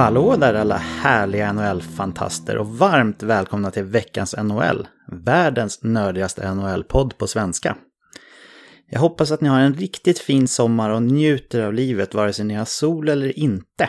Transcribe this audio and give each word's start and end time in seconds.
Hallå 0.00 0.36
där 0.36 0.54
alla 0.54 0.76
härliga 0.76 1.52
NHL-fantaster 1.52 2.56
och 2.56 2.66
varmt 2.68 3.22
välkomna 3.22 3.70
till 3.70 3.84
veckans 3.84 4.34
NHL, 4.42 4.88
världens 5.12 5.82
nördigaste 5.82 6.54
NHL-podd 6.54 7.18
på 7.18 7.26
svenska. 7.26 7.76
Jag 8.90 9.00
hoppas 9.00 9.30
att 9.30 9.40
ni 9.40 9.48
har 9.48 9.60
en 9.60 9.74
riktigt 9.74 10.18
fin 10.18 10.48
sommar 10.48 10.90
och 10.90 11.02
njuter 11.02 11.62
av 11.62 11.74
livet 11.74 12.14
vare 12.14 12.32
sig 12.32 12.44
ni 12.44 12.54
har 12.54 12.64
sol 12.64 13.08
eller 13.08 13.38
inte. 13.38 13.88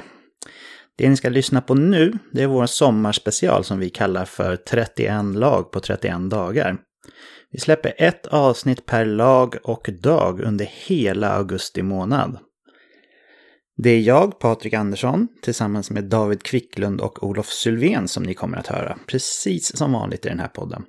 Det 0.97 1.09
ni 1.09 1.17
ska 1.17 1.29
lyssna 1.29 1.61
på 1.61 1.75
nu, 1.75 2.13
det 2.31 2.43
är 2.43 2.47
vår 2.47 2.65
sommarspecial 2.65 3.63
som 3.63 3.79
vi 3.79 3.89
kallar 3.89 4.25
för 4.25 4.55
31 4.55 5.25
lag 5.25 5.71
på 5.71 5.79
31 5.79 6.29
dagar. 6.29 6.77
Vi 7.51 7.59
släpper 7.59 7.93
ett 7.97 8.27
avsnitt 8.27 8.85
per 8.85 9.05
lag 9.05 9.55
och 9.63 9.89
dag 10.01 10.41
under 10.41 10.65
hela 10.65 11.29
augusti 11.29 11.81
månad. 11.81 12.37
Det 13.83 13.89
är 13.89 13.99
jag, 13.99 14.39
Patrik 14.39 14.73
Andersson, 14.73 15.27
tillsammans 15.41 15.91
med 15.91 16.03
David 16.03 16.43
Kvicklund 16.43 17.01
och 17.01 17.23
Olof 17.23 17.49
Sylvén 17.49 18.07
som 18.07 18.23
ni 18.23 18.33
kommer 18.33 18.57
att 18.57 18.67
höra, 18.67 18.97
precis 19.07 19.77
som 19.77 19.91
vanligt 19.91 20.25
i 20.25 20.29
den 20.29 20.39
här 20.39 20.47
podden. 20.47 20.83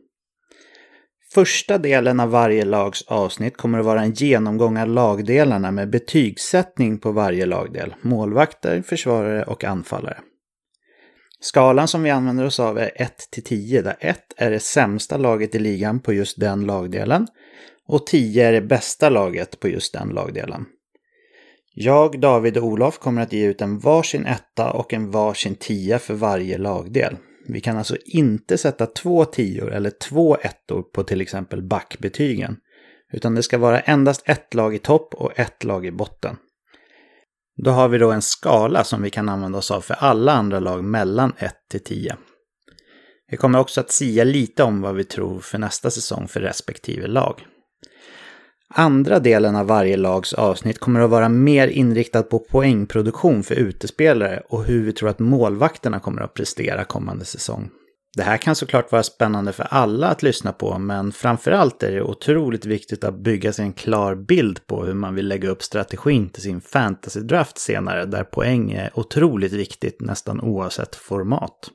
Första 1.35 1.79
delen 1.79 2.21
av 2.21 2.31
varje 2.31 2.65
lags 2.65 3.03
avsnitt 3.03 3.57
kommer 3.57 3.79
att 3.79 3.85
vara 3.85 4.03
en 4.03 4.13
genomgång 4.13 4.79
av 4.79 4.89
lagdelarna 4.89 5.71
med 5.71 5.91
betygssättning 5.91 6.99
på 6.99 7.13
varje 7.13 7.47
lagdel, 7.47 7.95
målvakter, 8.03 8.83
försvarare 8.83 9.45
och 9.45 9.65
anfallare. 9.65 10.19
Skalan 11.41 11.89
som 11.89 12.03
vi 12.03 12.11
använder 12.11 12.45
oss 12.45 12.61
av 12.61 12.79
är 12.79 12.91
1 12.95 13.29
till 13.31 13.45
10 13.45 13.83
där 13.83 13.97
1 14.01 14.19
är 14.37 14.51
det 14.51 14.61
sämsta 14.61 15.17
laget 15.17 15.55
i 15.55 15.59
ligan 15.59 16.01
på 16.01 16.13
just 16.13 16.41
den 16.41 16.67
lagdelen 16.67 17.27
och 17.89 18.07
10 18.07 18.49
är 18.49 18.53
det 18.53 18.63
bästa 18.63 19.09
laget 19.09 19.61
på 19.61 19.69
just 19.69 19.93
den 19.93 20.09
lagdelen. 20.09 20.67
Jag, 21.75 22.21
David 22.21 22.57
och 22.57 22.65
Olof 22.65 22.99
kommer 22.99 23.23
att 23.23 23.33
ge 23.33 23.47
ut 23.47 23.61
en 23.61 23.79
varsin 23.79 24.27
etta 24.27 24.71
och 24.71 24.93
en 24.93 25.11
varsin 25.11 25.55
tia 25.55 25.99
för 25.99 26.15
varje 26.15 26.59
lagdel. 26.59 27.17
Vi 27.49 27.61
kan 27.61 27.79
alltså 27.79 27.97
inte 28.05 28.59
sätta 28.59 28.87
två 28.87 29.25
tior 29.25 29.73
eller 29.73 29.91
två 29.91 30.37
ettor 30.37 30.83
på 30.83 31.05
till 31.05 31.21
exempel 31.21 31.63
backbetygen. 31.63 32.57
Utan 33.13 33.35
det 33.35 33.43
ska 33.43 33.59
vara 33.59 33.81
endast 33.81 34.23
ett 34.25 34.55
lag 34.55 34.75
i 34.75 34.79
topp 34.79 35.15
och 35.15 35.39
ett 35.39 35.65
lag 35.65 35.87
i 35.87 35.93
botten. 35.93 36.37
Då 37.57 37.71
har 37.71 37.89
vi 37.89 37.99
då 37.99 38.11
en 38.11 38.23
skala 38.23 38.85
som 38.85 39.03
vi 39.03 39.11
kan 39.11 39.29
använda 39.29 39.59
oss 39.59 39.71
av 39.71 39.81
för 39.81 39.95
alla 39.95 40.33
andra 40.33 40.61
lag 40.61 40.85
mellan 40.85 41.33
1 41.39 41.55
till 41.71 41.85
10. 41.85 42.17
Vi 43.31 43.37
kommer 43.37 43.59
också 43.59 43.81
att 43.81 43.91
sia 43.91 44.25
lite 44.25 44.63
om 44.63 44.81
vad 44.81 44.95
vi 44.95 45.05
tror 45.05 45.41
för 45.41 45.59
nästa 45.59 45.91
säsong 45.91 46.29
för 46.29 46.41
respektive 46.41 47.07
lag. 47.07 47.47
Andra 48.75 49.19
delen 49.19 49.57
av 49.57 49.67
varje 49.67 49.97
lags 49.97 50.33
avsnitt 50.33 50.79
kommer 50.79 51.01
att 51.01 51.11
vara 51.11 51.29
mer 51.29 51.69
inriktad 51.69 52.23
på 52.23 52.39
poängproduktion 52.39 53.43
för 53.43 53.55
utespelare 53.55 54.43
och 54.49 54.65
hur 54.65 54.85
vi 54.85 54.93
tror 54.93 55.09
att 55.09 55.19
målvakterna 55.19 56.01
kommer 56.01 56.23
att 56.23 56.35
prestera 56.35 56.85
kommande 56.85 57.25
säsong. 57.25 57.71
Det 58.17 58.23
här 58.23 58.37
kan 58.37 58.57
såklart 58.57 58.93
vara 58.93 59.03
spännande 59.03 59.53
för 59.53 59.67
alla 59.71 60.09
att 60.09 60.23
lyssna 60.23 60.53
på, 60.53 60.79
men 60.79 61.13
framförallt 61.13 61.83
är 61.83 61.93
det 61.93 62.03
otroligt 62.03 62.67
viktigt 62.67 63.05
att 63.05 63.19
bygga 63.19 63.53
sig 63.53 63.65
en 63.65 63.73
klar 63.73 64.15
bild 64.15 64.67
på 64.67 64.85
hur 64.85 64.95
man 64.95 65.15
vill 65.15 65.29
lägga 65.29 65.49
upp 65.49 65.63
strategin 65.63 66.29
till 66.29 66.43
sin 66.43 66.61
fantasy-draft 66.61 67.59
senare, 67.59 68.05
där 68.05 68.25
poäng 68.25 68.73
är 68.73 68.91
otroligt 68.95 69.53
viktigt 69.53 70.01
nästan 70.01 70.41
oavsett 70.41 70.97
format. 70.97 71.71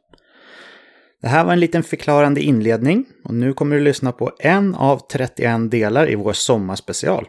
Det 1.21 1.27
här 1.27 1.43
var 1.43 1.53
en 1.53 1.59
liten 1.59 1.83
förklarande 1.83 2.41
inledning 2.41 3.05
och 3.23 3.33
nu 3.33 3.53
kommer 3.53 3.75
du 3.75 3.81
lyssna 3.81 4.11
på 4.11 4.31
en 4.39 4.75
av 4.75 5.01
31 5.11 5.71
delar 5.71 6.09
i 6.09 6.15
vår 6.15 6.33
sommarspecial. 6.33 7.25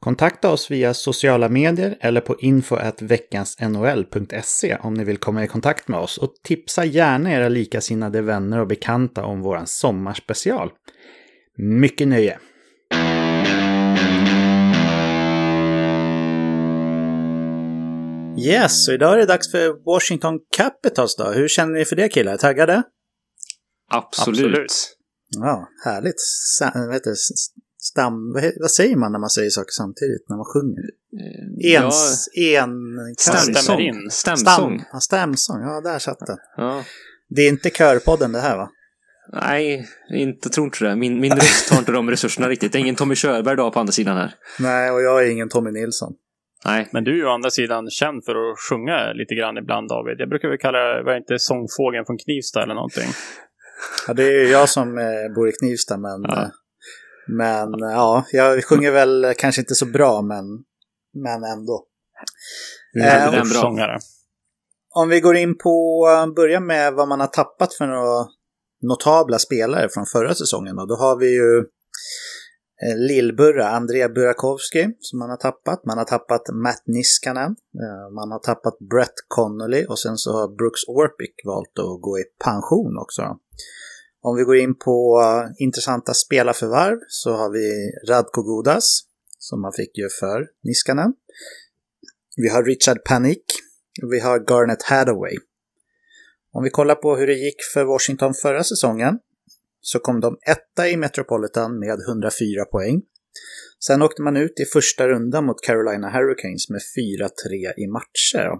Kontakta 0.00 0.50
oss 0.50 0.70
via 0.70 0.94
sociala 0.94 1.48
medier 1.48 1.96
eller 2.00 2.20
på 2.20 2.36
info.veckansnhl.se 2.40 4.76
om 4.80 4.94
ni 4.94 5.04
vill 5.04 5.16
komma 5.16 5.44
i 5.44 5.48
kontakt 5.48 5.88
med 5.88 6.00
oss 6.00 6.18
och 6.18 6.32
tipsa 6.44 6.84
gärna 6.84 7.32
era 7.32 7.48
likasinnade 7.48 8.22
vänner 8.22 8.60
och 8.60 8.66
bekanta 8.66 9.24
om 9.24 9.42
vår 9.42 9.62
sommarspecial. 9.64 10.70
Mycket 11.58 12.08
nöje! 12.08 12.38
Yes, 18.38 18.84
så 18.84 18.92
idag 18.92 19.12
är 19.12 19.16
det 19.16 19.26
dags 19.26 19.50
för 19.50 19.84
Washington 19.84 20.38
Capitals 20.56 21.16
då. 21.16 21.24
Hur 21.24 21.48
känner 21.48 21.72
ni 21.72 21.84
för 21.84 21.96
det 21.96 22.08
killar? 22.08 22.36
Taggade? 22.36 22.82
Absolut. 23.88 24.46
Absolut. 24.46 24.96
Ja, 25.28 25.68
härligt. 25.84 26.20
Vad 26.74 26.94
heter 26.94 27.10
det? 27.10 27.16
Stam, 27.78 28.32
vad 28.60 28.70
säger 28.70 28.96
man 28.96 29.12
när 29.12 29.18
man 29.18 29.30
säger 29.30 29.50
saker 29.50 29.70
samtidigt 29.70 30.28
när 30.28 30.36
man 30.36 30.44
sjunger? 30.44 30.84
Eh, 31.20 31.72
Ens, 31.72 32.28
ja, 32.32 32.62
en... 32.62 32.74
Stämsång. 33.18 33.80
In. 33.80 34.10
Stämsång. 34.10 34.84
Ja, 34.92 35.00
stämsång. 35.00 35.60
Ja, 35.60 35.80
där 35.80 35.98
satt 35.98 36.18
den. 36.18 36.36
Ja. 36.56 36.84
Det 37.28 37.42
är 37.42 37.48
inte 37.48 37.70
körpodden 37.70 38.32
det 38.32 38.40
här 38.40 38.56
va? 38.56 38.70
Nej, 39.32 39.88
inte 40.14 40.48
tror 40.48 40.64
inte 40.64 40.84
det. 40.84 40.96
Min, 40.96 41.20
min 41.20 41.32
röst 41.32 41.70
har 41.70 41.78
inte 41.78 41.92
de 41.92 42.10
resurserna 42.10 42.48
riktigt. 42.48 42.72
Det 42.72 42.78
är 42.78 42.80
ingen 42.80 42.94
Tommy 42.94 43.14
Körberg 43.14 43.56
då 43.56 43.70
på 43.70 43.80
andra 43.80 43.92
sidan 43.92 44.16
här. 44.16 44.34
Nej, 44.58 44.90
och 44.90 45.02
jag 45.02 45.26
är 45.26 45.30
ingen 45.30 45.48
Tommy 45.48 45.70
Nilsson. 45.70 46.12
Nej. 46.64 46.88
Men 46.92 47.04
du 47.04 47.10
är 47.10 47.16
ju 47.16 47.26
å 47.26 47.30
andra 47.30 47.50
sidan 47.50 47.90
känd 47.90 48.24
för 48.24 48.32
att 48.32 48.58
sjunga 48.70 49.12
lite 49.12 49.34
grann 49.34 49.56
ibland 49.56 49.88
David. 49.88 50.16
Jag 50.18 50.28
brukar 50.28 50.48
väl 50.48 50.58
kalla 50.58 50.78
det, 50.78 51.02
vad 51.02 51.14
är 51.14 51.18
inte, 51.18 51.38
sångfågeln 51.38 52.04
från 52.06 52.18
Knivsta 52.18 52.62
eller 52.62 52.74
någonting? 52.74 53.08
Ja, 54.06 54.14
det 54.14 54.22
är 54.22 54.44
ju 54.44 54.48
jag 54.48 54.68
som 54.68 54.98
eh, 54.98 55.34
bor 55.34 55.48
i 55.48 55.52
Knivsta, 55.52 55.96
men, 55.96 56.22
ja. 56.22 56.42
Eh, 56.42 56.48
men 57.28 57.78
ja, 57.80 58.24
jag 58.32 58.64
sjunger 58.64 58.90
väl 58.90 59.34
kanske 59.38 59.60
inte 59.60 59.74
så 59.74 59.86
bra, 59.86 60.22
men, 60.22 60.44
men 61.14 61.44
ändå. 61.44 61.86
Eh, 63.00 63.24
en 63.24 63.30
bra 63.30 63.44
sångare. 63.44 63.98
Om 64.94 65.08
vi 65.08 65.20
går 65.20 65.36
in 65.36 65.58
på, 65.58 66.06
börja 66.36 66.60
med 66.60 66.94
vad 66.94 67.08
man 67.08 67.20
har 67.20 67.26
tappat 67.26 67.74
för 67.74 67.86
några 67.86 68.26
notabla 68.82 69.38
spelare 69.38 69.88
från 69.88 70.06
förra 70.06 70.34
säsongen. 70.34 70.78
Och 70.78 70.88
då 70.88 70.94
har 70.94 71.16
vi 71.16 71.34
ju 71.34 71.58
Eh, 71.58 71.64
Eh, 72.82 72.96
Lillburra, 72.96 73.68
Andrea 73.68 74.08
Burakovsky, 74.08 74.88
som 75.00 75.18
man 75.18 75.30
har 75.30 75.36
tappat. 75.36 75.84
Man 75.84 75.98
har 75.98 76.04
tappat 76.04 76.42
Matt 76.52 76.82
Niskanen. 76.86 77.56
Eh, 77.82 78.14
man 78.14 78.30
har 78.30 78.38
tappat 78.38 78.78
Brett 78.78 79.14
Connolly 79.28 79.86
och 79.86 79.98
sen 79.98 80.16
så 80.16 80.32
har 80.32 80.48
Brooks 80.48 80.84
Orpik 80.88 81.34
valt 81.44 81.78
att 81.78 82.02
gå 82.02 82.18
i 82.18 82.24
pension 82.44 82.98
också. 82.98 83.22
Om 84.22 84.36
vi 84.36 84.42
går 84.42 84.56
in 84.56 84.78
på 84.78 85.22
eh, 85.24 85.64
intressanta 85.64 86.14
spelarförvärv 86.14 86.98
så 87.08 87.32
har 87.32 87.50
vi 87.50 87.90
Radko 88.08 88.42
Godas, 88.42 89.00
som 89.38 89.60
man 89.60 89.72
fick 89.72 89.98
ju 89.98 90.08
för 90.20 90.46
Niskanen. 90.62 91.12
Vi 92.36 92.48
har 92.48 92.62
Richard 92.62 93.04
Panik. 93.04 93.44
Vi 94.10 94.20
har 94.20 94.38
Garnet 94.38 94.82
Hathaway. 94.82 95.36
Om 96.52 96.62
vi 96.64 96.70
kollar 96.70 96.94
på 96.94 97.16
hur 97.16 97.26
det 97.26 97.34
gick 97.34 97.62
för 97.74 97.84
Washington 97.84 98.34
förra 98.34 98.64
säsongen 98.64 99.18
så 99.92 99.98
kom 99.98 100.20
de 100.20 100.38
etta 100.46 100.88
i 100.88 100.96
Metropolitan 100.96 101.78
med 101.78 101.98
104 102.08 102.64
poäng. 102.64 103.02
Sen 103.86 104.02
åkte 104.02 104.22
man 104.22 104.36
ut 104.36 104.60
i 104.60 104.64
första 104.64 105.08
rundan 105.08 105.44
mot 105.46 105.60
Carolina 105.66 106.10
Hurricanes 106.10 106.70
med 106.70 106.80
4-3 106.80 107.82
i 107.84 107.86
matcher. 107.86 108.50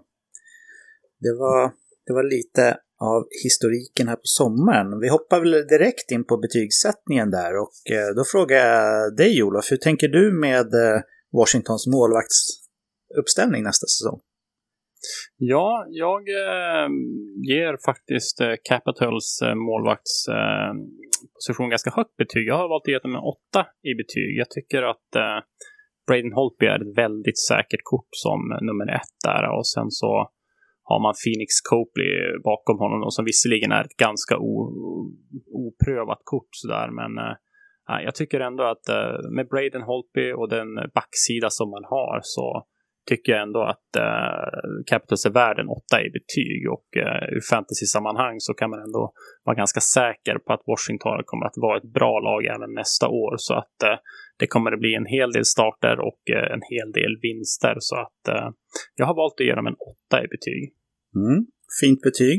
Det 1.20 1.34
var, 1.42 1.72
det 2.06 2.12
var 2.12 2.22
lite 2.36 2.78
av 3.00 3.26
historiken 3.44 4.08
här 4.08 4.16
på 4.16 4.28
sommaren. 4.40 5.00
Vi 5.00 5.08
hoppar 5.08 5.40
väl 5.40 5.50
direkt 5.50 6.10
in 6.10 6.24
på 6.24 6.36
betygssättningen 6.36 7.30
där 7.30 7.56
och 7.56 7.76
eh, 7.96 8.14
då 8.16 8.24
frågar 8.24 8.56
jag 8.56 9.16
dig 9.16 9.42
Olof, 9.42 9.72
hur 9.72 9.76
tänker 9.76 10.08
du 10.08 10.32
med 10.32 10.74
eh, 10.74 11.00
Washingtons 11.32 11.86
målvaktsuppställning 11.86 13.62
nästa 13.62 13.86
säsong? 13.86 14.20
Ja, 15.36 15.86
jag 15.88 16.28
eh, 16.28 16.88
ger 17.50 17.84
faktiskt 17.84 18.40
eh, 18.40 18.54
Capitals 18.62 19.42
eh, 19.42 19.48
eh 19.48 20.72
position 21.34 21.70
ganska 21.70 21.90
högt 21.90 22.16
betyg. 22.16 22.48
Jag 22.48 22.58
har 22.58 22.68
valt 22.68 22.82
att 22.84 22.88
ge 22.88 22.98
dem 22.98 23.14
en 23.14 23.30
åtta 23.34 23.66
i 23.90 23.94
betyg. 23.94 24.38
Jag 24.42 24.50
tycker 24.50 24.82
att 24.82 25.10
eh, 25.16 25.38
Braden 26.06 26.32
Holtby 26.32 26.66
är 26.66 26.80
ett 26.82 26.98
väldigt 26.98 27.40
säkert 27.50 27.80
kort 27.82 28.12
som 28.24 28.52
eh, 28.52 28.58
nummer 28.68 28.88
ett 28.98 29.16
där. 29.24 29.42
Och 29.56 29.66
sen 29.66 29.90
så 29.90 30.30
har 30.88 31.00
man 31.02 31.14
Phoenix 31.22 31.50
Copley 31.70 32.12
bakom 32.44 32.78
honom 32.78 33.02
och 33.02 33.14
som 33.14 33.24
visserligen 33.24 33.72
är 33.72 33.84
ett 33.84 33.96
ganska 33.96 34.36
oprövat 35.64 36.22
kort 36.24 36.48
sådär. 36.50 36.88
Men 37.00 37.12
eh, 37.24 37.34
jag 38.04 38.14
tycker 38.14 38.40
ändå 38.40 38.64
att 38.64 38.88
eh, 38.88 39.30
med 39.36 39.48
Braden 39.48 39.82
Holtby 39.82 40.32
och 40.32 40.48
den 40.48 40.68
backsida 40.94 41.50
som 41.50 41.70
man 41.70 41.84
har 41.84 42.20
så 42.22 42.66
tycker 43.06 43.32
jag 43.32 43.42
ändå 43.42 43.62
att 43.62 43.96
eh, 43.96 44.48
Capitals 44.86 45.26
är 45.26 45.30
värd 45.30 45.58
en 45.58 45.68
åtta 45.68 45.96
i 46.06 46.10
betyg 46.10 46.70
och 46.70 46.96
eh, 46.96 47.36
ur 47.36 47.40
fantasy-sammanhang 47.50 48.36
så 48.40 48.54
kan 48.54 48.70
man 48.70 48.80
ändå 48.80 49.12
vara 49.44 49.56
ganska 49.56 49.80
säker 49.80 50.38
på 50.38 50.52
att 50.52 50.62
Washington 50.66 51.22
kommer 51.24 51.46
att 51.46 51.56
vara 51.56 51.76
ett 51.78 51.92
bra 51.98 52.20
lag 52.20 52.44
även 52.44 52.74
nästa 52.74 53.08
år 53.08 53.34
så 53.38 53.54
att 53.54 53.82
eh, 53.82 53.98
det 54.38 54.46
kommer 54.46 54.72
att 54.72 54.80
bli 54.80 54.94
en 54.94 55.06
hel 55.06 55.32
del 55.32 55.44
starter 55.44 56.00
och 56.00 56.20
eh, 56.30 56.52
en 56.54 56.62
hel 56.70 56.92
del 56.92 57.12
vinster 57.22 57.76
så 57.78 57.96
att 57.96 58.28
eh, 58.28 58.48
jag 58.96 59.06
har 59.06 59.14
valt 59.14 59.34
att 59.40 59.46
ge 59.46 59.54
dem 59.54 59.66
en 59.66 59.80
åtta 59.92 60.24
i 60.24 60.28
betyg. 60.28 60.62
Mm, 61.14 61.46
fint 61.80 62.00
betyg. 62.02 62.38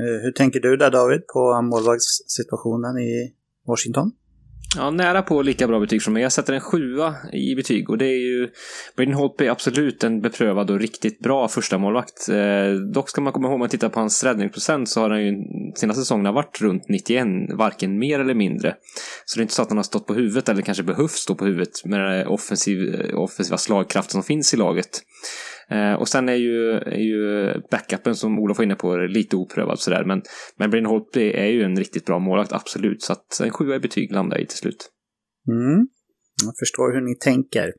Eh, 0.00 0.22
hur 0.22 0.32
tänker 0.32 0.60
du 0.60 0.76
där 0.76 0.90
David 0.90 1.26
på 1.34 1.62
målvaktssituationen 1.62 2.98
i 2.98 3.34
Washington? 3.66 4.12
Ja, 4.76 4.90
nära 4.90 5.22
på 5.22 5.42
lika 5.42 5.66
bra 5.66 5.80
betyg 5.80 6.02
som 6.02 6.12
mig. 6.12 6.22
Jag 6.22 6.32
sätter 6.32 6.52
en 6.52 6.60
sjua 6.60 7.14
i 7.32 7.54
betyg 7.54 7.90
och 7.90 7.98
det 7.98 8.06
är 8.06 8.18
ju... 8.18 8.48
Braden 8.96 9.14
Holtby 9.14 9.46
är 9.46 9.50
absolut 9.50 10.04
en 10.04 10.20
beprövad 10.20 10.70
och 10.70 10.80
riktigt 10.80 11.18
bra 11.18 11.48
första 11.48 11.78
målvakt. 11.78 12.28
Eh, 12.28 12.72
dock 12.92 13.10
ska 13.10 13.20
man 13.20 13.32
komma 13.32 13.46
ihåg, 13.48 13.54
om 13.54 13.60
man 13.60 13.68
tittar 13.68 13.88
på 13.88 14.00
hans 14.00 14.24
räddningsprocent 14.24 14.88
så 14.88 15.00
har 15.00 15.10
han 15.10 15.24
ju 15.24 15.34
senaste 15.74 16.02
säsongerna 16.02 16.32
varit 16.32 16.60
runt 16.60 16.88
91, 16.88 17.26
varken 17.54 17.98
mer 17.98 18.20
eller 18.20 18.34
mindre. 18.34 18.74
Så 19.24 19.38
det 19.38 19.40
är 19.40 19.42
inte 19.42 19.54
så 19.54 19.62
att 19.62 19.68
han 19.68 19.78
har 19.78 19.84
stått 19.84 20.06
på 20.06 20.14
huvudet 20.14 20.48
eller 20.48 20.62
kanske 20.62 20.82
behövt 20.82 21.10
stå 21.10 21.34
på 21.34 21.44
huvudet 21.44 21.84
med 21.84 22.00
den 22.00 22.26
offensiv, 22.26 23.10
offensiva 23.14 23.58
slagkraften 23.58 24.12
som 24.12 24.22
finns 24.22 24.54
i 24.54 24.56
laget. 24.56 25.02
Eh, 25.70 25.92
och 25.92 26.08
sen 26.08 26.28
är 26.28 26.34
ju, 26.34 26.70
är 26.72 26.98
ju 26.98 27.52
backupen 27.70 28.14
som 28.14 28.38
Olof 28.38 28.58
var 28.58 28.64
inne 28.64 28.74
på 28.74 28.96
lite 28.96 29.36
oprövad 29.36 29.80
sådär. 29.80 30.04
Men, 30.04 30.22
men 30.56 30.70
Brain 30.70 30.86
Holtby 30.86 31.32
är 31.32 31.46
ju 31.46 31.62
en 31.62 31.76
riktigt 31.76 32.04
bra 32.04 32.18
målvakt, 32.18 32.52
absolut. 32.52 33.02
Så 33.02 33.12
att 33.12 33.40
en 33.42 33.50
sjua 33.50 33.76
i 33.76 33.80
betyg 33.80 34.12
landar 34.12 34.36
jag 34.36 34.44
i 34.44 34.46
till 34.46 34.58
slut. 34.58 34.90
Mm. 35.48 35.88
Jag 36.44 36.54
förstår 36.58 36.94
hur 36.94 37.00
ni 37.00 37.14
tänker. 37.14 37.72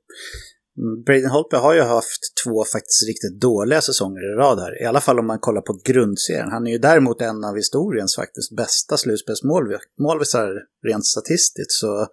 Braden 1.06 1.30
Holtby 1.30 1.58
har 1.58 1.74
ju 1.74 1.82
haft 1.82 2.22
två 2.44 2.64
faktiskt 2.74 3.08
riktigt 3.08 3.42
dåliga 3.42 3.82
säsonger 3.82 4.34
i 4.34 4.36
rad 4.36 4.60
här. 4.60 4.82
I 4.82 4.86
alla 4.86 5.02
fall 5.02 5.20
om 5.20 5.28
man 5.28 5.40
kollar 5.40 5.62
på 5.62 5.82
grundserien. 5.84 6.52
Han 6.52 6.68
är 6.68 6.72
ju 6.72 6.78
däremot 6.78 7.22
en 7.22 7.44
av 7.44 7.56
historiens 7.56 8.16
faktiskt 8.16 8.56
bästa 8.56 8.98
slutspelsmålvisar 8.98 10.50
rent 10.88 11.06
statistiskt. 11.06 11.72
Så 11.72 12.08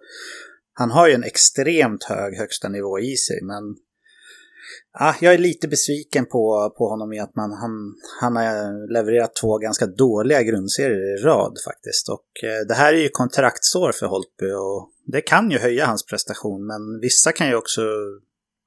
han 0.73 0.91
har 0.91 1.07
ju 1.07 1.13
en 1.13 1.23
extremt 1.23 2.03
hög 2.03 2.37
högsta 2.37 2.69
nivå 2.69 2.99
i 2.99 3.15
sig. 3.15 3.39
Men 3.41 3.63
Ja, 4.99 5.15
jag 5.21 5.33
är 5.33 5.37
lite 5.37 5.67
besviken 5.67 6.25
på, 6.25 6.73
på 6.77 6.87
honom 6.89 7.13
i 7.13 7.19
att 7.19 7.35
man, 7.35 7.51
han, 7.51 7.95
han 8.21 8.35
har 8.35 8.93
levererat 8.93 9.35
två 9.35 9.57
ganska 9.57 9.85
dåliga 9.85 10.43
grundserier 10.43 11.19
i 11.19 11.23
rad 11.23 11.57
faktiskt. 11.65 12.09
Och 12.09 12.43
eh, 12.43 12.67
det 12.67 12.73
här 12.73 12.93
är 12.93 12.97
ju 12.97 13.09
kontraktsår 13.09 13.91
för 13.91 14.05
Holtby 14.05 14.51
och 14.51 14.91
det 15.05 15.21
kan 15.21 15.51
ju 15.51 15.57
höja 15.57 15.85
hans 15.85 16.05
prestation 16.05 16.67
men 16.67 16.99
vissa 17.01 17.31
kan 17.31 17.47
ju 17.47 17.55
också 17.55 17.81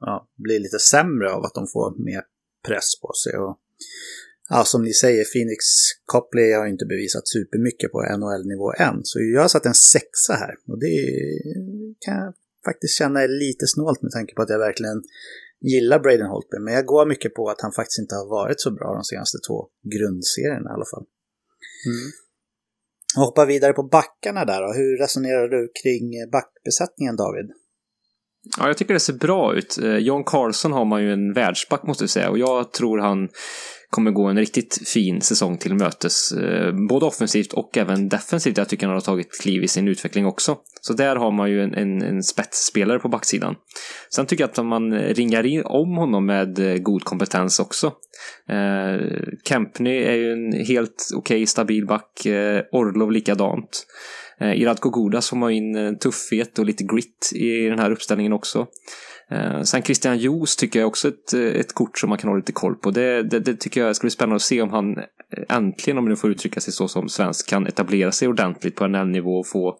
ja, 0.00 0.28
bli 0.36 0.58
lite 0.58 0.78
sämre 0.78 1.32
av 1.32 1.44
att 1.44 1.54
de 1.54 1.66
får 1.66 2.04
mer 2.04 2.22
press 2.66 3.00
på 3.00 3.12
sig. 3.22 3.38
Och, 3.38 3.58
ja, 4.48 4.64
som 4.64 4.82
ni 4.82 4.92
säger, 4.92 5.25
Phoenix 5.32 5.64
Copley 6.06 6.52
har 6.52 6.66
inte 6.66 6.86
bevisat 6.86 7.28
supermycket 7.28 7.92
på 7.92 7.98
NHL-nivå 8.19 8.72
än. 8.78 9.00
Så 9.02 9.19
jag 9.34 9.40
har 9.40 9.48
satt 9.48 9.66
en 9.66 9.75
sexa 9.75 10.32
här 10.32 10.54
och 10.66 10.78
det 10.80 10.94
kan 12.00 12.14
jag 12.14 12.34
faktiskt 12.64 12.98
känna 12.98 13.22
är 13.22 13.28
lite 13.28 13.66
snålt 13.66 14.02
med 14.02 14.12
tanke 14.12 14.34
på 14.34 14.42
att 14.42 14.50
jag 14.50 14.58
verkligen 14.58 15.02
gillar 15.60 15.99
Braden 15.99 16.26
Holtby, 16.26 16.58
men 16.58 16.75
jag 16.75 16.87
går 16.87 17.06
mycket 17.06 17.34
på 17.34 17.50
att 17.50 17.60
han 17.60 17.72
faktiskt 17.72 17.99
inte 17.99 18.14
har 18.14 18.28
varit 18.31 18.60
så 18.60 18.70
bra 18.70 18.94
de 18.94 19.05
senaste 19.05 19.38
två 19.49 19.69
grundserierna 19.94 20.70
i 20.70 20.72
alla 20.72 20.88
fall. 20.93 21.06
Mm. 21.87 22.08
Hoppa 23.16 23.44
vidare 23.44 23.72
på 23.72 23.82
backarna 23.82 24.44
där 24.44 24.62
då. 24.62 24.72
Hur 24.72 24.99
resonerar 24.99 25.49
du 25.49 25.70
kring 25.82 26.31
backbesättningen 26.31 27.16
David? 27.16 27.49
Ja, 28.58 28.67
jag 28.67 28.76
tycker 28.76 28.94
det 28.94 29.00
ser 29.00 29.12
bra 29.12 29.55
ut. 29.55 29.79
Eh, 29.82 29.96
John 29.96 30.25
Carlson 30.25 30.73
har 30.73 30.85
man 30.85 31.02
ju 31.02 31.12
en 31.12 31.32
världsback 31.32 31.82
måste 31.82 32.05
jag 32.05 32.11
säga 32.11 32.31
och 32.31 32.38
jag 32.38 32.73
tror 32.73 32.99
han 32.99 33.29
kommer 33.90 34.11
gå 34.11 34.25
en 34.26 34.37
riktigt 34.37 34.88
fin 34.88 35.20
säsong 35.20 35.58
till 35.58 35.75
mötes. 35.75 36.32
Eh, 36.32 36.73
både 36.88 37.06
offensivt 37.06 37.52
och 37.52 37.79
även 37.79 38.08
defensivt. 38.08 38.58
Jag 38.58 38.69
tycker 38.69 38.87
han 38.87 38.94
har 38.94 39.00
tagit 39.00 39.40
kliv 39.43 39.64
i 39.64 39.69
sin 39.69 39.88
utveckling 39.88 40.26
också. 40.26 40.56
Så 40.81 40.93
där 40.93 41.17
har 41.17 41.31
man 41.31 41.50
ju 41.50 41.62
en, 41.62 41.75
en, 41.75 42.02
en 42.02 42.23
spetsspelare 42.23 42.99
på 42.99 43.08
backsidan. 43.08 43.55
Sen 44.14 44.26
tycker 44.26 44.44
jag 44.44 44.50
att 44.50 44.67
man 44.67 44.94
ringar 44.94 45.46
in 45.46 45.62
om 45.64 45.96
honom 45.96 46.26
med 46.26 46.58
eh, 46.58 46.76
god 46.76 47.05
kompetens 47.05 47.61
också. 47.61 47.87
Eh, 48.49 49.06
Kempny 49.49 50.02
är 50.02 50.14
ju 50.14 50.32
en 50.32 50.52
helt 50.52 51.08
okej 51.17 51.37
okay, 51.37 51.46
stabil 51.46 51.87
back. 51.87 52.26
Eh, 52.26 52.62
Orlov 52.73 53.12
likadant. 53.12 53.87
Eh, 54.40 54.52
I 54.52 54.64
Radko 54.64 54.90
Godas 54.90 55.31
får 55.31 55.37
man 55.37 55.52
in 55.52 55.76
eh, 55.76 55.93
tuffhet 55.93 56.58
och 56.58 56.64
lite 56.64 56.85
grit 56.85 57.32
i 57.35 57.69
den 57.69 57.79
här 57.79 57.90
uppställningen 57.90 58.32
också. 58.32 58.67
Eh, 59.31 59.62
sen 59.62 59.82
Christian 59.82 60.19
Joos 60.19 60.56
tycker 60.56 60.79
jag 60.79 60.88
också 60.88 61.08
ett, 61.08 61.32
eh, 61.35 61.40
ett 61.40 61.75
kort 61.75 61.99
som 61.99 62.08
man 62.08 62.19
kan 62.19 62.31
ha 62.31 62.37
lite 62.37 62.52
koll 62.52 62.75
på. 62.75 62.90
Det, 62.90 63.23
det, 63.23 63.40
det, 63.40 63.55
tycker 63.55 63.85
jag 63.85 63.96
ska 63.96 64.05
bli 64.05 64.11
spännande 64.11 64.37
att 64.37 64.43
se 64.43 64.62
om 64.62 64.70
han 64.70 64.99
eh, 64.99 65.05
äntligen, 65.56 65.99
om 65.99 66.08
det 66.08 66.17
får 66.17 66.31
uttrycka 66.31 66.61
sig 66.61 66.73
så 66.73 66.88
som 66.88 67.08
svensk, 67.08 67.49
kan 67.49 67.67
etablera 67.67 68.12
sig 68.12 68.29
ordentligt 68.29 68.76
på 68.76 68.87
NL-nivå 68.87 69.38
och 69.38 69.46
få 69.46 69.79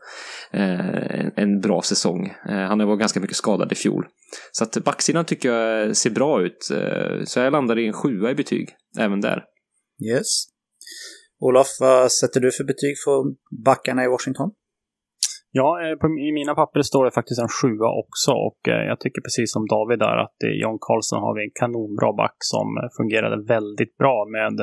eh, 0.53 1.27
en 1.37 1.61
bra 1.61 1.83
säsong. 1.83 2.27
Eh, 2.49 2.55
han 2.55 2.81
har 2.81 2.87
varit 2.87 3.01
ganska 3.01 3.21
mycket 3.21 3.37
skadad 3.37 3.73
i 3.73 3.75
fjol. 3.75 4.07
Så 4.53 4.65
att 4.65 4.85
backsidan 4.85 5.25
tycker 5.25 5.53
jag 5.53 5.97
ser 5.97 6.11
bra 6.11 6.43
ut. 6.43 6.71
Eh, 6.71 7.25
så 7.25 7.41
jag 7.41 7.53
landar 7.53 7.79
i 7.79 7.87
en 7.87 7.93
sjua 7.93 8.31
i 8.31 8.35
betyg, 8.35 8.69
även 8.99 9.21
där. 9.21 9.45
Yes. 10.13 10.45
Olof, 11.41 11.67
vad 11.81 12.13
sätter 12.13 12.41
du 12.41 12.53
för 12.53 12.65
betyg 12.65 12.95
för 13.05 13.17
backarna 13.65 14.05
i 14.05 14.09
Washington? 14.09 14.51
Ja, 15.51 15.69
eh, 15.83 16.29
i 16.29 16.33
mina 16.33 16.55
papper 16.55 16.83
står 16.83 17.05
det 17.05 17.11
faktiskt 17.11 17.41
en 17.41 17.55
sjua 17.61 17.89
också 18.03 18.31
och 18.33 18.61
eh, 18.69 18.83
jag 18.91 19.01
tycker 19.01 19.21
precis 19.21 19.53
som 19.53 19.67
David 19.67 19.99
där 19.99 20.17
att 20.25 20.37
i 20.51 20.61
John 20.63 20.79
Carlson 20.87 21.21
har 21.21 21.35
vi 21.37 21.43
en 21.45 21.57
kanonbra 21.61 22.13
back 22.13 22.39
som 22.39 22.67
fungerade 22.97 23.37
väldigt 23.55 23.97
bra 23.97 24.27
med 24.37 24.55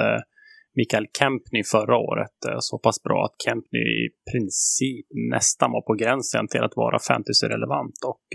Mikael 0.78 1.08
Kempny 1.20 1.64
förra 1.64 1.98
året. 1.98 2.38
Så 2.60 2.80
pass 2.80 3.04
bra 3.04 3.26
att 3.26 3.36
Kempny 3.46 3.80
i 3.80 4.10
princip 4.32 5.08
nästan 5.36 5.72
var 5.72 5.82
på 5.82 5.94
gränsen 5.94 6.48
till 6.48 6.64
att 6.64 6.76
vara 6.76 7.00
fantasy-relevant. 7.00 7.98
Och 8.12 8.26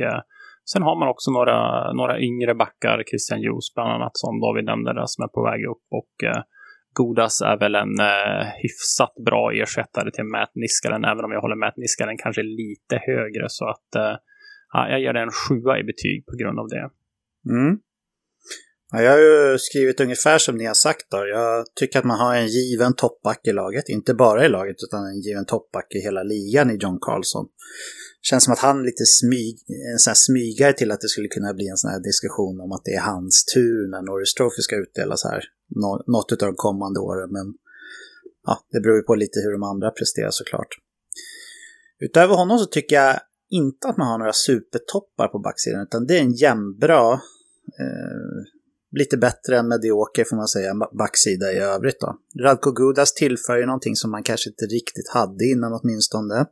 sen 0.73 0.83
har 0.83 0.97
man 1.01 1.09
också 1.09 1.31
några, 1.31 1.59
några 1.93 2.21
yngre 2.21 2.55
backar, 2.55 3.03
Christian 3.11 3.41
Hughes 3.45 3.75
bland 3.75 3.91
annat, 3.91 4.17
som 4.23 4.41
David 4.41 4.65
nämnde, 4.65 4.93
där, 4.95 5.07
som 5.07 5.25
är 5.25 5.29
på 5.29 5.43
väg 5.51 5.61
upp. 5.73 5.87
Och 6.01 6.15
Godas 6.93 7.41
är 7.41 7.57
väl 7.59 7.75
en 7.75 8.01
eh, 8.01 8.47
hyfsat 8.63 9.15
bra 9.27 9.53
ersättare 9.53 10.11
till 10.11 10.25
Matt 10.25 10.53
Niskanen, 10.55 11.05
även 11.05 11.25
om 11.25 11.33
jag 11.33 11.41
håller 11.41 11.57
Matt 11.57 11.77
Niskanen 11.77 12.19
kanske 12.19 12.43
lite 12.43 12.97
högre. 13.07 13.45
Så 13.49 13.65
att 13.69 13.95
eh, 13.95 14.17
jag 14.73 15.01
ger 15.01 15.13
den 15.13 15.23
en 15.23 15.31
sjua 15.31 15.79
i 15.79 15.85
betyg 15.85 16.27
på 16.27 16.37
grund 16.37 16.59
av 16.59 16.69
det. 16.69 16.91
Mm. 17.51 17.79
Ja, 18.93 19.03
jag 19.03 19.11
har 19.11 19.19
ju 19.19 19.59
skrivit 19.59 20.01
ungefär 20.01 20.39
som 20.39 20.57
ni 20.57 20.65
har 20.67 20.75
sagt. 20.75 21.11
Då. 21.11 21.27
Jag 21.27 21.67
tycker 21.75 21.99
att 21.99 22.05
man 22.05 22.19
har 22.19 22.35
en 22.35 22.47
given 22.47 22.95
toppback 22.95 23.41
i 23.47 23.53
laget. 23.53 23.89
Inte 23.89 24.15
bara 24.15 24.45
i 24.47 24.49
laget, 24.49 24.77
utan 24.83 25.07
en 25.07 25.21
given 25.21 25.47
toppback 25.47 25.95
i 25.95 26.01
hela 26.01 26.23
ligan 26.23 26.71
i 26.71 26.77
John 26.81 26.99
Carlson. 27.01 27.47
Känns 28.23 28.45
som 28.45 28.53
att 28.53 28.59
han 28.59 28.83
lite 28.83 29.05
smyg, 29.07 29.57
en 29.93 29.99
sån 29.99 30.11
här 30.11 30.15
smygare 30.15 30.73
till 30.73 30.91
att 30.91 31.01
det 31.01 31.09
skulle 31.09 31.29
kunna 31.29 31.55
bli 31.55 31.69
en 31.69 31.77
sån 31.77 31.91
här 31.91 32.01
diskussion 32.01 32.61
om 32.61 32.73
att 32.73 32.85
det 32.85 32.95
är 32.95 33.01
hans 33.01 33.45
tur 33.55 33.91
när 33.91 34.03
Norris 34.03 34.35
Trophy 34.35 34.62
ska 34.62 34.76
utdelas 34.76 35.25
här 35.25 35.45
något 36.07 36.33
av 36.33 36.39
de 36.39 36.55
kommande 36.57 37.00
åren. 37.00 37.29
Men 37.33 37.55
ja, 38.47 38.59
det 38.73 38.81
beror 38.81 38.97
ju 38.97 39.03
på 39.03 39.15
lite 39.15 39.41
hur 39.41 39.53
de 39.53 39.62
andra 39.62 39.91
presterar 39.91 40.31
såklart. 40.31 40.69
Utöver 42.00 42.35
honom 42.35 42.59
så 42.59 42.67
tycker 42.67 42.97
jag 42.97 43.21
inte 43.50 43.89
att 43.89 43.97
man 43.97 44.07
har 44.07 44.19
några 44.19 44.33
supertoppar 44.33 45.29
på 45.29 45.39
backsidan, 45.39 45.83
utan 45.83 46.07
det 46.07 46.19
är 46.19 46.23
en 46.23 46.33
jämnbra, 46.33 47.12
eh, 47.81 48.41
lite 48.97 49.17
bättre 49.17 49.59
än 49.59 49.69
medioker 49.69 50.25
får 50.25 50.37
man 50.37 50.49
säga, 50.49 50.75
backsida 50.99 51.53
i 51.53 51.59
övrigt 51.59 52.00
då. 52.00 52.19
Radko 52.41 52.73
Gudas 52.73 53.15
tillför 53.15 53.59
ju 53.59 53.67
någonting 53.67 53.97
som 53.97 54.11
man 54.11 54.23
kanske 54.23 54.50
inte 54.50 54.65
riktigt 54.65 55.09
hade 55.09 55.45
innan 55.45 55.73
åtminstone. 55.73 56.47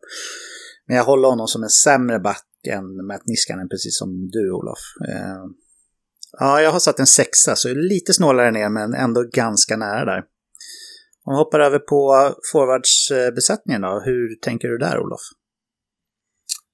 Men 0.86 0.96
jag 0.96 1.04
håller 1.04 1.28
honom 1.28 1.48
som 1.48 1.62
en 1.62 1.68
sämre 1.68 2.18
back 2.18 2.46
än 2.68 3.06
Matt 3.06 3.26
Niskanen, 3.26 3.68
precis 3.68 3.98
som 3.98 4.28
du 4.30 4.50
Olof. 4.50 4.78
Eh, 5.08 5.44
Ja, 6.32 6.60
jag 6.60 6.72
har 6.72 6.78
satt 6.78 6.98
en 6.98 7.06
sexa, 7.06 7.56
så 7.56 7.74
lite 7.74 8.12
snålare 8.12 8.50
ner 8.50 8.68
men 8.68 8.94
ändå 8.94 9.24
ganska 9.32 9.76
nära 9.76 10.04
där. 10.04 10.22
Om 11.24 11.34
vi 11.34 11.36
hoppar 11.36 11.60
över 11.60 11.78
på 11.78 12.32
forwardsbesättningen 12.52 13.82
då, 13.82 14.02
hur 14.04 14.34
tänker 14.42 14.68
du 14.68 14.78
där 14.78 14.98
Olof? 14.98 15.20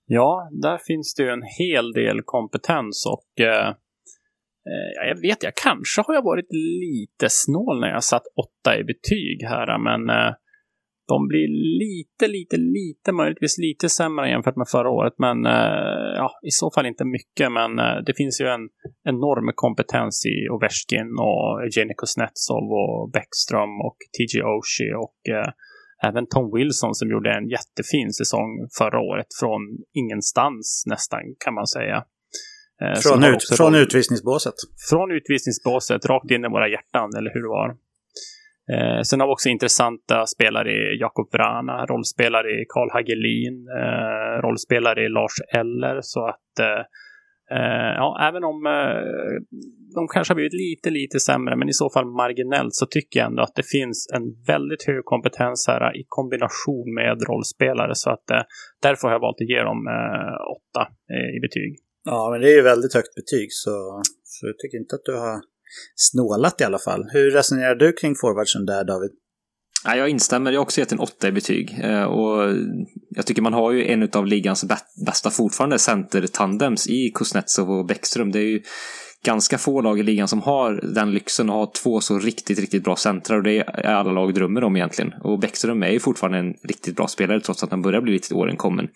Ja, 0.07 0.49
där 0.63 0.79
finns 0.79 1.15
det 1.15 1.23
ju 1.23 1.29
en 1.29 1.43
hel 1.59 1.93
del 1.93 2.23
kompetens 2.25 3.07
och 3.07 3.45
eh, 3.45 3.69
eh 3.69 5.09
jag 5.09 5.21
vet, 5.21 5.43
jag 5.43 5.55
kanske 5.55 6.03
har 6.07 6.15
jag 6.15 6.25
varit 6.25 6.53
lite 6.53 7.27
snål 7.31 7.81
när 7.81 7.89
jag 7.89 8.05
satt 8.05 8.27
åtta 8.27 8.79
i 8.79 8.85
betyg 8.85 9.43
här, 9.49 9.79
men 9.79 10.17
eh, 10.17 10.35
de 11.07 11.29
blir 11.29 11.49
lite, 11.85 12.27
lite, 12.29 12.57
lite, 12.57 13.13
möjligtvis 13.13 13.59
lite 13.59 13.89
sämre 13.89 14.29
jämfört 14.29 14.57
med 14.57 14.69
förra 14.69 14.91
året, 14.91 15.15
men 15.19 15.47
eh, 15.47 16.11
ja, 16.17 16.31
i 16.43 16.51
så 16.51 16.71
fall 16.71 16.87
inte 16.87 17.05
mycket. 17.05 17.53
Men 17.53 17.79
eh, 17.79 17.97
det 18.07 18.15
finns 18.17 18.41
ju 18.41 18.47
en 18.47 18.69
enorm 19.05 19.53
kompetens 19.55 20.27
i 20.27 20.49
Ovechkin 20.55 21.11
och 21.27 21.63
Evgeny 21.65 21.95
Kuznetsov 21.97 22.67
och 22.83 23.11
Bäckström 23.11 23.75
och 23.87 23.99
TJ 24.15 24.43
Oshie 24.43 24.95
och 25.05 25.19
eh, 25.37 25.51
även 26.09 26.27
Tom 26.27 26.51
Wilson 26.55 26.95
som 26.95 27.11
gjorde 27.11 27.31
en 27.39 27.49
jättefin 27.49 28.13
säsong 28.13 28.51
förra 28.79 29.01
året 29.01 29.27
från 29.41 29.61
ingenstans 29.93 30.85
nästan 30.87 31.21
kan 31.45 31.55
man 31.55 31.67
säga. 31.67 32.05
Från, 33.03 33.25
ut, 33.25 33.43
från 33.57 33.75
utvisningsbåset? 33.75 34.55
Från 34.91 35.13
utvisningsbåset, 35.13 36.07
rakt 36.07 36.31
in 36.31 36.45
i 36.45 36.49
våra 36.49 36.69
hjärtan, 36.69 37.11
eller 37.19 37.31
hur 37.35 37.43
det 37.43 37.49
var. 37.49 37.77
Eh, 38.73 39.00
sen 39.02 39.21
har 39.21 39.26
vi 39.26 39.33
också 39.33 39.49
intressanta 39.49 40.26
spelare 40.26 40.71
i 40.71 40.99
Jakob 41.00 41.28
Vrana, 41.33 41.87
rollspelare 41.87 42.50
i 42.50 42.64
Karl 42.68 42.90
Hagelin, 42.92 43.66
eh, 43.83 44.42
rollspelare 44.42 45.04
i 45.04 45.09
Lars 45.09 45.37
Eller. 45.54 45.99
Så 46.00 46.26
att 46.26 46.59
eh, 46.61 46.83
eh, 47.56 47.94
ja, 47.97 48.28
även 48.28 48.44
om 48.44 48.66
eh, 48.66 49.02
de 49.94 50.09
kanske 50.09 50.30
har 50.33 50.37
blivit 50.37 50.59
lite, 50.66 50.90
lite 50.90 51.21
sämre, 51.21 51.56
men 51.56 51.68
i 51.68 51.73
så 51.73 51.90
fall 51.90 52.06
marginellt, 52.06 52.75
så 52.75 52.87
tycker 52.87 53.21
jag 53.21 53.26
ändå 53.26 53.42
att 53.42 53.54
det 53.54 53.68
finns 53.76 54.09
en 54.14 54.26
väldigt 54.47 54.83
hög 54.87 55.04
kompetens 55.04 55.66
här 55.68 55.97
i 56.00 56.04
kombination 56.09 56.94
med 56.94 57.16
rollspelare. 57.28 57.94
Så 57.94 58.11
att 58.11 58.30
eh, 58.30 58.42
därför 58.83 59.09
har 59.09 59.14
jag 59.14 59.21
valt 59.21 59.40
att 59.40 59.49
ge 59.49 59.62
dem 59.62 59.80
eh, 59.97 60.37
åtta 60.56 60.83
eh, 61.14 61.37
i 61.37 61.40
betyg. 61.40 61.73
Ja, 62.04 62.28
men 62.30 62.40
det 62.40 62.49
är 62.52 62.56
ju 62.56 62.62
väldigt 62.62 62.94
högt 62.94 63.14
betyg, 63.14 63.49
så, 63.52 64.02
så 64.23 64.47
jag 64.47 64.59
tycker 64.59 64.78
inte 64.78 64.94
att 64.94 65.04
du 65.04 65.14
har 65.25 65.37
snålat 65.97 66.61
i 66.61 66.64
alla 66.64 66.78
fall. 66.78 67.04
Hur 67.12 67.31
resonerar 67.31 67.75
du 67.75 67.93
kring 67.93 68.14
forwardsen 68.14 68.66
där, 68.66 68.85
David? 68.85 69.11
Ja, 69.85 69.97
jag 69.97 70.09
instämmer, 70.09 70.52
jag 70.52 70.61
har 70.61 70.64
också 70.64 70.81
gett 70.81 70.93
en 70.93 70.99
åtta 70.99 71.28
i 71.28 71.33
betyg. 71.33 71.78
Eh, 71.83 72.02
och 72.02 72.57
jag 73.11 73.26
tycker 73.26 73.43
man 73.43 73.52
har 73.52 73.73
ju 73.73 73.87
en 73.87 74.09
av 74.12 74.26
ligans 74.26 74.64
bästa 75.07 75.31
fortfarande 75.31 75.78
center-tandems 75.78 76.87
i 76.87 77.11
Kuznetsov 77.14 77.71
och 77.71 77.87
Bäckström. 77.87 78.33
Det 78.33 78.38
är 78.38 78.47
ju 78.47 78.62
ganska 79.25 79.59
få 79.59 79.81
lag 79.81 79.99
i 79.99 80.02
ligan 80.02 80.28
som 80.28 80.43
har 80.43 80.95
den 80.95 81.12
lyxen 81.12 81.50
att 81.50 81.57
ha 81.57 81.73
två 81.83 82.00
så 82.00 82.19
riktigt, 82.19 82.59
riktigt 82.59 82.85
bra 82.85 82.97
centrar 82.97 83.37
och 83.37 83.43
det 83.43 83.59
är 83.59 83.95
alla 83.95 84.12
lag 84.12 84.35
drömmer 84.35 84.64
om 84.64 84.76
egentligen. 84.76 85.12
Och 85.23 85.38
Bäckström 85.38 85.83
är 85.83 85.90
ju 85.90 86.00
fortfarande 86.00 86.38
en 86.38 86.54
riktigt 86.62 86.97
bra 86.97 87.09
spelare 87.09 87.40
trots 87.40 87.62
att 87.62 87.71
han 87.71 87.83
börjar 87.83 88.00
bli 88.00 88.12
lite 88.12 88.35
åren 88.35 88.57
kommen 88.57 88.88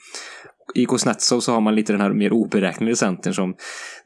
i 0.75 0.87
Kuznetsov 0.87 1.41
så 1.41 1.53
har 1.53 1.61
man 1.61 1.75
lite 1.75 1.93
den 1.93 2.01
här 2.01 2.13
mer 2.13 2.33
oberäkneliga 2.33 2.97
centern 2.97 3.35
som 3.35 3.55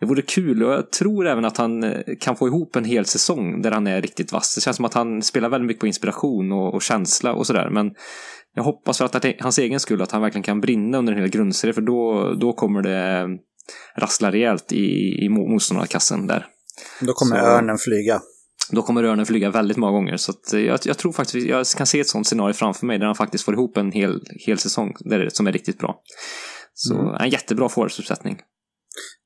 det 0.01 0.07
vore 0.07 0.23
kul 0.23 0.63
och 0.63 0.73
jag 0.73 0.91
tror 0.91 1.27
även 1.27 1.45
att 1.45 1.57
han 1.57 1.85
eh, 1.85 2.01
kan 2.21 2.37
få 2.37 2.49
ihop 2.49 2.77
en 2.77 2.85
hel 2.85 3.05
säsong 3.05 3.63
där 3.63 3.71
han 3.71 3.87
är 3.87 4.03
riktigt 4.03 4.33
vass. 4.33 4.55
Det 4.55 4.61
känns 4.61 4.77
som 4.77 4.85
att 4.85 4.95
han 4.95 5.23
spelar 5.23 5.49
väldigt 5.49 5.67
mycket 5.67 5.81
på 5.81 5.87
inspiration 5.87 6.53
och, 6.53 6.75
och 6.75 6.83
känsla 6.83 7.35
och 7.35 7.47
sådär 7.47 7.71
men 7.71 7.91
jag 8.55 8.63
hoppas 8.63 8.99
för 8.99 9.05
att, 9.05 9.27
hans 9.41 9.59
egen 9.59 9.81
skull 9.81 10.03
att 10.03 10.13
han 10.13 10.23
verkligen 10.23 10.43
kan 10.43 10.61
brinna 10.61 10.99
under 10.99 11.13
en 11.13 11.19
hel 11.19 11.29
grundserie 11.29 11.75
för 11.75 11.83
då, 11.83 12.33
då 12.41 12.53
kommer 12.53 12.83
det 12.83 13.29
rassla 13.97 14.33
rejält 14.33 14.73
i, 14.73 15.25
i 15.25 15.29
motståndarkassen 15.29 16.27
där. 16.27 16.47
Då 17.01 17.13
kommer 17.13 17.41
så, 17.41 17.47
örnen 17.47 17.79
flyga. 17.79 18.21
Då 18.71 18.83
kommer 18.83 19.05
örnen 19.05 19.27
flyga 19.27 19.51
väldigt 19.51 19.77
många 19.77 19.93
gånger. 19.93 20.17
Så 20.17 20.33
jag, 20.53 20.79
jag, 20.85 20.99
tror 20.99 21.13
faktiskt 21.13 21.47
jag 21.47 21.67
kan 21.67 21.87
se 21.87 22.01
ett 22.01 22.09
sånt 22.09 22.27
scenario 22.27 22.53
framför 22.53 22.87
mig 22.87 22.99
där 22.99 23.07
han 23.07 23.15
faktiskt 23.15 23.45
får 23.45 23.55
ihop 23.55 23.77
en 23.77 23.93
hel, 23.93 24.21
hel 24.47 24.59
säsong 24.59 24.95
där, 25.01 25.29
som 25.33 25.47
är 25.47 25.53
riktigt 25.53 25.79
bra. 25.79 26.01
Så 26.75 26.95
mm. 26.95 27.15
en 27.15 27.31
jättebra 27.31 27.69
forwardsuppsättning. 27.69 28.41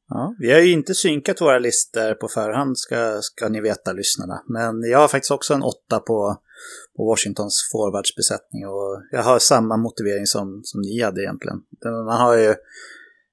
Ja, 0.09 0.35
vi 0.39 0.53
har 0.53 0.61
ju 0.61 0.73
inte 0.73 0.95
synkat 0.95 1.41
våra 1.41 1.59
listor 1.59 2.15
på 2.15 2.29
förhand 2.29 2.79
ska, 2.79 3.19
ska 3.23 3.49
ni 3.49 3.61
veta 3.61 3.93
lyssnarna. 3.93 4.43
Men 4.49 4.91
jag 4.91 4.99
har 4.99 5.09
faktiskt 5.09 5.31
också 5.31 5.55
en 5.55 5.63
åtta 5.63 5.99
på, 5.99 6.37
på 6.97 7.07
Washingtons 7.07 7.69
forwardsbesättning 7.73 8.67
och 8.67 9.03
jag 9.11 9.23
har 9.23 9.39
samma 9.39 9.77
motivering 9.77 10.27
som, 10.27 10.61
som 10.65 10.81
ni 10.81 11.03
hade 11.03 11.23
egentligen. 11.23 11.59
Man 11.85 12.21
har 12.21 12.37
ju 12.37 12.55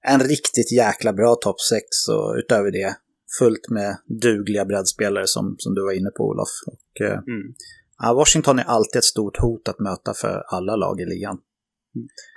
en 0.07 0.19
riktigt 0.19 0.71
jäkla 0.71 1.13
bra 1.13 1.35
topp 1.35 1.61
6 1.61 1.83
och 2.09 2.35
utöver 2.37 2.71
det 2.71 2.95
fullt 3.39 3.69
med 3.69 3.97
dugliga 4.21 4.65
breddspelare 4.65 5.27
som, 5.27 5.55
som 5.57 5.73
du 5.73 5.83
var 5.83 5.91
inne 5.91 6.09
på 6.17 6.23
Olof. 6.23 6.49
Och, 6.67 7.01
eh, 7.01 7.17
mm. 7.17 7.53
ja, 7.99 8.13
Washington 8.13 8.59
är 8.59 8.63
alltid 8.63 8.99
ett 8.99 9.03
stort 9.03 9.37
hot 9.37 9.67
att 9.67 9.79
möta 9.79 10.13
för 10.13 10.43
alla 10.47 10.75
lag 10.75 11.01
i 11.01 11.05
ligan. 11.05 11.37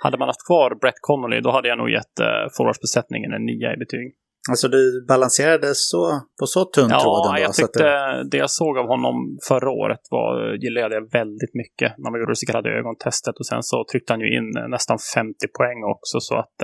Hade 0.03 0.17
man 0.17 0.27
haft 0.27 0.45
kvar 0.47 0.75
Brett 0.81 1.01
Connolly 1.01 1.41
då 1.41 1.51
hade 1.51 1.67
jag 1.67 1.77
nog 1.77 1.89
gett 1.89 2.15
uh, 2.21 2.25
forwardsbesättningen 2.57 3.33
en 3.33 3.45
nia 3.45 3.73
i 3.73 3.77
betyg. 3.77 4.15
Alltså 4.49 4.67
du 4.67 5.05
balanserade 5.07 5.75
så, 5.75 6.21
på 6.39 6.45
så 6.45 6.65
tunn 6.65 6.89
ja, 6.89 6.99
tråd? 6.99 7.21
Ja, 7.25 7.39
jag 7.39 7.53
tyckte 7.53 7.83
det... 7.83 8.29
det... 8.31 8.37
jag 8.37 8.49
såg 8.49 8.77
av 8.77 8.87
honom 8.87 9.37
förra 9.47 9.69
året 9.71 9.99
var, 10.09 10.53
gillade 10.63 10.95
jag 10.95 11.11
väldigt 11.11 11.53
mycket. 11.53 11.97
När 11.97 12.11
man 12.11 12.19
gjorde 12.19 12.31
det 12.31 12.35
så 12.35 12.45
kallade 12.45 12.69
ögontestet 12.69 13.35
och 13.39 13.45
sen 13.45 13.63
så 13.63 13.85
tryckte 13.91 14.13
han 14.13 14.21
ju 14.21 14.37
in 14.37 14.49
nästan 14.69 14.97
50 15.15 15.47
poäng 15.57 15.83
också 15.83 16.19
så 16.19 16.35
att 16.35 16.57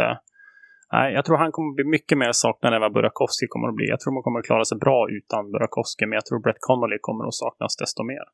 Nej, 0.96 1.14
jag 1.14 1.26
tror 1.26 1.38
han 1.38 1.52
kommer 1.52 1.72
bli 1.76 1.86
mycket 1.98 2.18
mer 2.18 2.32
saknad 2.32 2.74
än 2.74 2.82
vad 2.82 2.94
Burakovsky 2.94 3.46
kommer 3.50 3.68
att 3.68 3.76
bli. 3.80 3.88
Jag 3.94 4.00
tror 4.00 4.14
man 4.14 4.24
kommer 4.24 4.40
att 4.40 4.46
klara 4.46 4.66
sig 4.66 4.78
bra 4.86 5.00
utan 5.18 5.52
Burakovsky, 5.52 6.06
men 6.06 6.16
jag 6.20 6.26
tror 6.26 6.40
Brett 6.40 6.62
Connolly 6.68 6.98
kommer 7.02 7.24
att 7.28 7.34
saknas 7.44 7.76
desto 7.84 8.04
mer. 8.04 8.26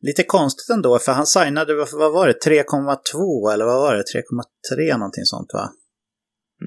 Lite 0.00 0.22
konstigt 0.22 0.70
ändå, 0.70 0.98
för 0.98 1.12
han 1.12 1.26
signade, 1.26 1.74
vad 1.74 2.12
var 2.12 2.26
det, 2.26 2.38
3,2 2.46 3.52
eller 3.52 3.64
vad 3.64 3.80
var 3.80 3.94
det, 3.94 4.02
3,3 4.02 4.98
någonting 4.98 5.24
sånt 5.24 5.50
va? 5.52 5.72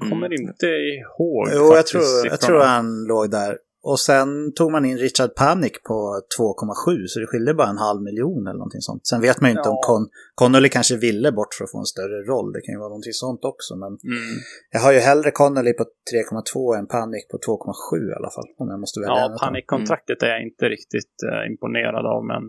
Mm. 0.00 0.10
Kommer 0.10 0.32
inte 0.40 0.66
ihåg. 0.66 1.48
Jo, 1.54 1.74
jag 1.74 1.86
tror, 1.86 2.02
jag 2.24 2.40
tror 2.40 2.60
han 2.60 3.04
låg 3.04 3.30
där. 3.30 3.58
Och 3.90 4.00
sen 4.00 4.52
tog 4.54 4.72
man 4.72 4.84
in 4.84 4.98
Richard 4.98 5.34
Panic 5.34 5.72
på 5.88 6.20
2,7 6.38 7.06
så 7.06 7.20
det 7.20 7.26
skilde 7.26 7.54
bara 7.54 7.68
en 7.68 7.84
halv 7.88 8.02
miljon 8.02 8.46
eller 8.46 8.58
någonting 8.64 8.80
sånt. 8.80 9.06
Sen 9.06 9.20
vet 9.20 9.40
man 9.40 9.50
ju 9.50 9.56
inte 9.56 9.68
ja. 9.68 9.74
om 9.74 9.78
Con 9.86 10.08
Connolly 10.34 10.68
kanske 10.68 10.96
ville 10.96 11.32
bort 11.32 11.54
för 11.54 11.64
att 11.64 11.70
få 11.70 11.78
en 11.78 11.92
större 11.94 12.18
roll. 12.32 12.52
Det 12.52 12.60
kan 12.60 12.72
ju 12.74 12.78
vara 12.78 12.88
någonting 12.88 13.12
sånt 13.12 13.44
också. 13.52 13.76
Men 13.76 13.88
mm. 13.88 14.34
jag 14.74 14.80
har 14.80 14.92
ju 14.92 14.98
hellre 14.98 15.30
Connolly 15.30 15.72
på 15.72 15.84
3,2 15.84 16.78
än 16.78 16.86
Panic 16.86 17.24
på 17.32 17.36
2,7 17.38 18.10
i 18.10 18.14
alla 18.18 18.30
fall. 18.36 18.48
Om 18.60 18.68
jag 18.72 18.80
måste 18.80 19.00
välja 19.00 19.24
Ja, 19.24 19.36
Panic-kontraktet 19.42 20.22
mm. 20.22 20.26
är 20.28 20.32
jag 20.34 20.42
inte 20.48 20.64
riktigt 20.76 21.16
uh, 21.28 21.50
imponerad 21.50 22.06
av. 22.14 22.20
Men 22.32 22.42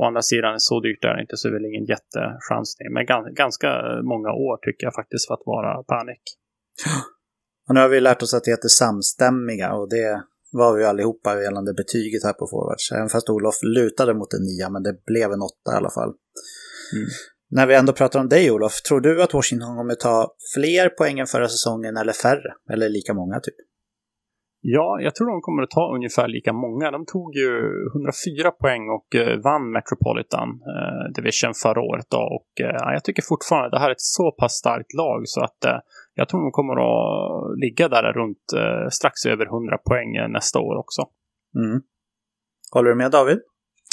å 0.00 0.04
andra 0.08 0.22
sidan, 0.22 0.60
så 0.60 0.80
dyrt 0.80 1.04
är 1.04 1.14
det 1.16 1.22
inte 1.22 1.36
så 1.36 1.48
är 1.48 1.50
det 1.50 1.58
väl 1.58 1.70
ingen 1.72 1.86
jättechansning. 1.94 2.86
Men 2.94 3.04
ganska 3.44 3.68
många 4.12 4.30
år 4.46 4.56
tycker 4.64 4.86
jag 4.86 4.94
faktiskt 4.94 5.26
för 5.26 5.34
att 5.34 5.46
vara 5.54 5.82
Panic. 5.82 6.22
Och 7.68 7.74
nu 7.74 7.80
har 7.80 7.88
vi 7.88 8.00
lärt 8.00 8.22
oss 8.22 8.34
att 8.34 8.44
det 8.44 8.50
heter 8.50 8.68
samstämmiga 8.68 9.72
och 9.72 9.88
det 9.90 10.22
var 10.52 10.76
vi 10.76 10.84
allihopa 10.84 11.42
gällande 11.42 11.72
betyget 11.74 12.24
här 12.24 12.32
på 12.32 12.46
forwards. 12.46 12.92
Även 12.92 13.08
fast 13.08 13.30
Olof 13.30 13.54
lutade 13.62 14.14
mot 14.14 14.32
en 14.32 14.42
nia, 14.42 14.70
men 14.70 14.82
det 14.82 15.04
blev 15.06 15.32
en 15.32 15.42
åtta 15.42 15.72
i 15.74 15.76
alla 15.76 15.90
fall. 15.90 16.12
Mm. 16.94 17.08
När 17.50 17.66
vi 17.66 17.74
ändå 17.74 17.92
pratar 17.92 18.20
om 18.20 18.28
dig 18.28 18.50
Olof, 18.50 18.82
tror 18.82 19.00
du 19.00 19.22
att 19.22 19.34
Washington 19.34 19.76
kommer 19.76 19.94
ta 19.94 20.34
fler 20.54 20.88
poäng 20.88 21.18
än 21.18 21.26
förra 21.26 21.48
säsongen 21.48 21.96
eller 21.96 22.12
färre? 22.12 22.54
Eller 22.72 22.88
lika 22.88 23.14
många 23.14 23.40
typ? 23.40 23.54
Ja, 24.62 25.00
jag 25.00 25.14
tror 25.14 25.26
de 25.30 25.40
kommer 25.40 25.62
att 25.62 25.70
ta 25.70 25.94
ungefär 25.94 26.28
lika 26.28 26.52
många. 26.52 26.90
De 26.90 27.06
tog 27.06 27.36
ju 27.36 27.50
104 27.94 28.50
poäng 28.50 28.88
och 28.96 29.14
eh, 29.14 29.38
vann 29.38 29.72
Metropolitan 29.72 30.48
eh, 30.48 31.12
Division 31.14 31.54
förra 31.62 31.80
året. 31.80 32.06
Då. 32.10 32.22
Och 32.36 32.50
eh, 32.64 32.92
jag 32.92 33.04
tycker 33.04 33.22
fortfarande 33.22 33.66
att 33.66 33.72
det 33.72 33.78
här 33.78 33.88
är 33.88 33.92
ett 33.92 34.00
så 34.00 34.32
pass 34.32 34.52
starkt 34.52 34.92
lag 34.94 35.20
så 35.24 35.40
att 35.40 35.64
eh, 35.64 35.78
jag 36.14 36.28
tror 36.28 36.40
de 36.40 36.50
kommer 36.50 36.76
att 36.88 37.58
ligga 37.58 37.88
där 37.88 38.12
runt 38.12 38.44
eh, 38.56 38.88
strax 38.90 39.26
över 39.26 39.46
100 39.46 39.78
poäng 39.88 40.16
eh, 40.16 40.28
nästa 40.28 40.58
år 40.58 40.76
också. 40.76 41.02
Mm. 41.56 41.80
Håller 42.74 42.90
du 42.90 42.96
med 42.96 43.10
David? 43.10 43.38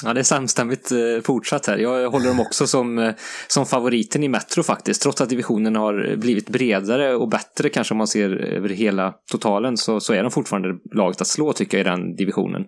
Ja, 0.04 0.13
det 0.13 0.20
är 0.20 0.24
samstämmigt 0.24 0.92
eh, 0.92 1.22
fortsatt 1.24 1.66
här. 1.66 1.77
Jag 1.77 2.10
håller 2.10 2.27
dem 2.27 2.39
också 2.39 2.68
som, 2.68 3.00
eh, 3.00 3.13
som 3.48 3.66
favoriten 3.66 4.24
i 4.24 4.27
Metro 4.27 4.63
faktiskt. 4.63 5.01
Trots 5.01 5.22
att 5.22 5.30
divisionen 5.30 5.75
har 5.75 6.16
blivit 6.16 6.50
bredare 6.50 7.16
och 7.16 7.30
bättre 7.30 7.70
kanske 7.70 7.94
om 7.94 7.98
man 7.98 8.08
ser 8.08 8.30
över 8.30 8.70
hela 8.70 9.13
totalen 9.32 9.77
så, 9.77 10.00
så 10.00 10.13
är 10.13 10.24
de 10.24 10.32
fortfarande 10.32 10.70
laget 10.94 11.22
att 11.22 11.27
slå 11.27 11.54
tycker 11.54 11.77
jag 11.77 11.88
i 11.88 11.89
den 11.89 12.16
divisionen. 12.16 12.63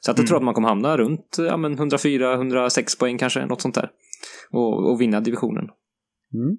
Så 0.00 0.10
att 0.10 0.18
jag 0.18 0.22
mm. 0.22 0.28
tror 0.28 0.36
att 0.36 0.44
man 0.44 0.54
kommer 0.54 0.68
hamna 0.68 0.96
runt 0.96 1.36
ja, 1.38 1.56
104-106 1.56 2.98
poäng 2.98 3.18
kanske, 3.18 3.46
något 3.46 3.60
sånt 3.60 3.74
där. 3.74 3.90
Och, 4.50 4.90
och 4.90 5.00
vinna 5.00 5.20
divisionen. 5.20 5.64
Mm. 6.34 6.56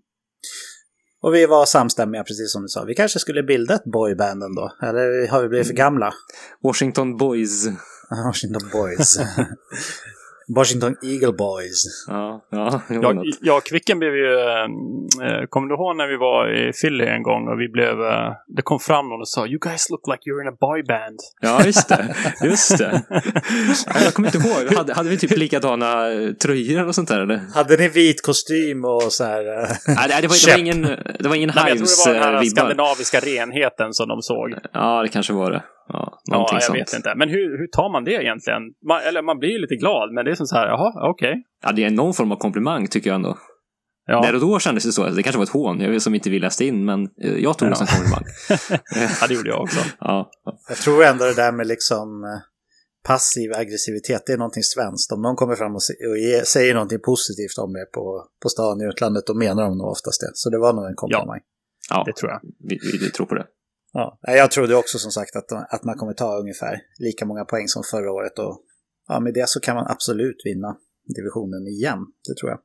Och 1.22 1.36
vi 1.36 1.46
var 1.46 1.65
samstämmiga, 1.65 2.24
precis 2.24 2.51
som 2.51 2.62
du 2.62 2.67
sa. 2.67 2.84
Vi 2.84 2.96
kanske 2.96 3.20
skulle 3.20 3.44
bilda 3.44 3.75
ett 3.75 3.91
boyband 3.94 4.44
ändå. 4.44 4.72
Eller 4.82 5.27
har 5.27 5.41
vi 5.41 5.50
blivit 5.50 5.67
för 5.67 5.74
gamla? 5.74 6.13
Washington 6.63 7.17
Boys. 7.17 7.67
Washington 8.25 8.70
Boys. 8.72 9.17
Washington 10.48 10.96
Eagle 11.04 11.32
Boys. 11.32 12.06
Ja, 12.08 12.46
ja, 12.52 12.82
jag, 12.90 13.25
jag 13.42 13.64
Kvicken 13.64 14.00
blev 14.00 14.16
ju... 14.16 14.40
Äh, 14.40 15.46
kommer 15.50 15.68
du 15.68 15.75
ihåg 15.75 15.96
när 15.98 16.08
vi 16.08 16.18
var 16.18 16.54
i 16.54 16.72
Philly 16.74 17.06
en 17.06 17.24
gång 17.24 17.48
och 17.48 17.60
vi 17.60 17.68
blev... 17.68 18.02
Äh, 18.02 18.32
det 18.48 18.62
kom 18.62 18.80
fram 18.80 19.10
någon 19.10 19.22
och 19.22 19.28
sa 19.28 19.48
You 19.48 19.60
guys 19.60 19.90
look 19.90 20.02
like 20.08 20.22
you're 20.30 20.42
in 20.42 20.48
a 20.54 20.58
boyband. 20.60 21.20
Ja, 21.42 21.66
just 21.66 21.90
det. 21.90 22.16
Just 22.44 22.78
det. 22.78 23.02
jag 24.04 24.14
kommer 24.14 24.36
inte 24.36 24.48
ihåg. 24.48 24.78
Hade, 24.78 24.94
hade 24.94 25.10
vi 25.10 25.18
typ 25.18 25.38
likadana 25.38 26.08
tröjor 26.44 26.88
och 26.88 26.96
sånt 26.96 27.10
där 27.10 27.20
eller? 27.20 27.42
Hade 27.54 27.78
ni 27.78 27.88
vit 27.88 28.22
kostym 28.22 28.86
och 28.86 29.04
så 29.04 29.24
här... 29.24 29.62
Äh, 29.62 29.70
Nej, 29.88 30.22
det, 30.22 30.28
var, 30.28 30.46
det 30.46 30.52
var 30.52 30.60
ingen, 30.60 30.82
det 31.20 31.28
var 31.28 31.36
ingen 31.36 31.52
Nej, 31.56 31.74
Hives-vibbar. 31.74 31.86
Jag 31.86 31.98
tror 32.04 32.14
det 32.14 32.20
var 32.20 32.32
den 32.32 32.36
här 32.36 32.46
skandinaviska 32.46 33.20
renheten 33.20 33.94
som 33.94 34.08
de 34.08 34.22
såg. 34.22 34.56
Ja, 34.74 35.02
det 35.02 35.10
kanske 35.10 35.34
var 35.34 35.52
det. 35.52 35.64
Ja, 35.88 36.20
ja 36.25 36.50
jag 36.51 36.63
sånt. 36.63 36.80
vet 36.80 36.94
inte. 36.94 37.13
Men 37.15 37.30
hur, 37.30 37.58
hur 37.58 37.68
tar 37.68 37.92
man 37.92 38.04
det 38.04 38.12
egentligen? 38.12 38.62
Man, 38.88 39.01
eller 39.01 39.22
man 39.22 39.39
blir 39.39 39.50
ju 39.50 39.58
lite 39.58 39.75
glad, 39.75 40.13
men 40.13 40.25
det 40.25 40.32
är 40.32 40.36
som 40.36 40.48
så 40.48 40.56
här, 40.56 40.68
jaha, 40.68 41.10
okej. 41.12 41.30
Okay. 41.30 41.44
Ja, 41.63 41.72
det 41.72 41.84
är 41.84 41.89
någon 41.89 42.13
form 42.13 42.32
av 42.32 42.36
komplimang 42.36 42.88
tycker 42.88 43.10
jag 43.10 43.15
ändå. 43.15 43.38
Ja. 44.08 44.22
Där 44.22 44.34
och 44.34 44.42
då 44.42 44.60
kändes 44.60 44.84
det 44.84 44.92
så. 44.92 45.10
Det 45.10 45.24
kanske 45.24 45.38
var 45.38 45.44
ett 45.44 45.50
hån, 45.50 45.82
jag 45.82 45.89
vet 45.89 46.01
som 46.01 46.15
inte 46.15 46.30
vi 46.30 46.39
läste 46.39 46.65
in, 46.65 46.86
men 46.86 47.10
eh, 47.22 47.38
jag 47.38 47.58
tog 47.58 47.70
det 47.70 47.75
som 47.75 47.88
komplimang. 47.88 48.24
ja, 49.22 49.27
det 49.27 49.34
gjorde 49.34 49.50
jag 49.50 49.62
också. 49.62 49.80
ja. 50.00 50.32
Jag 50.70 50.77
tror 50.77 51.04
ändå 51.04 51.25
det 51.25 51.34
där 51.34 51.51
med 51.51 51.68
liksom 51.68 52.24
eh, 52.24 52.39
passiv 53.08 53.54
aggressivitet, 53.54 54.24
det 54.25 54.34
är 54.34 54.38
någonting 54.38 54.63
svenskt. 54.63 55.12
Om 55.12 55.22
någon 55.22 55.36
kommer 55.36 55.56
fram 55.56 55.75
och, 55.75 55.84
säger 56.48 56.74
någonting 56.74 57.00
positivt 57.00 57.58
om 57.58 57.75
er 57.75 57.86
på, 57.86 58.27
på 58.44 58.50
stan 58.50 58.82
i 58.82 58.86
utlandet, 58.86 59.27
då 59.27 59.34
menar 59.34 59.63
de 59.63 59.77
nog 59.77 59.88
oftast 59.88 60.22
det. 60.22 60.32
Så 60.34 60.50
det 60.50 60.60
var 60.60 60.74
nog 60.74 60.86
en 60.86 60.96
komplimang. 60.96 61.39
Ja, 61.89 61.96
ja 61.98 62.04
det 62.06 62.15
tror 62.15 62.32
jag. 62.32 62.39
Vi, 62.70 62.80
vi 63.01 63.12
tror 63.12 63.25
på 63.25 63.36
det. 63.36 63.46
Ja, 63.98 64.20
jag 64.22 64.52
trodde 64.52 64.75
också 64.75 64.98
som 65.00 65.12
sagt 65.12 65.36
att, 65.36 65.52
att 65.52 65.84
man 65.84 65.98
kommer 65.98 66.14
ta 66.14 66.40
ungefär 66.40 66.82
lika 67.00 67.25
många 67.25 67.46
poäng 67.46 67.68
som 67.68 67.84
förra 67.92 68.12
året 68.12 68.40
och 68.40 68.62
ja, 69.08 69.20
med 69.20 69.34
det 69.34 69.50
så 69.50 69.60
kan 69.60 69.75
man 69.75 69.88
absolut 69.88 70.42
vinna 70.46 70.78
divisionen 71.16 71.68
igen. 71.68 72.00
Det 72.28 72.36
tror 72.36 72.52
jag. 72.52 72.60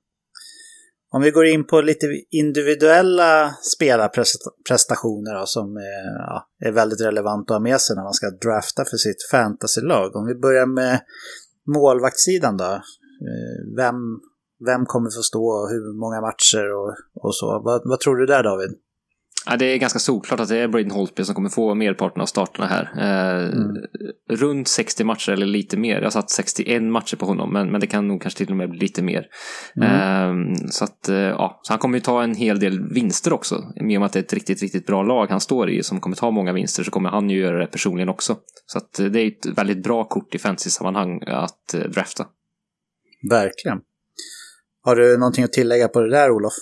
Om 1.13 1.23
vi 1.23 1.31
går 1.31 1.47
in 1.47 1.67
på 1.67 1.81
lite 1.81 2.07
individuella 2.31 3.55
spelarprestationer 3.77 5.39
då, 5.39 5.47
som 5.47 5.77
är, 5.77 6.19
ja, 6.19 6.49
är 6.65 6.73
väldigt 6.73 7.01
relevant 7.01 7.51
att 7.51 7.55
ha 7.55 7.61
med 7.61 7.81
sig 7.81 7.97
när 7.97 8.03
man 8.03 8.15
ska 8.15 8.31
drafta 8.31 8.85
för 8.85 8.97
sitt 8.97 9.23
fantasylag. 9.31 10.17
Om 10.17 10.27
vi 10.27 10.35
börjar 10.35 10.67
med 10.67 11.01
målvaktssidan 11.67 12.57
då. 12.57 12.73
Eh, 13.29 13.77
vem, 13.77 13.97
vem 14.67 14.87
kommer 14.87 15.11
få 15.11 15.23
stå 15.23 15.45
och 15.45 15.71
hur 15.71 16.01
många 16.01 16.21
matcher 16.21 16.73
och, 16.79 16.95
och 17.25 17.35
så? 17.35 17.63
Vad, 17.65 17.83
vad 17.85 18.01
tror 18.01 18.17
du 18.17 18.27
där 18.27 18.43
David? 18.43 18.71
Ja, 19.47 19.57
det 19.57 19.65
är 19.65 19.79
ganska 19.79 19.99
solklart 19.99 20.41
att 20.41 20.49
det 20.49 20.59
är 20.59 20.69
Braden 20.69 20.91
Holtby 20.91 21.25
som 21.25 21.35
kommer 21.35 21.49
få 21.49 21.75
merparten 21.75 22.23
av 22.23 22.27
starterna 22.27 22.67
här. 22.67 22.93
Eh, 22.99 23.53
mm. 23.53 23.77
Runt 24.31 24.69
60 24.69 25.05
matcher 25.05 25.33
eller 25.33 25.47
lite 25.47 25.77
mer. 25.77 25.97
Jag 25.97 26.03
har 26.03 26.11
satt 26.11 26.31
61 26.31 26.83
matcher 26.83 27.17
på 27.17 27.27
honom, 27.27 27.53
men, 27.53 27.71
men 27.71 27.81
det 27.81 27.87
kan 27.87 28.09
nog 28.09 28.23
kanske 28.23 28.39
till 28.39 28.51
och 28.51 28.57
med 28.57 28.71
bli 28.71 28.79
lite 28.79 29.03
mer. 29.03 29.27
Mm. 29.77 30.53
Eh, 30.53 30.55
så, 30.71 30.85
att, 30.85 31.09
eh, 31.09 31.17
ja, 31.17 31.61
så 31.63 31.73
han 31.73 31.79
kommer 31.79 31.99
ju 31.99 32.01
ta 32.01 32.23
en 32.23 32.35
hel 32.35 32.61
del 32.61 32.93
vinster 32.93 33.33
också. 33.33 33.73
I 33.77 33.81
och 33.81 33.85
med 33.87 34.03
att 34.03 34.13
det 34.13 34.19
är 34.19 34.23
ett 34.23 34.33
riktigt, 34.33 34.63
riktigt 34.63 34.87
bra 34.87 35.03
lag 35.03 35.27
han 35.31 35.41
står 35.41 35.71
i 35.71 35.83
som 35.83 36.01
kommer 36.01 36.17
ta 36.17 36.31
många 36.31 36.53
vinster 36.53 36.85
så 36.85 36.91
kommer 36.91 37.11
han 37.11 37.31
ju 37.31 37.39
göra 37.39 37.59
det 37.59 37.67
personligen 37.67 38.09
också. 38.09 38.37
Så 38.67 38.79
att, 38.79 38.99
eh, 38.99 39.07
det 39.07 39.21
är 39.21 39.27
ett 39.27 39.47
väldigt 39.47 39.83
bra 39.83 40.05
kort 40.05 40.35
i 40.35 40.39
fantasy-sammanhang 40.39 41.23
att 41.27 41.75
eh, 41.75 41.81
drafta. 41.81 42.27
Verkligen. 43.31 43.81
Har 44.83 44.97
du 44.97 45.19
någonting 45.19 45.45
att 45.45 45.53
tillägga 45.53 45.89
på 45.89 46.01
det 46.01 46.11
där, 46.11 46.31
Olof? 46.31 46.53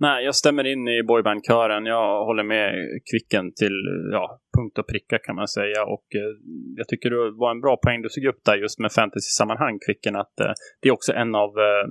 Nej, 0.00 0.24
jag 0.24 0.34
stämmer 0.34 0.64
in 0.66 0.88
i 0.88 1.02
boybandkören. 1.02 1.86
Jag 1.86 2.24
håller 2.24 2.42
med 2.42 2.70
Kvicken 3.10 3.52
till 3.60 3.76
ja, 4.12 4.40
punkt 4.56 4.78
och 4.78 4.88
pricka 4.88 5.18
kan 5.18 5.36
man 5.36 5.48
säga. 5.48 5.84
Och 5.84 6.06
eh, 6.20 6.32
jag 6.76 6.88
tycker 6.88 7.10
det 7.10 7.30
var 7.42 7.50
en 7.50 7.60
bra 7.60 7.76
poäng 7.76 8.02
du 8.02 8.08
tog 8.08 8.24
upp 8.24 8.40
där 8.44 8.56
just 8.56 8.78
med 8.78 8.92
fantasy-sammanhang, 8.92 9.78
Kvicken. 9.86 10.16
Att 10.16 10.40
eh, 10.40 10.52
det 10.80 10.88
är 10.88 10.92
också 10.92 11.12
en 11.12 11.34
av 11.34 11.50
eh, 11.66 11.84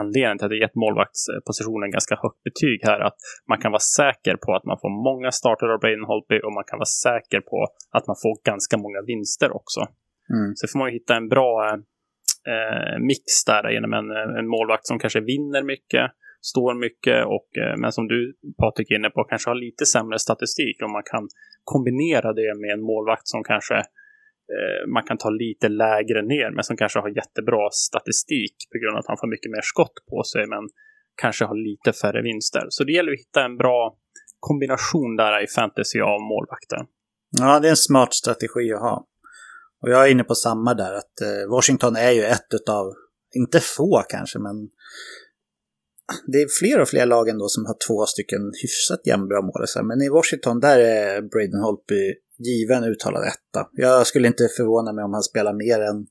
anledningarna 0.00 0.38
till 0.38 0.44
att 0.44 0.50
det 0.50 0.64
gett 0.64 0.82
målvaktspositionen 0.84 1.90
ganska 1.90 2.16
högt 2.24 2.42
betyg 2.48 2.78
här. 2.82 3.00
Att 3.08 3.18
man 3.50 3.58
kan 3.62 3.72
vara 3.76 3.86
säker 4.00 4.36
på 4.44 4.50
att 4.56 4.64
man 4.70 4.78
får 4.82 4.92
många 5.10 5.30
starter 5.40 5.66
av 5.74 5.80
Braden 5.80 6.08
Holtby 6.10 6.38
och 6.44 6.52
man 6.58 6.64
kan 6.70 6.78
vara 6.84 6.94
säker 7.06 7.40
på 7.50 7.58
att 7.96 8.06
man 8.10 8.16
får 8.22 8.34
ganska 8.50 8.76
många 8.84 9.00
vinster 9.10 9.50
också. 9.60 9.80
Mm. 10.36 10.48
Så 10.58 10.62
får 10.68 10.78
man 10.78 10.88
ju 10.88 10.94
hitta 10.98 11.14
en 11.16 11.28
bra 11.28 11.50
eh, 12.52 12.94
mix 13.10 13.24
där 13.46 13.70
genom 13.70 13.92
en, 13.98 14.10
en 14.40 14.48
målvakt 14.54 14.86
som 14.86 14.98
kanske 14.98 15.20
vinner 15.20 15.62
mycket 15.62 16.06
står 16.40 16.74
mycket 16.74 17.26
och 17.26 17.48
eh, 17.62 17.76
men 17.76 17.92
som 17.92 18.08
du 18.08 18.34
Patrik 18.58 18.90
är 18.90 18.94
inne 18.94 19.10
på 19.10 19.24
kanske 19.24 19.50
har 19.50 19.54
lite 19.54 19.86
sämre 19.86 20.18
statistik 20.18 20.82
om 20.82 20.92
man 20.92 21.02
kan 21.12 21.28
kombinera 21.64 22.32
det 22.32 22.54
med 22.60 22.70
en 22.70 22.82
målvakt 22.82 23.28
som 23.28 23.44
kanske 23.44 23.76
eh, 24.54 24.80
man 24.94 25.02
kan 25.02 25.18
ta 25.18 25.30
lite 25.30 25.68
lägre 25.68 26.22
ner 26.22 26.50
men 26.54 26.64
som 26.64 26.76
kanske 26.76 26.98
har 26.98 27.08
jättebra 27.08 27.70
statistik 27.70 28.54
på 28.72 28.78
grund 28.78 28.94
av 28.96 29.00
att 29.00 29.08
han 29.08 29.20
får 29.20 29.30
mycket 29.34 29.50
mer 29.50 29.64
skott 29.72 29.96
på 30.10 30.22
sig 30.22 30.46
men 30.46 30.68
kanske 31.22 31.44
har 31.44 31.56
lite 31.70 31.92
färre 31.92 32.22
vinster. 32.22 32.66
Så 32.68 32.84
det 32.84 32.92
gäller 32.92 33.12
att 33.12 33.18
hitta 33.18 33.44
en 33.44 33.56
bra 33.56 33.96
kombination 34.40 35.16
där 35.16 35.44
i 35.44 35.46
fantasy 35.46 36.00
av 36.00 36.20
målvakter. 36.20 36.80
Ja, 37.38 37.60
det 37.60 37.68
är 37.68 37.70
en 37.70 37.76
smart 37.76 38.14
strategi 38.14 38.72
att 38.72 38.80
ha. 38.80 39.06
Och 39.82 39.90
jag 39.90 40.06
är 40.06 40.10
inne 40.10 40.24
på 40.24 40.34
samma 40.34 40.74
där, 40.74 40.92
att 40.92 41.20
eh, 41.20 41.50
Washington 41.50 41.96
är 41.96 42.10
ju 42.10 42.22
ett 42.22 42.68
av, 42.70 42.86
inte 43.34 43.60
få 43.60 44.02
kanske, 44.08 44.38
men 44.38 44.68
det 46.26 46.38
är 46.38 46.48
fler 46.60 46.80
och 46.80 46.88
fler 46.88 47.06
lag 47.06 47.28
ändå 47.28 47.48
som 47.48 47.66
har 47.66 47.76
två 47.86 48.06
stycken 48.06 48.52
hyfsat 48.62 49.06
jämnbra 49.06 49.42
målisar. 49.42 49.82
Men 49.82 50.02
i 50.02 50.08
Washington, 50.08 50.60
där 50.60 50.78
är 50.78 51.22
Braden 51.22 51.60
Holtby 51.60 52.14
given 52.38 52.84
uttalad 52.84 53.22
etta. 53.22 53.68
Jag 53.72 54.06
skulle 54.06 54.28
inte 54.28 54.48
förvåna 54.56 54.92
mig 54.92 55.04
om 55.04 55.12
han 55.12 55.22
spelar 55.22 55.52
mer 55.52 55.80
än, 55.80 56.06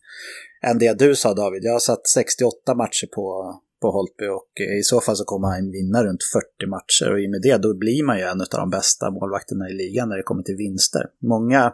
än 0.70 0.80
det 0.80 1.00
du 1.00 1.16
sa 1.16 1.34
David. 1.34 1.64
Jag 1.64 1.72
har 1.72 1.80
satt 1.80 2.08
68 2.08 2.76
matcher 2.76 3.08
på, 3.16 3.56
på 3.82 3.92
Holtby 3.92 4.28
och 4.28 4.52
i 4.80 4.84
så 4.84 5.02
fall 5.02 5.16
så 5.16 5.24
kommer 5.24 5.48
han 5.48 5.72
vinna 5.72 6.04
runt 6.04 6.24
40 6.24 6.70
matcher 6.70 7.14
och 7.14 7.20
i 7.22 7.28
och 7.28 7.32
med 7.32 7.42
det 7.42 7.58
då 7.58 7.78
blir 7.78 8.04
man 8.04 8.18
ju 8.18 8.24
en 8.24 8.42
av 8.42 8.48
de 8.52 8.70
bästa 8.70 9.12
målvakterna 9.12 9.70
i 9.70 9.74
ligan 9.74 10.10
när 10.10 10.18
det 10.18 10.24
kommer 10.24 10.44
till 10.44 10.56
vinster. 10.56 11.04
Många 11.22 11.74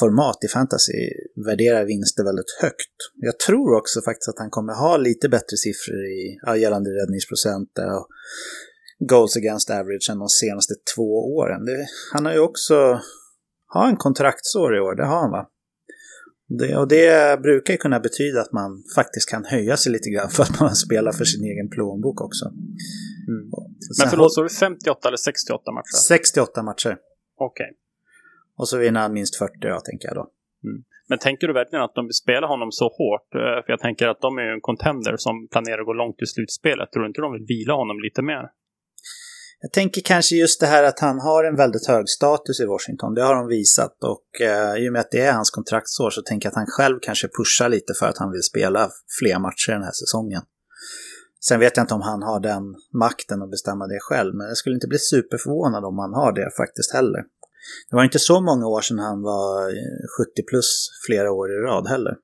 format 0.00 0.44
i 0.44 0.48
fantasy 0.48 0.92
värderar 1.46 1.84
vinster 1.84 2.24
väldigt 2.24 2.58
högt. 2.60 2.96
Jag 3.16 3.38
tror 3.38 3.76
också 3.76 4.02
faktiskt 4.02 4.28
att 4.28 4.38
han 4.38 4.50
kommer 4.50 4.72
ha 4.74 4.96
lite 4.96 5.28
bättre 5.28 5.56
siffror 5.56 6.04
i, 6.06 6.38
ja, 6.42 6.56
gällande 6.56 6.90
räddningsprocent 6.90 7.78
och 7.78 8.08
goals 9.08 9.36
against 9.36 9.70
average 9.70 10.08
än 10.10 10.18
de 10.18 10.28
senaste 10.28 10.74
två 10.94 11.36
åren. 11.36 11.64
Det, 11.64 11.86
han 12.12 12.26
har 12.26 12.32
ju 12.32 12.40
också 12.40 13.00
har 13.66 13.88
en 13.88 13.96
kontraktsår 13.96 14.76
i 14.76 14.80
år, 14.80 14.94
det 14.94 15.06
har 15.06 15.20
han 15.20 15.30
va? 15.30 15.46
Det, 16.58 16.76
och 16.76 16.88
det 16.88 17.40
brukar 17.42 17.74
ju 17.74 17.78
kunna 17.78 18.00
betyda 18.00 18.40
att 18.40 18.52
man 18.52 18.82
faktiskt 18.94 19.28
kan 19.28 19.44
höja 19.44 19.76
sig 19.76 19.92
lite 19.92 20.10
grann 20.10 20.30
för 20.30 20.42
att 20.42 20.60
man 20.60 20.76
spelar 20.76 21.12
för 21.12 21.24
sin 21.24 21.44
egen 21.44 21.68
plånbok 21.68 22.20
också. 22.20 22.44
Mm. 22.44 23.50
Men 23.98 24.08
förlåt, 24.10 24.34
så 24.34 24.40
är 24.40 24.44
det 24.44 24.50
58 24.50 25.08
eller 25.08 25.16
68 25.16 25.72
matcher? 25.72 25.96
68 26.08 26.62
matcher. 26.62 26.96
Okej. 27.38 27.64
Okay. 27.64 27.79
Och 28.60 28.68
så 28.68 28.78
vinner 28.78 29.00
han 29.00 29.12
minst 29.12 29.36
40 29.36 29.52
då, 29.60 29.80
tänker 29.80 30.08
jag 30.08 30.16
då. 30.16 30.26
Mm. 30.68 30.84
Men 31.08 31.18
tänker 31.18 31.46
du 31.46 31.52
verkligen 31.52 31.84
att 31.84 31.94
de 31.94 32.06
vill 32.06 32.20
spela 32.24 32.46
honom 32.46 32.68
så 32.72 32.84
hårt? 32.98 33.28
Eh, 33.34 33.58
för 33.64 33.70
jag 33.74 33.80
tänker 33.80 34.08
att 34.08 34.20
de 34.20 34.38
är 34.38 34.48
en 34.54 34.60
contender 34.60 35.14
som 35.16 35.48
planerar 35.52 35.80
att 35.80 35.86
gå 35.86 35.92
långt 35.92 36.22
i 36.22 36.26
slutspelet. 36.26 36.92
Tror 36.92 37.02
du 37.02 37.08
inte 37.08 37.20
de 37.20 37.32
vill 37.32 37.46
vila 37.54 37.74
honom 37.74 37.96
lite 38.06 38.22
mer? 38.22 38.44
Jag 39.60 39.72
tänker 39.72 40.00
kanske 40.00 40.34
just 40.36 40.60
det 40.60 40.66
här 40.66 40.84
att 40.84 41.00
han 41.00 41.18
har 41.20 41.44
en 41.44 41.56
väldigt 41.56 41.86
hög 41.88 42.08
status 42.08 42.60
i 42.60 42.66
Washington. 42.66 43.14
Det 43.14 43.22
har 43.22 43.34
de 43.34 43.46
visat 43.48 43.96
och 44.14 44.28
eh, 44.40 44.74
i 44.82 44.88
och 44.88 44.92
med 44.92 45.00
att 45.00 45.10
det 45.10 45.20
är 45.20 45.32
hans 45.32 45.50
kontraktsår 45.50 46.10
så 46.10 46.22
tänker 46.22 46.46
jag 46.46 46.50
att 46.50 46.62
han 46.62 46.66
själv 46.76 46.98
kanske 47.02 47.28
pushar 47.38 47.68
lite 47.68 47.92
för 47.98 48.06
att 48.06 48.18
han 48.18 48.30
vill 48.30 48.42
spela 48.42 48.90
fler 49.20 49.38
matcher 49.38 49.72
den 49.72 49.82
här 49.88 49.98
säsongen. 50.02 50.42
Sen 51.48 51.60
vet 51.60 51.76
jag 51.76 51.84
inte 51.84 51.94
om 51.94 52.02
han 52.02 52.22
har 52.22 52.40
den 52.40 52.64
makten 53.04 53.42
att 53.42 53.50
bestämma 53.50 53.86
det 53.86 53.98
själv, 54.00 54.34
men 54.34 54.46
jag 54.46 54.56
skulle 54.56 54.74
inte 54.74 54.88
bli 54.88 54.98
superförvånad 54.98 55.84
om 55.84 55.98
han 55.98 56.14
har 56.14 56.32
det 56.32 56.50
faktiskt 56.56 56.92
heller. 56.94 57.22
Det 57.90 57.96
var 57.96 58.04
inte 58.04 58.18
så 58.18 58.40
många 58.40 58.66
år 58.66 58.80
sedan 58.80 58.98
han 58.98 59.22
var 59.22 59.70
70 60.18 60.42
plus 60.48 60.88
flera 61.06 61.32
år 61.32 61.52
i 61.52 61.56
rad 61.56 61.88
heller. 61.88 62.14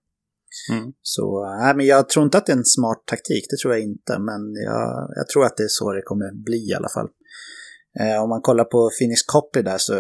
Mm. 0.73 0.93
Så 1.03 1.57
nej, 1.61 1.77
men 1.77 1.87
jag 1.87 2.09
tror 2.09 2.25
inte 2.25 2.39
att 2.39 2.47
det 2.47 2.53
är 2.53 2.57
en 2.57 2.65
smart 2.65 3.03
taktik, 3.07 3.47
det 3.51 3.57
tror 3.57 3.75
jag 3.75 3.83
inte. 3.83 4.19
Men 4.19 4.55
jag, 4.55 5.11
jag 5.17 5.29
tror 5.29 5.45
att 5.45 5.57
det 5.57 5.63
är 5.63 5.69
så 5.69 5.93
det 5.93 6.03
kommer 6.03 6.45
bli 6.45 6.71
i 6.71 6.75
alla 6.75 6.89
fall. 6.89 7.09
Eh, 8.01 8.23
om 8.23 8.29
man 8.29 8.41
kollar 8.41 8.65
på 8.65 8.91
Phoenix 8.99 9.23
Copy 9.23 9.63
där 9.63 9.79
så 9.79 9.95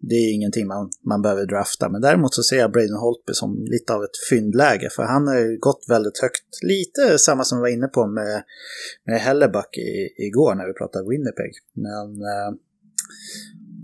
det 0.00 0.14
är 0.14 0.34
ingenting 0.34 0.66
man, 0.66 0.90
man 1.06 1.22
behöver 1.22 1.46
drafta. 1.46 1.88
Men 1.88 2.00
däremot 2.00 2.34
så 2.34 2.42
ser 2.42 2.58
jag 2.58 2.72
Braden 2.72 2.96
Holtby 2.96 3.32
som 3.34 3.64
lite 3.64 3.94
av 3.94 4.04
ett 4.04 4.18
fyndläge. 4.30 4.88
För 4.90 5.02
han 5.02 5.26
har 5.26 5.58
gått 5.58 5.84
väldigt 5.88 6.18
högt. 6.22 6.62
Lite 6.62 7.18
samma 7.18 7.44
som 7.44 7.58
vi 7.58 7.62
var 7.62 7.68
inne 7.68 7.88
på 7.88 8.06
med, 8.06 8.42
med 9.06 9.20
Hellebuck 9.20 9.78
i, 9.78 10.24
igår 10.26 10.54
när 10.54 10.66
vi 10.66 10.72
pratade 10.72 11.08
Winnipeg. 11.10 11.52
Men 11.72 12.08
eh, 12.32 12.50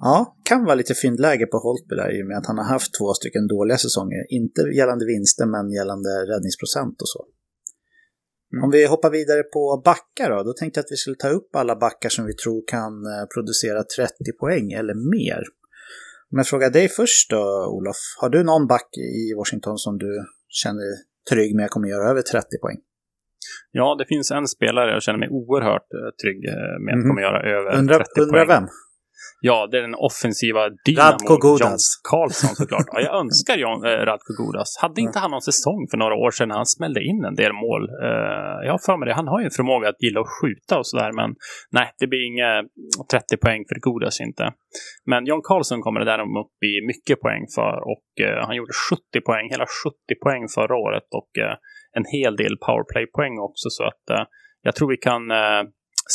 Ja, 0.01 0.37
kan 0.45 0.65
vara 0.65 0.75
lite 0.75 0.95
fyndläge 0.95 1.47
på 1.47 1.59
Holtby 1.59 1.95
där 1.97 2.19
i 2.19 2.23
och 2.23 2.27
med 2.27 2.39
att 2.39 2.47
han 2.47 2.59
har 2.59 2.65
haft 2.65 2.95
två 2.99 3.15
stycken 3.15 3.47
dåliga 3.47 3.77
säsonger. 3.77 4.23
Inte 4.29 4.61
gällande 4.61 5.05
vinster 5.07 5.47
men 5.47 5.71
gällande 5.71 6.11
räddningsprocent 6.31 7.03
och 7.03 7.09
så. 7.09 7.25
Mm. 8.53 8.65
Om 8.65 8.71
vi 8.71 8.87
hoppar 8.87 9.11
vidare 9.11 9.43
på 9.43 9.83
backar 9.85 10.31
då, 10.31 10.43
då 10.43 10.53
tänkte 10.53 10.79
jag 10.79 10.85
att 10.85 10.93
vi 10.93 10.97
skulle 10.97 11.17
ta 11.17 11.29
upp 11.29 11.57
alla 11.57 11.77
backar 11.77 12.09
som 12.09 12.27
vi 12.27 12.35
tror 12.35 12.65
kan 12.67 12.93
eh, 13.13 13.25
producera 13.35 13.85
30 13.97 14.13
poäng 14.41 14.73
eller 14.73 14.95
mer. 14.95 15.43
Om 16.31 16.39
jag 16.39 16.47
frågar 16.47 16.71
dig 16.71 16.89
först 16.89 17.31
då, 17.31 17.43
Olof. 17.77 17.97
Har 18.21 18.29
du 18.29 18.45
någon 18.45 18.67
back 18.67 18.89
i 18.97 19.35
Washington 19.37 19.79
som 19.79 19.99
du 19.99 20.25
känner 20.49 20.89
trygg 21.31 21.57
med 21.57 21.71
kommer 21.71 21.89
göra 21.89 22.11
över 22.11 22.23
30 22.23 22.47
poäng? 22.63 22.79
Ja, 23.73 23.97
det 23.99 24.07
finns 24.07 24.31
en 24.31 24.49
spelare 24.49 24.91
jag 24.91 25.03
känner 25.03 25.19
mig 25.19 25.29
oerhört 25.31 25.89
eh, 25.99 26.11
trygg 26.23 26.45
eh, 26.45 26.79
med 26.85 26.93
att 26.95 27.03
mm. 27.03 27.09
kommer 27.09 27.23
göra 27.23 27.41
över 27.57 27.79
undra, 27.79 27.95
30 27.95 28.21
undra 28.21 28.47
poäng. 28.47 28.49
vem? 28.49 28.69
Ja, 29.49 29.69
det 29.71 29.79
är 29.79 29.83
den 29.83 29.99
offensiva 30.11 30.63
dynamo 30.85 31.11
Radko 31.11 31.37
Godas. 31.37 31.61
John 31.61 31.79
Karlsson 32.11 32.55
såklart. 32.61 32.89
Ja, 32.93 33.01
jag 33.01 33.15
önskar 33.23 33.57
John, 33.65 33.79
äh, 33.85 33.89
Radko 34.09 34.33
Godas. 34.41 34.71
Hade 34.83 35.01
inte 35.01 35.19
han 35.19 35.31
någon 35.31 35.49
säsong 35.53 35.81
för 35.91 35.99
några 36.03 36.15
år 36.25 36.31
sedan 36.31 36.49
när 36.49 36.59
han 36.63 36.73
smällde 36.77 37.01
in 37.11 37.25
en 37.31 37.37
del 37.43 37.53
mål? 37.53 37.83
Uh, 38.07 38.59
jag 38.67 38.73
har 38.77 38.83
för 38.89 38.97
mig 38.97 39.07
det. 39.09 39.15
Han 39.15 39.29
har 39.33 39.41
ju 39.41 39.45
en 39.45 39.59
förmåga 39.61 39.87
att 39.89 40.03
gilla 40.05 40.21
att 40.21 40.35
skjuta 40.37 40.75
och 40.81 40.87
sådär, 40.87 41.13
men 41.21 41.31
nej, 41.79 41.89
det 42.01 42.07
blir 42.07 42.23
inga 42.33 42.51
30 43.13 43.37
poäng 43.45 43.63
för 43.69 43.77
Godas 43.87 44.21
inte. 44.27 44.45
Men 45.11 45.21
John 45.31 45.43
Karlsson 45.49 45.81
kommer 45.85 46.01
det 46.01 46.09
däremot 46.13 46.47
upp 46.47 46.59
i 46.71 46.73
mycket 46.91 47.17
poäng 47.25 47.45
för 47.57 47.75
och 47.93 48.09
uh, 48.27 48.47
han 48.47 48.57
gjorde 48.59 48.75
70 48.91 49.21
poäng, 49.29 49.47
hela 49.55 49.67
70 49.85 49.97
poäng 50.25 50.43
förra 50.57 50.77
året 50.87 51.09
och 51.21 51.31
uh, 51.45 51.55
en 51.99 52.07
hel 52.17 52.35
del 52.43 52.55
powerplay-poäng 52.67 53.35
också, 53.49 53.67
så 53.77 53.83
att 53.91 54.05
jag 54.67 54.75
tror 54.75 54.89
vi 54.97 55.01
kan 55.09 55.23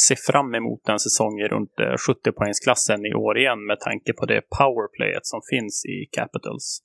se 0.07 0.15
fram 0.15 0.55
emot 0.55 0.89
en 0.89 0.99
säsong 0.99 1.39
i 1.39 1.47
runt 1.47 1.75
70-poängsklassen 2.07 2.99
eh, 3.05 3.11
i 3.11 3.13
år 3.13 3.37
igen 3.37 3.65
med 3.65 3.79
tanke 3.79 4.13
på 4.13 4.25
det 4.25 4.41
powerplayet 4.57 5.25
som 5.25 5.41
finns 5.51 5.85
i 5.85 5.97
Capitals. 6.17 6.81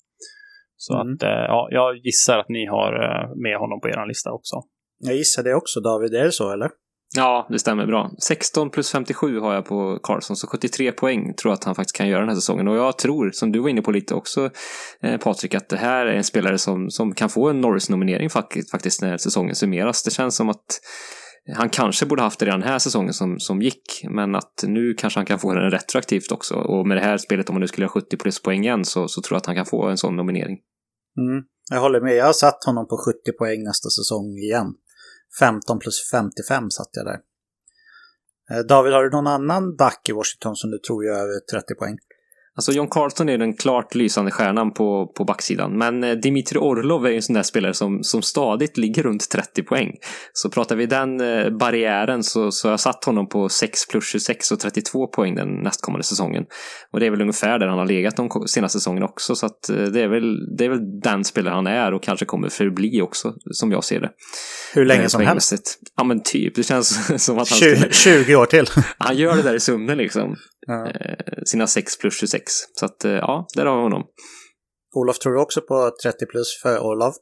Så 0.77 1.01
mm. 1.01 1.15
att, 1.15 1.23
eh, 1.23 1.29
ja, 1.29 1.69
jag 1.71 1.97
gissar 1.97 2.39
att 2.39 2.49
ni 2.49 2.67
har 2.67 2.93
eh, 3.05 3.37
med 3.37 3.57
honom 3.59 3.81
på 3.81 3.89
er 3.89 4.07
lista 4.09 4.33
också. 4.33 4.57
Jag 4.99 5.17
gissar 5.17 5.43
det 5.43 5.55
också, 5.55 5.81
David. 5.81 6.15
Är 6.15 6.25
det 6.25 6.33
så, 6.33 6.53
eller? 6.53 6.71
Ja, 7.17 7.47
det 7.51 7.59
stämmer 7.59 7.87
bra. 7.87 8.11
16 8.23 8.71
plus 8.71 8.91
57 8.91 9.41
har 9.41 9.55
jag 9.55 9.65
på 9.65 9.99
Carlson, 10.03 10.37
så 10.37 10.47
73 10.47 10.93
poäng 10.93 11.35
tror 11.35 11.51
jag 11.51 11.55
att 11.55 11.65
han 11.65 11.75
faktiskt 11.75 11.97
kan 11.97 12.09
göra 12.09 12.21
den 12.21 12.29
här 12.29 12.37
säsongen. 12.37 12.69
Och 12.69 12.77
jag 12.77 12.99
tror, 12.99 13.31
som 13.31 13.53
du 13.53 13.59
var 13.59 13.69
inne 13.69 13.83
på 13.83 13.91
lite 13.91 14.15
också, 14.15 14.51
eh, 15.03 15.17
Patrik, 15.21 15.55
att 15.55 15.69
det 15.69 15.77
här 15.77 16.07
är 16.07 16.15
en 16.15 16.25
spelare 16.25 16.59
som, 16.59 16.91
som 16.91 17.15
kan 17.15 17.29
få 17.29 17.49
en 17.49 17.61
Norris-nominering 17.61 18.31
faktiskt, 18.31 18.71
faktiskt 18.71 19.03
när 19.03 19.17
säsongen 19.17 19.55
summeras. 19.55 20.03
Det 20.03 20.11
känns 20.11 20.37
som 20.37 20.49
att 20.49 20.81
han 21.53 21.69
kanske 21.69 22.07
borde 22.07 22.23
haft 22.23 22.39
det 22.39 22.47
redan 22.47 22.61
den 22.61 22.69
här 22.69 22.79
säsongen 22.79 23.15
som, 23.15 23.39
som 23.39 23.63
gick, 23.63 24.05
men 24.11 24.35
att 24.35 24.65
nu 24.67 24.95
kanske 24.95 25.19
han 25.19 25.27
kan 25.27 25.39
få 25.39 25.55
den 25.55 25.71
retroaktivt 25.71 26.33
också. 26.33 26.55
Och 26.55 26.87
med 26.87 26.97
det 26.97 27.01
här 27.01 27.19
spelet, 27.19 27.49
om 27.49 27.55
man 27.55 27.61
nu 27.61 27.69
skulle 27.69 27.87
ha 27.87 27.93
70 27.93 28.17
plus 28.17 28.43
poäng 28.43 28.65
igen, 28.65 28.85
så, 28.85 29.09
så 29.09 29.23
tror 29.23 29.35
jag 29.35 29.41
att 29.41 29.47
han 29.47 29.55
kan 29.55 29.67
få 29.67 29.89
en 29.89 29.97
sån 29.97 30.17
nominering. 30.17 30.59
Mm, 31.19 31.45
jag 31.71 31.81
håller 31.81 32.01
med. 32.01 32.17
Jag 32.17 32.27
har 32.27 32.33
satt 32.33 32.65
honom 32.65 32.89
på 32.89 32.97
70 32.97 33.39
poäng 33.39 33.63
nästa 33.63 33.89
säsong 33.91 34.37
igen. 34.37 34.75
15 35.39 35.79
plus 35.79 36.11
55 36.11 36.71
satt 36.71 36.91
jag 36.93 37.07
där. 37.07 37.19
Eh, 38.51 38.65
David, 38.67 38.93
har 38.93 39.03
du 39.03 39.11
någon 39.11 39.27
annan 39.27 39.77
back 39.77 40.09
i 40.09 40.13
Washington 40.13 40.57
som 40.57 40.71
du 40.71 40.79
tror 40.79 41.05
gör 41.05 41.15
över 41.15 41.41
30 41.53 41.75
poäng? 41.75 41.97
Alltså 42.57 42.73
John 42.73 42.89
Carlson 42.91 43.29
är 43.29 43.39
den 43.39 43.57
klart 43.57 43.95
lysande 43.95 44.31
stjärnan 44.31 44.73
på, 44.73 45.13
på 45.17 45.25
backsidan. 45.25 45.79
Men 45.79 46.05
eh, 46.05 46.13
Dimitri 46.13 46.59
Orlov 46.59 47.07
är 47.07 47.11
ju 47.11 47.17
en 47.17 47.23
sån 47.23 47.35
där 47.35 47.43
spelare 47.43 47.75
som, 47.75 48.03
som 48.03 48.23
stadigt 48.23 48.77
ligger 48.77 49.03
runt 49.03 49.31
30 49.31 49.63
poäng. 49.63 49.93
Så 50.33 50.51
pratar 50.51 50.77
vi 50.77 50.87
den 50.87 51.21
eh, 51.21 51.51
barriären 51.51 52.23
så, 52.23 52.53
så 52.53 52.69
har 52.69 52.73
jag 52.73 52.81
satt 52.81 53.05
honom 53.05 53.29
på 53.29 53.49
6 53.49 53.89
plus 53.89 54.09
26 54.09 54.53
och 54.53 54.61
32 54.61 55.07
poäng 55.07 55.35
den 55.35 55.49
nästkommande 55.49 56.05
säsongen. 56.05 56.45
Och 56.93 57.01
det 57.01 57.07
är 57.07 57.11
väl 57.11 57.21
ungefär 57.21 57.59
där 57.59 57.67
han 57.67 57.79
har 57.79 57.87
legat 57.87 58.17
de 58.17 58.31
senaste 58.47 58.79
säsongerna 58.79 59.07
också. 59.07 59.35
Så 59.35 59.47
eh, 59.47 59.53
det, 59.77 60.01
är 60.01 60.09
väl, 60.09 60.57
det 60.57 60.65
är 60.65 60.69
väl 60.69 61.01
den 61.01 61.25
spelare 61.25 61.55
han 61.55 61.67
är 61.67 61.93
och 61.93 62.03
kanske 62.03 62.25
kommer 62.25 62.49
förbli 62.49 63.01
också, 63.03 63.35
som 63.51 63.73
jag 63.73 63.85
ser 63.85 64.01
det. 64.01 64.11
Hur 64.75 64.85
länge 64.85 65.09
som 65.09 65.21
helst? 65.21 65.79
Ja 65.97 66.05
men 66.05 66.23
typ, 66.23 66.55
det 66.55 66.63
känns 66.63 67.23
som 67.25 67.39
att 67.39 67.51
han 67.51 67.59
20, 67.59 67.93
20 67.93 68.37
år 68.37 68.47
till. 68.47 68.67
han 68.99 69.17
gör 69.17 69.37
det 69.37 69.43
där 69.43 69.55
i 69.55 69.61
summen 69.61 69.99
liksom. 69.99 70.37
Ja. 70.67 70.91
Eh, 70.91 71.43
sina 71.45 71.67
6 71.67 71.99
plus 71.99 72.19
26. 72.21 72.53
Så 72.75 72.85
att 72.85 73.05
eh, 73.05 73.13
ja, 73.13 73.47
där 73.55 73.67
har 73.67 73.77
vi 73.77 73.83
honom. 73.83 74.05
Olof, 74.95 75.19
tror 75.19 75.33
du 75.33 75.41
också 75.41 75.61
på 75.61 75.91
30 76.03 76.27
plus 76.27 76.61
för 76.63 76.79
Orlov? 76.79 77.13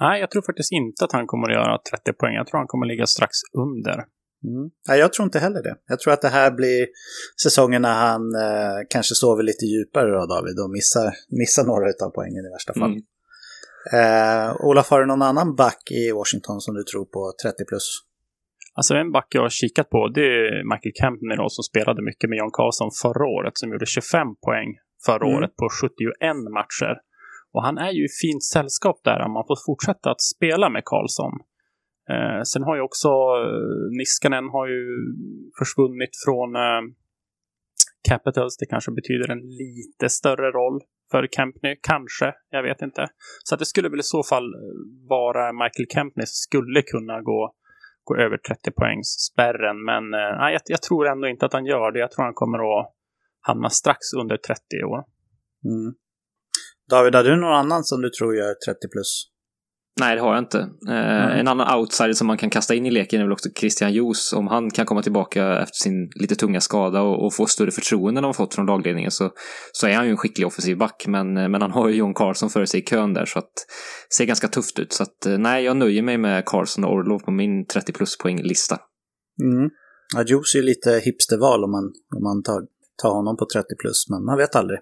Nej, 0.00 0.20
jag 0.20 0.30
tror 0.30 0.42
faktiskt 0.42 0.72
inte 0.72 1.04
att 1.04 1.12
han 1.12 1.26
kommer 1.26 1.48
att 1.48 1.54
göra 1.54 1.78
30 1.90 2.12
poäng. 2.12 2.34
Jag 2.34 2.46
tror 2.46 2.58
han 2.58 2.66
kommer 2.66 2.86
att 2.86 2.88
ligga 2.88 3.06
strax 3.06 3.32
under. 3.58 3.96
Mm. 4.44 4.70
Nej, 4.88 4.98
jag 4.98 5.12
tror 5.12 5.24
inte 5.24 5.38
heller 5.38 5.62
det. 5.62 5.76
Jag 5.86 6.00
tror 6.00 6.12
att 6.12 6.22
det 6.22 6.28
här 6.28 6.50
blir 6.50 6.86
säsongen 7.42 7.82
när 7.82 7.94
han 7.94 8.34
eh, 8.34 8.78
kanske 8.90 9.14
sover 9.14 9.42
lite 9.42 9.64
djupare 9.64 10.10
då, 10.10 10.26
David, 10.26 10.58
och 10.64 10.70
missar, 10.70 11.14
missar 11.28 11.64
några 11.64 11.86
av 12.06 12.10
poängen 12.10 12.46
i 12.46 12.50
värsta 12.56 12.74
fall. 12.74 12.92
Mm. 12.92 13.02
Eh, 13.92 14.56
Olof, 14.60 14.90
har 14.90 15.00
du 15.00 15.06
någon 15.06 15.22
annan 15.22 15.54
back 15.54 15.82
i 15.90 16.12
Washington 16.12 16.60
som 16.60 16.74
du 16.74 16.82
tror 16.84 17.04
på 17.04 17.32
30 17.42 17.64
plus? 17.64 18.05
Alltså 18.76 18.94
en 18.94 19.12
back 19.12 19.28
jag 19.30 19.42
har 19.42 19.48
kikat 19.48 19.90
på 19.90 20.08
det 20.08 20.20
är 20.20 20.64
Michael 20.72 20.92
Campbell 21.00 21.36
då, 21.36 21.48
som 21.48 21.62
spelade 21.62 22.02
mycket 22.02 22.30
med 22.30 22.36
John 22.38 22.50
Carlson 22.52 22.90
förra 23.02 23.26
året 23.36 23.58
som 23.58 23.70
gjorde 23.72 23.86
25 23.86 24.36
poäng 24.46 24.68
förra 25.06 25.26
Mm. 25.26 25.36
året 25.36 25.56
på 25.56 25.68
71 25.68 26.36
matcher. 26.58 26.94
Och 27.54 27.62
han 27.62 27.78
är 27.78 27.90
ju 27.90 28.04
i 28.04 28.12
fint 28.22 28.44
sällskap 28.44 28.98
där 29.04 29.20
om 29.26 29.32
man 29.32 29.44
får 29.46 29.58
fortsätta 29.66 30.10
att 30.10 30.20
spela 30.34 30.68
med 30.74 30.82
Carlson. 30.84 31.32
Eh, 32.12 32.42
sen 32.52 32.62
har 32.62 32.76
ju 32.76 32.82
också 32.82 33.08
eh, 33.08 33.98
Niskanen 33.98 34.44
har 34.54 34.66
ju 34.74 34.82
försvunnit 35.58 36.14
från 36.24 36.48
eh, 36.56 36.82
Capitals. 38.08 38.56
Det 38.56 38.66
kanske 38.66 38.90
betyder 38.92 39.30
en 39.30 39.44
lite 39.62 40.08
större 40.08 40.50
roll 40.50 40.80
för 41.10 41.26
Kempney, 41.36 41.76
kanske. 41.90 42.32
Jag 42.50 42.62
vet 42.62 42.82
inte. 42.82 43.06
Så 43.44 43.54
att 43.54 43.58
det 43.58 43.66
skulle 43.66 43.88
väl 43.88 44.00
i 44.00 44.12
så 44.16 44.22
fall 44.22 44.44
eh, 44.54 44.60
vara 45.08 45.52
Michael 45.52 45.88
Kempney 45.94 46.26
som 46.26 46.38
skulle 46.48 46.82
kunna 46.82 47.20
gå 47.22 47.54
gå 48.06 48.16
över 48.16 48.36
30 48.38 48.70
poängs 48.70 49.08
spärren. 49.32 49.84
Men 49.90 50.04
eh, 50.14 50.52
jag, 50.54 50.60
jag 50.64 50.82
tror 50.82 51.06
ändå 51.06 51.28
inte 51.28 51.46
att 51.46 51.52
han 51.52 51.66
gör 51.66 51.92
det. 51.92 51.98
Jag 51.98 52.10
tror 52.10 52.24
han 52.24 52.34
kommer 52.34 52.58
att 52.78 52.92
hamna 53.40 53.70
strax 53.70 54.12
under 54.20 54.36
30 54.36 54.60
i 54.80 54.84
år. 54.84 55.04
Mm. 55.64 55.94
David, 56.90 57.14
har 57.14 57.24
du 57.24 57.36
någon 57.36 57.52
annan 57.62 57.84
som 57.84 58.00
du 58.02 58.10
tror 58.10 58.36
gör 58.36 58.54
30 58.54 58.88
plus? 58.92 59.30
Nej, 60.00 60.16
det 60.16 60.22
har 60.22 60.34
jag 60.34 60.42
inte. 60.42 60.58
Eh, 60.88 61.38
En 61.38 61.48
annan 61.48 61.78
outsider 61.78 62.12
som 62.12 62.26
man 62.26 62.38
kan 62.38 62.50
kasta 62.50 62.74
in 62.74 62.86
i 62.86 62.90
leken 62.90 63.20
är 63.20 63.24
väl 63.24 63.32
också 63.32 63.48
Christian 63.60 63.92
Jos. 63.92 64.32
Om 64.32 64.46
han 64.46 64.70
kan 64.70 64.86
komma 64.86 65.02
tillbaka 65.02 65.58
efter 65.58 65.76
sin 65.76 66.10
lite 66.14 66.34
tunga 66.34 66.60
skada 66.60 67.00
och, 67.02 67.26
och 67.26 67.34
få 67.34 67.46
större 67.46 67.70
förtroende 67.70 68.18
än 68.18 68.24
han 68.24 68.34
fått 68.34 68.54
från 68.54 68.66
lagledningen 68.66 69.10
så, 69.10 69.30
så 69.72 69.86
är 69.86 69.94
han 69.94 70.04
ju 70.04 70.10
en 70.10 70.16
skicklig 70.16 70.46
offensiv 70.46 70.78
back. 70.78 71.04
Men, 71.06 71.36
eh, 71.36 71.48
men 71.48 71.62
han 71.62 71.70
har 71.70 71.88
ju 71.88 71.94
John 71.94 72.14
Carlson 72.14 72.50
före 72.50 72.66
sig 72.66 72.80
i 72.80 72.84
kön 72.84 73.14
där 73.14 73.24
så 73.24 73.38
att 73.38 73.52
det 74.08 74.14
ser 74.14 74.24
ganska 74.24 74.48
tufft 74.48 74.78
ut. 74.78 74.92
Så 74.92 75.02
att 75.02 75.26
eh, 75.26 75.38
nej, 75.38 75.64
jag 75.64 75.76
nöjer 75.76 76.02
mig 76.02 76.18
med 76.18 76.44
Carlson 76.46 76.84
och 76.84 76.92
Orlov 76.92 77.18
på 77.18 77.30
min 77.30 77.66
30 77.66 77.92
plus 77.92 78.18
poänglista. 78.18 78.78
Mm. 79.42 79.70
Ja, 80.14 80.22
Juice 80.22 80.54
är 80.54 80.58
ju 80.58 80.64
lite 80.64 80.90
hipsterval 81.04 81.64
om 81.64 81.70
man, 81.70 81.84
om 82.16 82.22
man 82.22 82.42
tar, 82.42 82.60
tar 83.02 83.14
honom 83.14 83.36
på 83.36 83.46
30 83.52 83.66
plus, 83.80 84.06
men 84.10 84.24
man 84.24 84.38
vet 84.38 84.56
aldrig. 84.56 84.78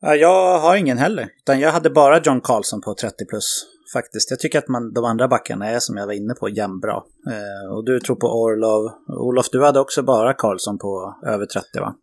Ja, 0.00 0.14
jag 0.14 0.58
har 0.58 0.76
ingen 0.76 0.98
heller, 0.98 1.28
utan 1.42 1.60
jag 1.60 1.72
hade 1.72 1.90
bara 1.90 2.20
John 2.24 2.40
Carlson 2.40 2.80
på 2.80 2.94
30 2.94 3.14
plus 3.30 3.66
faktiskt. 3.92 4.30
Jag 4.30 4.40
tycker 4.40 4.58
att 4.58 4.68
man, 4.68 4.92
de 4.92 5.04
andra 5.04 5.28
backarna 5.28 5.66
är, 5.66 5.78
som 5.78 5.96
jag 5.96 6.06
var 6.06 6.12
inne 6.12 6.34
på, 6.34 6.48
jämnbra. 6.48 7.02
Eh, 7.30 7.74
och 7.74 7.84
du 7.84 8.00
tror 8.00 8.16
på 8.16 8.26
Orlov. 8.26 8.90
Olof, 9.08 9.46
du 9.52 9.64
hade 9.64 9.80
också 9.80 10.02
bara 10.02 10.34
Carlson 10.34 10.78
på 10.78 11.14
över 11.26 11.46
30 11.46 11.80
va? 11.80 11.94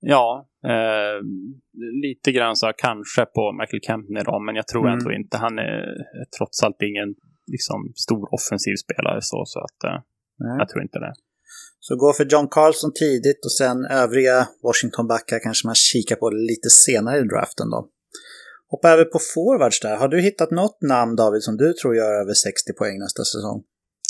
Ja, 0.00 0.48
eh, 0.64 1.24
lite 2.02 2.32
grann 2.32 2.56
så 2.56 2.72
kanske 2.76 3.26
på 3.26 3.52
Michael 3.60 3.80
Kempney 3.82 4.22
då, 4.22 4.38
men 4.38 4.54
jag 4.56 4.66
tror 4.68 4.86
Mm. 4.86 4.98
ändå 4.98 5.12
inte. 5.12 5.36
Han 5.36 5.58
är 5.58 5.82
trots 6.38 6.62
allt 6.62 6.82
ingen 6.82 7.14
liksom, 7.46 7.92
stor 7.94 8.34
offensiv 8.34 8.74
spelare 8.84 9.18
så, 9.22 9.42
så 9.46 9.58
att 9.60 9.84
eh, 9.84 10.00
jag 10.58 10.68
tror 10.68 10.82
inte 10.82 10.98
det. 10.98 11.12
Så 11.80 11.96
gå 11.96 12.12
för 12.12 12.24
John 12.24 12.48
Carlson 12.48 12.92
tidigt 12.94 13.44
och 13.44 13.52
sen 13.52 13.84
övriga 13.84 14.48
Washington-backar 14.62 15.38
kanske 15.42 15.66
man 15.68 15.74
kikar 15.74 16.16
på 16.16 16.30
lite 16.30 16.70
senare 16.70 17.18
i 17.18 17.22
draften 17.22 17.70
då. 17.70 17.88
Hoppa 18.70 18.90
över 18.90 19.04
på 19.04 19.18
forwards 19.34 19.80
där. 19.80 19.96
Har 19.96 20.08
du 20.08 20.20
hittat 20.20 20.50
något 20.50 20.82
namn 20.82 21.16
David 21.16 21.42
som 21.42 21.56
du 21.56 21.72
tror 21.72 21.96
gör 21.96 22.20
över 22.20 22.34
60 22.34 22.72
poäng 22.78 22.98
nästa 22.98 23.24
säsong? 23.24 23.62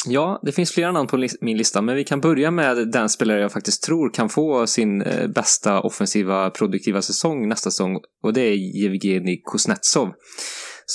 Ja, 0.07 0.41
det 0.43 0.53
finns 0.53 0.73
flera 0.73 0.93
namn 0.93 1.09
på 1.09 1.27
min 1.41 1.57
lista, 1.57 1.83
men 1.83 1.97
vi 1.97 2.05
kan 2.05 2.21
börja 2.21 2.51
med 2.51 2.89
den 2.93 3.09
spelare 3.09 3.41
jag 3.41 3.53
faktiskt 3.53 3.83
tror 3.83 4.15
kan 4.15 4.29
få 4.29 4.67
sin 4.67 5.03
eh, 5.03 5.29
bästa 5.29 5.81
offensiva 5.81 6.51
produktiva 6.51 7.03
säsong 7.03 7.49
nästa 7.49 7.71
säsong 7.71 8.01
och 8.23 8.33
det 8.33 8.41
är 8.41 8.83
Jevgenij 8.83 9.43
Kuznetsov. 9.45 10.09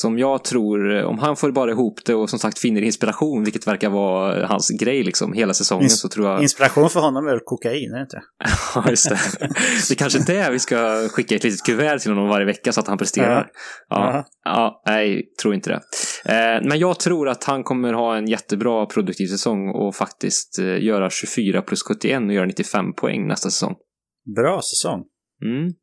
Som 0.01 0.19
jag 0.19 0.43
tror, 0.43 0.95
eh, 0.97 1.03
om 1.05 1.19
han 1.19 1.35
får 1.35 1.51
bara 1.51 1.71
ihop 1.71 1.99
det 2.05 2.15
och 2.15 2.29
som 2.29 2.39
sagt 2.39 2.59
finner 2.59 2.81
inspiration, 2.81 3.43
vilket 3.43 3.67
verkar 3.67 3.89
vara 3.89 4.47
hans 4.47 4.69
grej 4.69 5.03
liksom 5.03 5.33
hela 5.33 5.53
säsongen, 5.53 5.85
Ins- 5.87 5.89
så 6.01 6.09
tror 6.09 6.27
jag... 6.27 6.41
Inspiration 6.41 6.89
för 6.89 6.99
honom 6.99 7.27
är 7.27 7.39
kokain, 7.45 7.91
är 7.93 7.95
det 7.95 8.01
inte? 8.01 8.21
Ja, 8.75 8.89
just 8.89 9.09
det. 9.09 9.19
Det 9.87 9.93
är 9.93 9.95
kanske 9.95 10.19
är 10.19 10.25
det 10.45 10.51
vi 10.51 10.59
ska 10.59 11.07
skicka 11.09 11.35
ett 11.35 11.43
litet 11.43 11.65
kuvert 11.65 11.99
till 11.99 12.11
honom 12.11 12.27
varje 12.29 12.45
vecka 12.45 12.71
så 12.71 12.79
att 12.79 12.87
han 12.87 12.97
presterar. 12.97 13.47
Ja, 13.89 14.13
Ja. 14.13 14.25
ja 14.43 14.81
nej, 14.85 15.23
tror 15.41 15.53
inte 15.53 15.69
det. 15.69 15.81
Eh, 16.33 16.61
Men 16.67 16.79
jag 16.79 16.99
tror 16.99 17.29
att 17.29 17.43
han 17.43 17.63
kommer 17.63 17.93
ha 17.93 18.17
en 18.17 18.27
jättebra 18.27 18.85
produktiv 18.85 19.27
säsong 19.27 19.69
och 19.69 19.95
faktiskt 19.95 20.59
eh, 20.59 20.83
göra 20.83 21.09
24 21.09 21.61
plus 21.61 21.83
71 21.83 22.21
och 22.21 22.33
göra 22.33 22.45
95 22.45 22.93
poäng 22.93 23.27
nästa 23.27 23.49
säsong. 23.49 23.75
Bra 24.35 24.61
säsong. 24.61 25.03
Mm. 25.45 25.73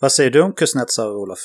Vad 0.00 0.12
säger 0.12 0.30
du 0.30 0.42
om 0.42 0.52
Kuznetsov, 0.52 1.10
Olof? 1.16 1.38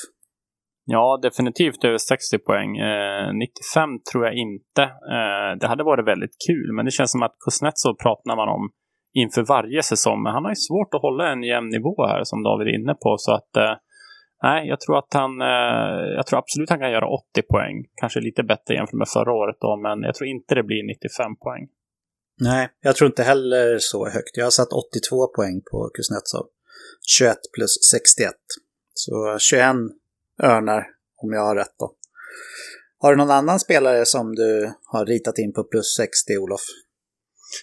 Ja, 0.86 1.20
definitivt 1.22 1.84
över 1.84 1.98
60 1.98 2.38
poäng. 2.38 2.78
Eh, 2.78 3.34
95 3.34 3.90
tror 4.12 4.26
jag 4.26 4.36
inte. 4.36 4.84
Eh, 4.84 5.60
det 5.60 5.68
hade 5.68 5.84
varit 5.84 6.08
väldigt 6.08 6.36
kul, 6.48 6.74
men 6.74 6.86
det 6.86 6.92
känns 6.92 7.12
som 7.12 7.24
att 7.24 7.36
Kuznetsov 7.46 7.94
pratar 7.94 8.36
man 8.36 8.50
om 8.50 8.70
inför 9.14 9.44
varje 9.44 9.84
säsong. 9.84 10.24
Men 10.24 10.34
han 10.34 10.44
har 10.44 10.52
ju 10.52 10.56
svårt 10.56 10.94
att 10.94 11.02
hålla 11.02 11.32
en 11.32 11.44
jämn 11.44 11.70
nivå 11.70 12.06
här, 12.08 12.24
som 12.24 12.44
David 12.44 12.68
är 12.68 12.80
inne 12.80 12.94
på. 12.94 13.16
Så 13.18 13.32
att, 13.34 13.56
eh, 13.58 13.76
nej, 14.44 14.68
jag 14.68 14.80
tror 14.80 14.98
att 14.98 15.14
han, 15.14 15.42
eh, 15.42 16.04
jag 16.18 16.26
tror 16.28 16.40
absolut 16.40 16.70
han 16.70 16.80
kan 16.80 16.92
göra 16.92 17.08
80 17.08 17.42
poäng. 17.42 17.76
Kanske 17.96 18.20
lite 18.20 18.44
bättre 18.44 18.74
jämfört 18.74 18.94
med 18.94 19.08
förra 19.08 19.34
året 19.34 19.58
då, 19.62 19.78
men 19.78 20.02
jag 20.02 20.16
tror 20.16 20.28
inte 20.28 20.56
det 20.56 20.64
blir 20.64 20.84
95 20.88 21.36
poäng. 21.36 21.68
Nej, 22.42 22.70
jag 22.82 22.96
tror 22.96 23.08
inte 23.08 23.24
heller 23.24 23.78
så 23.80 24.10
högt. 24.10 24.38
Jag 24.38 24.46
har 24.46 24.52
satt 24.52 24.74
82 24.74 25.28
poäng 25.28 25.62
på 25.72 25.90
Kuznetsov. 25.94 26.46
21 27.18 27.38
plus 27.56 27.74
61. 27.92 28.34
Så 28.94 29.38
21 29.40 29.76
örnar, 30.44 30.88
om 31.24 31.34
jag 31.34 31.42
har 31.42 31.56
rätt 31.56 31.76
då. 31.80 31.92
Har 33.00 33.12
du 33.12 33.18
någon 33.18 33.32
annan 33.32 33.60
spelare 33.60 34.06
som 34.06 34.36
du 34.36 34.74
har 34.86 35.06
ritat 35.06 35.38
in 35.38 35.54
på 35.54 35.64
plus 35.64 35.96
60, 35.98 36.38
Olof? 36.38 36.62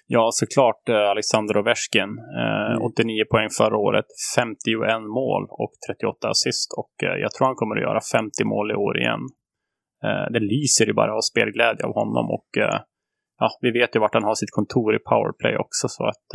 Ja, 0.06 0.30
såklart 0.32 0.88
eh, 0.88 1.10
Alexander 1.10 1.56
Ovechkin. 1.58 2.18
Eh, 2.38 2.58
Mm. 2.68 2.82
89 2.82 3.24
poäng 3.30 3.50
förra 3.50 3.76
året, 3.76 4.04
51 4.36 5.02
mål 5.02 5.42
och 5.50 5.72
38 5.88 6.28
assist. 6.28 6.72
Och 6.80 6.94
eh, 7.02 7.16
jag 7.24 7.30
tror 7.32 7.46
han 7.46 7.54
kommer 7.60 7.76
att 7.76 7.82
göra 7.82 8.00
50 8.00 8.44
mål 8.44 8.70
i 8.70 8.74
år 8.74 8.98
igen. 8.98 9.22
Eh, 10.04 10.26
det 10.32 10.40
lyser 10.40 10.86
ju 10.86 10.92
bara 10.92 11.14
av 11.16 11.20
spelglädje 11.20 11.86
av 11.86 11.92
honom 11.94 12.26
och 12.36 12.50
eh, 12.64 12.78
ja, 13.38 13.48
vi 13.60 13.70
vet 13.70 13.96
ju 13.96 14.00
vart 14.00 14.14
han 14.14 14.24
har 14.24 14.34
sitt 14.34 14.50
kontor 14.50 14.96
i 14.96 14.98
powerplay 14.98 15.56
också. 15.56 15.88
Så 15.88 16.04
att 16.12 16.28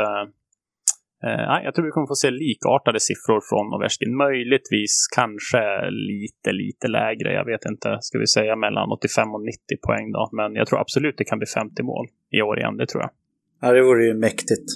eh, 1.27 1.63
jag 1.65 1.73
tror 1.73 1.85
vi 1.85 1.91
kommer 1.91 2.07
få 2.07 2.15
se 2.15 2.31
likartade 2.31 2.99
siffror 2.99 3.41
från 3.49 3.73
Ovechkin. 3.75 4.15
Möjligtvis 4.25 5.07
kanske 5.15 5.63
lite, 5.89 6.51
lite 6.51 6.87
lägre. 6.87 7.33
Jag 7.33 7.45
vet 7.45 7.65
inte. 7.65 7.97
Ska 8.01 8.19
vi 8.19 8.27
säga 8.27 8.55
mellan 8.55 8.91
85 8.91 9.35
och 9.35 9.41
90 9.41 9.57
poäng 9.87 10.11
då. 10.11 10.29
Men 10.31 10.55
jag 10.55 10.67
tror 10.67 10.79
absolut 10.79 11.15
det 11.17 11.23
kan 11.23 11.39
bli 11.39 11.47
50 11.47 11.83
mål 11.83 12.05
i 12.37 12.41
år 12.41 12.59
igen. 12.59 12.77
Det 12.77 12.87
tror 12.87 13.01
jag. 13.03 13.11
Ja, 13.61 13.73
det 13.73 13.83
vore 13.83 14.05
ju 14.05 14.13
mäktigt. 14.13 14.67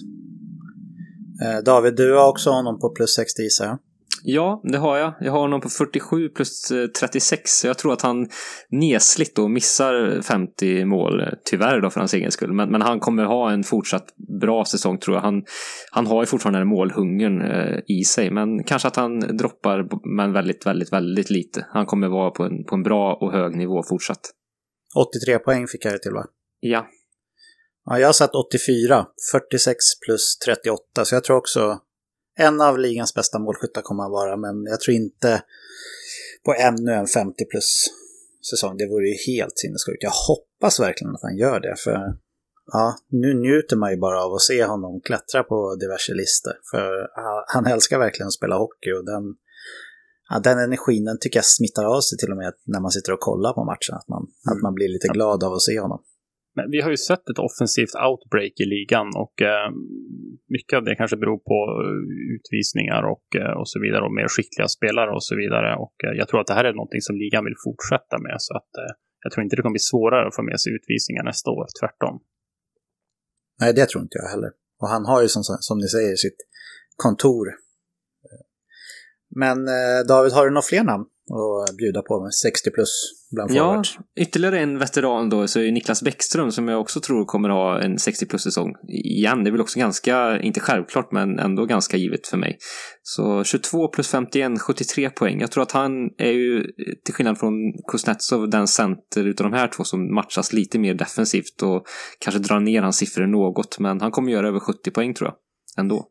Eh, 1.43 1.63
David, 1.65 1.95
du 1.95 2.13
har 2.13 2.27
också 2.29 2.49
honom 2.49 2.79
på 2.79 2.89
plus 2.89 3.15
60 3.15 3.41
gissar 3.41 3.65
jag. 3.65 3.77
Ja, 4.23 4.61
det 4.63 4.77
har 4.77 4.97
jag. 4.97 5.13
Jag 5.19 5.31
har 5.31 5.39
honom 5.39 5.61
på 5.61 5.69
47 5.69 6.29
plus 6.29 6.71
36. 6.99 7.51
Så 7.51 7.67
jag 7.67 7.77
tror 7.77 7.93
att 7.93 8.01
han 8.01 8.29
nesligt 8.69 9.35
då 9.35 9.47
missar 9.47 10.21
50 10.21 10.85
mål, 10.85 11.23
tyvärr 11.45 11.81
då 11.81 11.89
för 11.89 11.99
hans 11.99 12.13
egen 12.13 12.31
skull. 12.31 12.53
Men, 12.53 12.69
men 12.69 12.81
han 12.81 12.99
kommer 12.99 13.23
ha 13.23 13.51
en 13.51 13.63
fortsatt 13.63 14.05
bra 14.41 14.65
säsong 14.65 14.99
tror 14.99 15.15
jag. 15.17 15.21
Han, 15.21 15.43
han 15.91 16.07
har 16.07 16.21
ju 16.21 16.25
fortfarande 16.25 16.59
den 16.59 16.67
målhungern 16.67 17.41
eh, 17.41 17.79
i 17.87 18.03
sig, 18.03 18.31
men 18.31 18.63
kanske 18.63 18.87
att 18.87 18.95
han 18.95 19.19
droppar, 19.19 19.87
men 20.17 20.33
väldigt, 20.33 20.65
väldigt, 20.65 20.93
väldigt 20.93 21.29
lite. 21.29 21.65
Han 21.73 21.85
kommer 21.85 22.07
vara 22.07 22.31
på 22.31 22.43
en, 22.43 22.63
på 22.63 22.75
en 22.75 22.83
bra 22.83 23.17
och 23.21 23.31
hög 23.31 23.55
nivå 23.55 23.83
fortsatt. 23.89 24.21
83 25.25 25.39
poäng 25.39 25.67
fick 25.67 25.85
jag 25.85 25.93
det 25.93 25.99
till 25.99 26.13
va? 26.13 26.25
Ja. 26.59 26.87
Ja, 27.85 27.99
jag 27.99 28.07
har 28.07 28.13
satt 28.13 28.35
84, 28.35 29.05
46 29.31 29.75
plus 30.05 30.37
38, 30.45 31.05
så 31.05 31.15
jag 31.15 31.23
tror 31.23 31.37
också 31.37 31.79
en 32.37 32.61
av 32.61 32.79
ligans 32.79 33.13
bästa 33.13 33.39
målskyttar 33.39 33.81
kommer 33.81 34.03
han 34.03 34.11
vara, 34.11 34.37
men 34.37 34.63
jag 34.63 34.79
tror 34.79 34.95
inte 34.95 35.43
på 36.45 36.53
ännu 36.53 36.91
en 36.91 37.07
50 37.07 37.45
plus 37.45 37.85
säsong. 38.49 38.77
Det 38.77 38.87
vore 38.87 39.07
ju 39.07 39.15
helt 39.27 39.57
sinnessjukt. 39.57 40.03
Jag 40.03 40.11
hoppas 40.27 40.79
verkligen 40.79 41.15
att 41.15 41.21
han 41.21 41.37
gör 41.37 41.59
det, 41.59 41.75
för 41.83 42.13
ja, 42.71 42.97
nu 43.09 43.33
njuter 43.33 43.75
man 43.75 43.91
ju 43.91 43.97
bara 43.97 44.23
av 44.23 44.33
att 44.33 44.41
se 44.41 44.65
honom 44.65 45.01
klättra 45.01 45.43
på 45.43 45.75
diverse 45.75 46.13
listor. 46.13 46.53
För 46.71 47.09
han 47.47 47.65
älskar 47.65 47.99
verkligen 47.99 48.27
att 48.27 48.33
spela 48.33 48.57
hockey 48.57 48.91
och 48.91 49.05
den, 49.05 49.23
ja, 50.29 50.39
den 50.39 50.59
energin 50.59 51.05
den 51.05 51.19
tycker 51.19 51.37
jag 51.37 51.45
smittar 51.45 51.85
av 51.85 52.01
sig 52.01 52.17
till 52.17 52.31
och 52.31 52.37
med 52.37 52.53
när 52.65 52.79
man 52.79 52.91
sitter 52.91 53.13
och 53.13 53.19
kollar 53.19 53.53
på 53.53 53.63
matchen. 53.63 53.95
Att 53.95 54.07
man, 54.07 54.21
mm. 54.21 54.57
att 54.57 54.61
man 54.63 54.73
blir 54.73 54.89
lite 54.89 55.07
glad 55.07 55.43
av 55.43 55.53
att 55.53 55.61
se 55.61 55.79
honom. 55.79 56.01
Men 56.57 56.65
vi 56.73 56.79
har 56.83 56.91
ju 56.95 57.01
sett 57.09 57.25
ett 57.31 57.45
offensivt 57.47 57.95
outbreak 58.07 58.55
i 58.63 58.65
ligan 58.75 59.07
och 59.23 59.35
eh, 59.51 59.69
mycket 60.55 60.75
av 60.77 60.83
det 60.87 60.95
kanske 61.01 61.17
beror 61.23 61.39
på 61.51 61.57
eh, 61.83 62.35
utvisningar 62.35 63.01
och, 63.13 63.27
eh, 63.41 63.53
och 63.59 63.69
så 63.71 63.77
vidare 63.83 64.03
och 64.07 64.15
mer 64.19 64.27
skickliga 64.35 64.67
spelare 64.77 65.11
och 65.17 65.25
så 65.29 65.35
vidare. 65.41 65.69
Och 65.83 65.97
eh, 66.05 66.13
jag 66.19 66.27
tror 66.27 66.39
att 66.41 66.49
det 66.51 66.57
här 66.59 66.67
är 66.69 66.73
någonting 66.79 67.03
som 67.07 67.15
ligan 67.23 67.43
vill 67.47 67.59
fortsätta 67.67 68.15
med 68.25 68.37
så 68.47 68.51
att 68.59 68.71
eh, 68.81 68.91
jag 69.23 69.29
tror 69.31 69.41
inte 69.43 69.55
det 69.55 69.63
kommer 69.63 69.79
bli 69.79 69.89
svårare 69.93 70.27
att 70.27 70.37
få 70.39 70.43
med 70.51 70.59
sig 70.61 70.69
utvisningar 70.77 71.23
nästa 71.31 71.49
år, 71.57 71.65
tvärtom. 71.79 72.15
Nej, 73.61 73.69
det 73.77 73.85
tror 73.89 74.01
inte 74.05 74.17
jag 74.21 74.29
heller. 74.35 74.51
Och 74.81 74.89
han 74.93 75.03
har 75.11 75.19
ju 75.23 75.27
som, 75.35 75.43
som 75.69 75.77
ni 75.83 75.87
säger 75.95 76.15
sitt 76.25 76.39
kontor. 77.05 77.45
Men 79.41 79.57
eh, 79.77 79.99
David, 80.11 80.31
har 80.33 80.43
du 80.45 80.51
några 80.51 80.71
fler 80.71 80.83
namn? 80.83 81.05
att 81.69 81.77
bjuda 81.77 82.01
på 82.01 82.23
med 82.23 82.33
60 82.33 82.71
plus 82.71 82.93
bland 83.31 83.51
forwards. 83.51 83.95
Ja, 83.97 84.21
ytterligare 84.21 84.59
en 84.59 84.79
veteran 84.79 85.29
då 85.29 85.47
så 85.47 85.59
är 85.59 85.71
Niklas 85.71 86.03
Bäckström 86.03 86.51
som 86.51 86.67
jag 86.67 86.81
också 86.81 86.99
tror 86.99 87.25
kommer 87.25 87.49
ha 87.49 87.81
en 87.81 87.99
60 87.99 88.25
plus 88.25 88.43
säsong 88.43 88.73
igen. 88.87 89.43
Det 89.43 89.49
är 89.49 89.51
väl 89.51 89.61
också 89.61 89.79
ganska, 89.79 90.39
inte 90.39 90.59
självklart, 90.59 91.11
men 91.11 91.39
ändå 91.39 91.65
ganska 91.65 91.97
givet 91.97 92.27
för 92.27 92.37
mig. 92.37 92.57
Så 93.01 93.43
22 93.43 93.87
plus 93.87 94.07
51, 94.07 94.61
73 94.61 95.09
poäng. 95.09 95.41
Jag 95.41 95.51
tror 95.51 95.63
att 95.63 95.71
han 95.71 95.91
är 96.17 96.31
ju, 96.31 96.63
till 97.05 97.13
skillnad 97.13 97.37
från 97.37 97.53
Kuznetsov, 97.91 98.49
den 98.49 98.67
center 98.67 99.25
utav 99.27 99.51
de 99.51 99.57
här 99.57 99.67
två 99.67 99.83
som 99.83 100.15
matchas 100.15 100.53
lite 100.53 100.79
mer 100.79 100.93
defensivt 100.93 101.61
och 101.63 101.83
kanske 102.19 102.39
drar 102.39 102.59
ner 102.59 102.81
hans 102.81 102.97
siffror 102.97 103.27
något. 103.27 103.79
Men 103.79 104.01
han 104.01 104.11
kommer 104.11 104.31
göra 104.31 104.47
över 104.47 104.59
70 104.59 104.91
poäng 104.91 105.13
tror 105.13 105.29
jag, 105.29 105.35
ändå. 105.83 106.07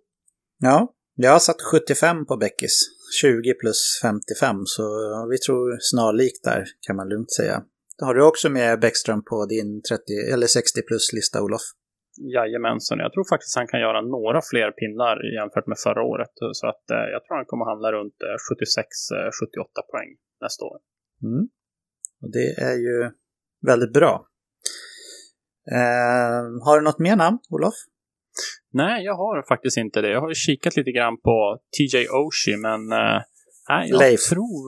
Ja, 0.59 0.93
jag 1.15 1.31
har 1.31 1.39
satt 1.39 1.63
75 1.73 2.27
på 2.27 2.37
Beckis. 2.37 2.96
20 3.21 3.55
plus 3.55 4.01
55, 4.03 4.57
så 4.67 4.83
vi 5.31 5.39
tror 5.39 5.77
snarlikt 5.81 6.45
där 6.45 6.65
kan 6.87 6.97
man 6.97 7.09
lugnt 7.09 7.33
säga. 7.33 7.63
Har 8.03 8.15
du 8.15 8.23
också 8.25 8.49
med 8.49 8.81
Bäckström 8.81 9.25
på 9.25 9.47
din 9.47 9.83
30 9.83 10.03
eller 10.33 10.47
60 10.47 10.83
plus-lista, 10.89 11.43
Olof? 11.43 11.63
Jajamensan, 12.35 12.99
jag 12.99 13.13
tror 13.13 13.25
faktiskt 13.35 13.57
han 13.57 13.67
kan 13.67 13.81
göra 13.81 14.01
några 14.01 14.41
fler 14.51 14.71
pinnar 14.71 15.17
jämfört 15.39 15.67
med 15.67 15.79
förra 15.87 16.03
året. 16.03 16.35
Så 16.53 16.67
att 16.73 16.91
eh, 16.91 17.07
jag 17.15 17.21
tror 17.25 17.37
han 17.37 17.47
kommer 17.47 17.65
handla 17.65 17.93
runt 17.93 18.19
76-78 18.53 18.59
eh, 19.19 19.85
poäng 19.93 20.11
nästa 20.41 20.65
år. 20.65 20.79
Mm. 21.23 21.49
Och 22.23 22.31
det 22.37 22.49
är 22.71 22.77
ju 22.87 23.11
väldigt 23.71 23.93
bra. 23.93 24.27
Eh, 25.71 26.43
har 26.65 26.77
du 26.79 26.85
något 26.85 26.99
mer 26.99 27.17
namn, 27.17 27.39
Olof? 27.51 27.75
Nej, 28.83 29.05
jag 29.05 29.15
har 29.15 29.43
faktiskt 29.49 29.77
inte 29.77 30.01
det. 30.01 30.11
Jag 30.11 30.21
har 30.21 30.35
kikat 30.35 30.77
lite 30.77 30.91
grann 30.91 31.17
på 31.21 31.59
TJ 31.77 32.09
Oshie, 32.09 32.57
men 32.57 32.83
eh, 32.93 33.21
nej, 33.69 33.89
jag 33.91 33.99
Leif. 33.99 34.21
tror... 34.31 34.65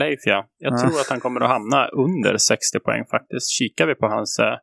Leif, 0.00 0.20
ja. 0.24 0.48
Jag 0.58 0.72
ja. 0.72 0.78
tror 0.78 1.00
att 1.00 1.10
han 1.10 1.20
kommer 1.20 1.40
att 1.40 1.48
hamna 1.56 1.88
under 1.88 2.36
60 2.36 2.80
poäng 2.80 3.04
faktiskt. 3.10 3.46
Kikar 3.58 3.86
vi 3.86 3.94
på 3.94 4.06
hans 4.06 4.38
eh, 4.38 4.56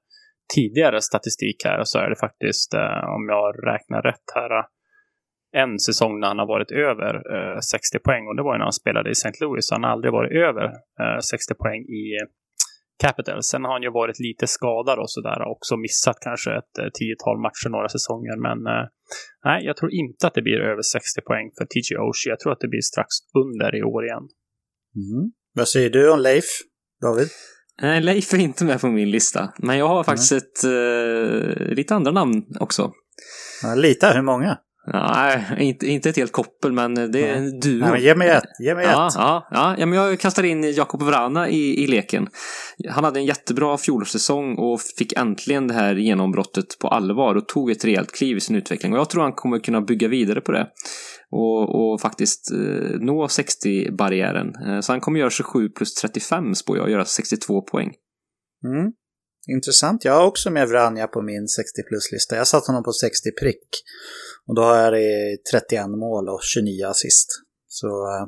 tidigare 0.56 1.02
statistik 1.02 1.58
här 1.66 1.84
så 1.84 2.00
är 2.00 2.10
det 2.10 2.16
faktiskt, 2.16 2.74
eh, 2.74 3.04
om 3.16 3.24
jag 3.30 3.46
räknar 3.72 4.02
rätt 4.02 4.28
här, 4.36 4.52
en 5.64 5.80
säsong 5.80 6.20
när 6.20 6.28
han 6.28 6.40
har 6.40 6.48
varit 6.48 6.72
över 6.72 7.12
60 7.62 7.98
eh, 7.98 8.02
poäng 8.02 8.28
och 8.28 8.36
det 8.36 8.44
var 8.44 8.54
ju 8.54 8.58
när 8.58 8.70
han 8.72 8.82
spelade 8.84 9.10
i 9.10 9.18
St. 9.22 9.38
Louis. 9.42 9.72
Han 9.72 9.84
har 9.84 9.92
aldrig 9.92 10.14
varit 10.14 10.32
över 10.32 10.66
60 11.22 11.54
poäng 11.54 11.82
i 11.82 12.04
Capital. 13.06 13.44
Sen 13.44 13.64
har 13.66 13.72
han 13.78 13.86
ju 13.88 13.92
varit 14.02 14.20
lite 14.28 14.46
skadad 14.56 14.98
och 15.04 15.12
sådär 15.16 15.38
och 15.42 15.52
också 15.56 15.74
missat 15.86 16.18
kanske 16.28 16.50
ett 16.60 16.74
eh, 16.82 16.90
tiotal 16.98 17.38
matcher 17.46 17.70
några 17.70 17.90
säsonger. 17.96 18.36
Men 18.48 18.58
eh, 18.74 18.86
nej, 19.48 19.60
jag 19.68 19.76
tror 19.78 19.92
inte 20.02 20.28
att 20.28 20.36
det 20.38 20.42
blir 20.42 20.60
över 20.72 20.82
60 20.82 21.22
poäng 21.28 21.48
för 21.58 21.66
TJ 21.66 21.90
Oshie. 22.08 22.32
Jag 22.34 22.40
tror 22.40 22.52
att 22.54 22.64
det 22.66 22.72
blir 22.74 22.86
strax 22.92 23.10
under 23.44 23.70
i 23.80 23.84
år 23.84 24.02
igen. 24.06 24.26
Mm. 25.02 25.24
Vad 25.60 25.68
säger 25.68 25.90
du 25.90 26.12
om 26.12 26.20
Leif, 26.20 26.50
David? 27.02 27.28
Nej, 27.82 28.02
Leif 28.02 28.34
är 28.34 28.38
inte 28.38 28.66
med 28.66 28.82
på 28.82 28.88
min 28.88 29.12
lista. 29.12 29.54
Men 29.58 29.78
jag 29.78 29.88
har 29.88 30.04
faktiskt 30.04 30.32
mm. 30.32 30.44
ett 30.44 30.60
uh, 30.66 31.76
lite 31.76 31.96
andra 31.96 32.12
namn 32.12 32.46
också. 32.60 32.92
Ja, 33.64 33.76
lite? 33.76 34.08
Hur 34.16 34.22
många? 34.22 34.58
Nej, 34.88 35.46
inte, 35.60 35.88
inte 35.88 36.10
ett 36.10 36.18
helt 36.18 36.32
koppel, 36.32 36.72
men 36.72 37.12
det 37.12 37.28
är 37.30 37.36
en 37.36 37.60
duo. 37.60 37.80
Nej, 37.80 37.92
men 37.92 38.02
ge 38.02 38.16
mig 38.16 38.30
ett. 38.30 38.44
Ge 38.60 38.76
mig 38.76 38.86
ja, 38.86 39.08
ett. 39.08 39.14
Ja, 39.16 39.48
ja, 39.52 39.76
ja, 39.78 39.86
men 39.86 40.00
jag 40.00 40.20
kastar 40.20 40.44
in 40.44 40.74
Jakob 40.74 41.04
Vrana 41.04 41.50
i, 41.50 41.84
i 41.84 41.88
leken. 41.88 42.28
Han 42.90 43.04
hade 43.04 43.20
en 43.20 43.26
jättebra 43.26 43.78
fjolårssäsong 43.78 44.56
och 44.58 44.82
fick 44.82 45.14
äntligen 45.14 45.68
det 45.68 45.74
här 45.74 45.96
genombrottet 45.96 46.80
på 46.80 46.88
allvar 46.88 47.36
och 47.36 47.48
tog 47.48 47.72
ett 47.72 47.86
rejält 47.86 48.12
kliv 48.12 48.38
i 48.38 48.40
sin 48.40 48.56
utveckling. 48.56 48.94
Och 48.94 49.00
jag 49.00 49.10
tror 49.10 49.24
han 49.24 49.34
kommer 49.34 49.60
kunna 49.60 49.82
bygga 49.82 50.08
vidare 50.08 50.42
på 50.42 50.52
det. 50.52 50.68
Och, 51.32 51.94
och 51.94 52.02
faktiskt 52.02 52.52
eh, 52.52 53.00
nå 53.00 53.28
60-barriären. 53.28 54.48
Eh, 54.68 54.80
så 54.80 54.92
han 54.92 55.02
kommer 55.02 55.20
göra 55.20 55.30
27 55.30 55.70
plus 55.70 55.94
35 55.94 56.56
spår 56.56 56.78
jag, 56.78 56.84
och 56.84 56.92
göra 56.92 57.06
62 57.06 57.62
poäng. 57.62 57.92
Mm. 58.66 58.92
Intressant. 59.48 60.06
Jag 60.06 60.14
har 60.14 60.26
också 60.26 60.50
med 60.50 60.68
Vranja 60.68 61.08
på 61.08 61.22
min 61.22 61.48
60 61.48 61.84
plus-lista. 61.90 62.36
Jag 62.36 62.48
satt 62.48 62.68
honom 62.68 62.84
på 62.84 62.92
60 62.92 63.32
prick. 63.42 63.68
Och 64.48 64.56
då 64.56 64.62
har 64.62 64.78
jag 64.78 64.94
det 64.94 65.38
31 65.52 65.90
mål 65.90 66.30
och 66.30 66.40
29 66.44 66.86
assist. 66.86 67.28
Så 67.68 67.88
äh, 67.88 68.28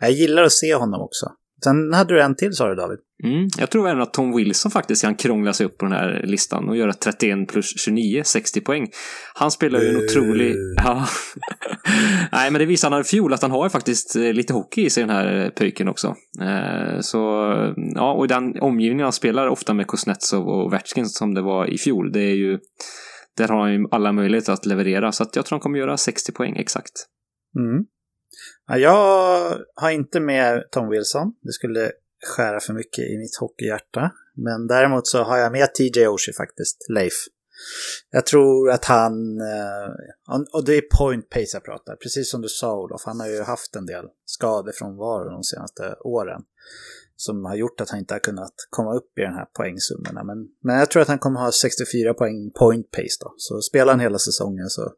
jag 0.00 0.12
gillar 0.12 0.42
att 0.42 0.52
se 0.52 0.74
honom 0.74 1.00
också. 1.00 1.26
Sen 1.64 1.92
hade 1.92 2.14
du 2.14 2.22
en 2.22 2.36
till 2.36 2.52
sa 2.52 2.68
du 2.68 2.74
David? 2.74 2.98
Mm, 3.24 3.48
jag 3.58 3.70
tror 3.70 3.88
även 3.88 4.02
att 4.02 4.12
Tom 4.12 4.36
Wilson 4.36 4.70
faktiskt 4.70 5.02
kan 5.02 5.14
krångla 5.14 5.52
sig 5.52 5.66
upp 5.66 5.78
på 5.78 5.84
den 5.84 5.94
här 5.94 6.22
listan 6.24 6.68
och 6.68 6.76
göra 6.76 6.92
31 6.92 7.48
plus 7.48 7.80
29, 7.84 8.22
60 8.24 8.60
poäng. 8.60 8.88
Han 9.34 9.50
spelar 9.50 9.80
ju 9.80 9.88
en 9.88 9.96
otrolig... 9.96 10.54
Ja. 10.76 11.06
Nej, 12.32 12.50
men 12.50 12.58
det 12.58 12.66
visar 12.66 12.90
han 12.90 13.00
i 13.00 13.04
fjol 13.04 13.32
att 13.32 13.42
han 13.42 13.50
har 13.50 13.66
ju 13.66 13.70
faktiskt 13.70 14.16
eh, 14.16 14.32
lite 14.32 14.52
hockey 14.52 14.84
i 14.84 14.90
sig 14.90 15.02
den 15.02 15.16
här 15.16 15.44
eh, 15.44 15.48
pöjken 15.50 15.88
också. 15.88 16.14
Eh, 16.40 17.00
så, 17.00 17.18
ja, 17.94 18.12
och 18.12 18.28
den 18.28 18.60
omgivningen 18.60 19.04
han 19.04 19.12
spelar 19.12 19.48
ofta 19.48 19.74
med 19.74 19.86
Kuznetsov 19.86 20.48
och 20.48 20.72
Vetjkin 20.72 21.06
som 21.06 21.34
det 21.34 21.42
var 21.42 21.66
i 21.66 21.78
fjol, 21.78 22.12
det 22.12 22.20
är 22.20 22.34
ju... 22.34 22.58
Där 23.40 23.48
har 23.48 23.60
han 23.60 23.72
ju 23.72 23.86
alla 23.90 24.12
möjligheter 24.12 24.52
att 24.52 24.66
leverera, 24.66 25.12
så 25.12 25.22
att 25.22 25.36
jag 25.36 25.46
tror 25.46 25.56
han 25.56 25.60
kommer 25.60 25.78
göra 25.78 25.96
60 25.96 26.32
poäng 26.32 26.56
exakt. 26.56 26.92
Mm. 27.56 27.84
Ja, 28.66 28.78
jag 28.78 29.58
har 29.74 29.90
inte 29.90 30.20
med 30.20 30.64
Tom 30.70 30.88
Wilson. 30.88 31.32
Det 31.42 31.52
skulle 31.52 31.92
skära 32.36 32.60
för 32.60 32.72
mycket 32.72 33.04
i 33.04 33.18
mitt 33.18 33.36
hockeyhjärta. 33.40 34.10
Men 34.34 34.66
däremot 34.66 35.06
så 35.06 35.22
har 35.22 35.38
jag 35.38 35.52
med 35.52 35.74
TJ 35.74 36.06
Oshie 36.06 36.34
faktiskt, 36.34 36.86
Leif. 36.88 37.14
Jag 38.10 38.26
tror 38.26 38.70
att 38.70 38.84
han, 38.84 39.40
eh, 39.40 40.40
och 40.52 40.64
det 40.64 40.74
är 40.74 40.98
point 40.98 41.30
pace 41.30 41.50
jag 41.52 41.64
pratar, 41.64 41.96
precis 41.96 42.30
som 42.30 42.42
du 42.42 42.48
sa 42.48 42.76
Olof, 42.76 43.02
han 43.04 43.20
har 43.20 43.28
ju 43.28 43.42
haft 43.42 43.76
en 43.76 43.86
del 43.86 44.04
skador 44.24 44.72
från 44.72 44.96
var 44.96 45.30
de 45.30 45.44
senaste 45.44 45.94
åren 46.00 46.42
som 47.26 47.44
har 47.44 47.56
gjort 47.56 47.80
att 47.80 47.90
han 47.90 47.98
inte 47.98 48.14
har 48.14 48.18
kunnat 48.18 48.54
komma 48.70 48.94
upp 48.94 49.18
i 49.18 49.20
den 49.20 49.34
här 49.34 49.46
poängsummorna. 49.58 50.24
Men, 50.24 50.38
men 50.66 50.78
jag 50.78 50.90
tror 50.90 51.02
att 51.02 51.08
han 51.08 51.18
kommer 51.18 51.40
ha 51.40 51.52
64 51.52 52.14
poäng 52.14 52.50
point 52.58 52.90
pace 52.90 53.16
då. 53.20 53.34
Så 53.36 53.60
spelar 53.60 53.92
han 53.92 54.00
hela 54.00 54.18
säsongen 54.18 54.68
så, 54.68 54.92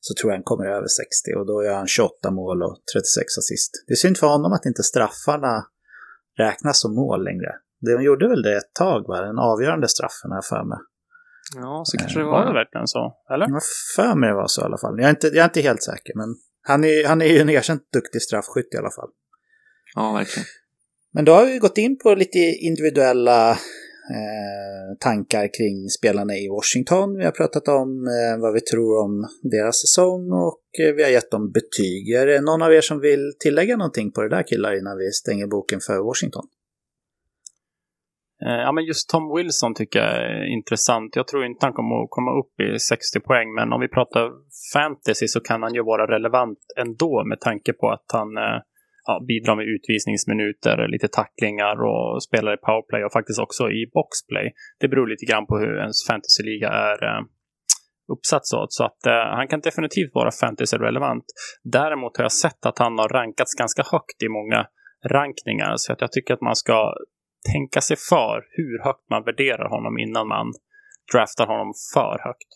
så 0.00 0.14
tror 0.14 0.32
jag 0.32 0.36
han 0.36 0.50
kommer 0.50 0.66
över 0.66 0.86
60 0.86 1.34
och 1.38 1.46
då 1.46 1.64
gör 1.64 1.74
han 1.74 1.86
28 1.86 2.30
mål 2.30 2.62
och 2.62 2.76
36 2.94 3.38
assist. 3.38 3.70
Det 3.86 3.92
är 3.92 3.96
synd 3.96 4.18
för 4.18 4.26
honom 4.26 4.52
att 4.52 4.66
inte 4.66 4.82
straffarna 4.82 5.66
räknas 6.38 6.80
som 6.80 6.94
mål 6.94 7.24
längre. 7.24 7.52
De 7.80 8.02
gjorde 8.02 8.28
väl 8.28 8.42
det 8.42 8.56
ett 8.56 8.72
tag, 8.74 9.00
va? 9.08 9.20
Den 9.20 9.38
avgörande 9.38 9.88
straffen 9.88 10.30
här 10.32 10.42
för 10.42 10.64
mig. 10.64 10.78
Ja, 11.56 11.82
så 11.84 11.98
kanske 11.98 12.18
det 12.18 12.24
var. 12.24 12.32
Var 12.32 12.46
det 12.46 12.52
verkligen 12.52 12.86
så? 12.86 13.16
Eller? 13.34 13.48
Jag 13.48 13.62
för 13.96 14.14
mig 14.14 14.28
det 14.28 14.34
var 14.34 14.46
så 14.46 14.60
i 14.60 14.64
alla 14.64 14.78
fall. 14.78 14.94
Jag 14.98 15.06
är 15.06 15.10
inte, 15.10 15.26
jag 15.26 15.36
är 15.36 15.44
inte 15.44 15.60
helt 15.60 15.82
säker, 15.82 16.12
men 16.14 16.28
han 16.62 16.84
är, 16.84 17.08
han 17.08 17.22
är 17.22 17.26
ju 17.26 17.38
en 17.38 17.48
erkänt 17.48 17.82
duktig 17.92 18.22
straffskytt 18.22 18.74
i 18.74 18.76
alla 18.76 18.90
fall. 18.90 19.10
Ja, 19.94 20.12
verkligen. 20.12 20.46
Men 21.14 21.24
då 21.24 21.32
har 21.32 21.46
vi 21.46 21.58
gått 21.58 21.78
in 21.78 21.98
på 21.98 22.14
lite 22.14 22.38
individuella 22.38 23.50
eh, 23.50 24.96
tankar 25.00 25.48
kring 25.58 25.88
spelarna 25.88 26.34
i 26.36 26.48
Washington. 26.48 27.18
Vi 27.18 27.24
har 27.24 27.32
pratat 27.32 27.68
om 27.68 28.06
eh, 28.06 28.40
vad 28.40 28.54
vi 28.54 28.60
tror 28.60 29.04
om 29.04 29.28
deras 29.42 29.80
säsong 29.80 30.32
och 30.32 30.62
eh, 30.84 30.94
vi 30.94 31.02
har 31.02 31.10
gett 31.10 31.30
dem 31.30 31.50
betyg. 31.50 32.10
Är 32.10 32.26
det 32.26 32.40
någon 32.40 32.62
av 32.62 32.72
er 32.72 32.80
som 32.80 33.00
vill 33.00 33.32
tillägga 33.38 33.76
någonting 33.76 34.12
på 34.12 34.22
det 34.22 34.28
där 34.28 34.42
killar 34.42 34.78
innan 34.78 34.98
vi 34.98 35.10
stänger 35.12 35.46
boken 35.46 35.80
för 35.80 35.98
Washington? 35.98 36.44
Eh, 38.46 38.60
ja, 38.64 38.72
men 38.72 38.84
just 38.84 39.08
Tom 39.08 39.36
Wilson 39.36 39.74
tycker 39.74 39.98
jag 39.98 40.14
är 40.16 40.44
intressant. 40.56 41.16
Jag 41.16 41.26
tror 41.28 41.44
inte 41.44 41.66
han 41.66 41.72
kommer 41.72 42.04
att 42.04 42.10
komma 42.10 42.32
upp 42.40 42.60
i 42.60 42.78
60 42.78 43.20
poäng, 43.20 43.54
men 43.54 43.72
om 43.72 43.80
vi 43.80 43.88
pratar 43.88 44.30
fantasy 44.72 45.28
så 45.28 45.40
kan 45.40 45.62
han 45.62 45.74
ju 45.74 45.82
vara 45.82 46.14
relevant 46.14 46.58
ändå 46.76 47.24
med 47.24 47.40
tanke 47.40 47.72
på 47.72 47.90
att 47.90 48.06
han 48.12 48.36
eh, 48.36 48.60
ja, 49.08 49.24
bidra 49.28 49.54
med 49.54 49.66
utvisningsminuter, 49.74 50.88
lite 50.88 51.08
tacklingar 51.08 51.76
och 51.90 52.22
spela 52.22 52.54
i 52.54 52.56
powerplay 52.56 53.04
och 53.04 53.12
faktiskt 53.12 53.40
också 53.46 53.70
i 53.70 53.90
boxplay. 53.94 54.46
Det 54.80 54.88
beror 54.88 55.06
lite 55.06 55.26
grann 55.30 55.46
på 55.46 55.58
hur 55.58 55.74
ens 55.84 56.06
fantasyliga 56.06 56.68
är 56.68 56.98
eh, 57.08 57.22
uppsatt 58.14 58.46
så. 58.46 58.66
Så 58.68 58.84
att 58.84 59.06
eh, 59.06 59.26
han 59.38 59.48
kan 59.48 59.60
definitivt 59.60 60.14
vara 60.14 60.30
fantasy-relevant. 60.30 61.24
Däremot 61.62 62.16
har 62.16 62.24
jag 62.24 62.32
sett 62.32 62.66
att 62.66 62.78
han 62.78 62.98
har 62.98 63.08
rankats 63.08 63.54
ganska 63.54 63.82
högt 63.92 64.22
i 64.22 64.28
många 64.28 64.66
rankningar. 65.06 65.72
Så 65.76 65.92
att 65.92 66.00
jag 66.00 66.12
tycker 66.12 66.34
att 66.34 66.40
man 66.40 66.56
ska 66.56 66.94
tänka 67.52 67.80
sig 67.80 67.96
för 68.10 68.36
hur 68.50 68.84
högt 68.84 69.10
man 69.10 69.24
värderar 69.24 69.68
honom 69.68 69.98
innan 69.98 70.28
man 70.28 70.46
draftar 71.12 71.46
honom 71.46 71.72
för 71.94 72.16
högt. 72.24 72.50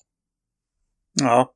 Ja, 1.20 1.52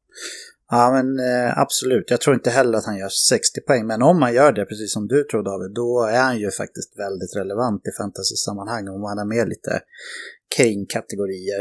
Ja, 0.70 0.92
men 0.96 1.06
eh, 1.28 1.58
absolut. 1.58 2.10
Jag 2.10 2.20
tror 2.20 2.34
inte 2.34 2.50
heller 2.50 2.78
att 2.78 2.86
han 2.86 2.98
gör 2.98 3.08
60 3.08 3.60
poäng. 3.66 3.86
Men 3.86 4.02
om 4.02 4.22
han 4.22 4.34
gör 4.34 4.52
det, 4.52 4.64
precis 4.64 4.92
som 4.92 5.08
du 5.08 5.24
tror 5.24 5.42
David, 5.42 5.74
då 5.74 5.90
är 6.16 6.22
han 6.22 6.38
ju 6.38 6.50
faktiskt 6.50 6.98
väldigt 6.98 7.36
relevant 7.36 7.82
i 7.88 7.92
fantasy-sammanhang. 8.00 8.88
Om 8.88 9.02
han 9.02 9.18
är 9.18 9.28
med 9.36 9.48
lite 9.48 9.80
kring 10.56 10.86
kategorier. 10.86 11.60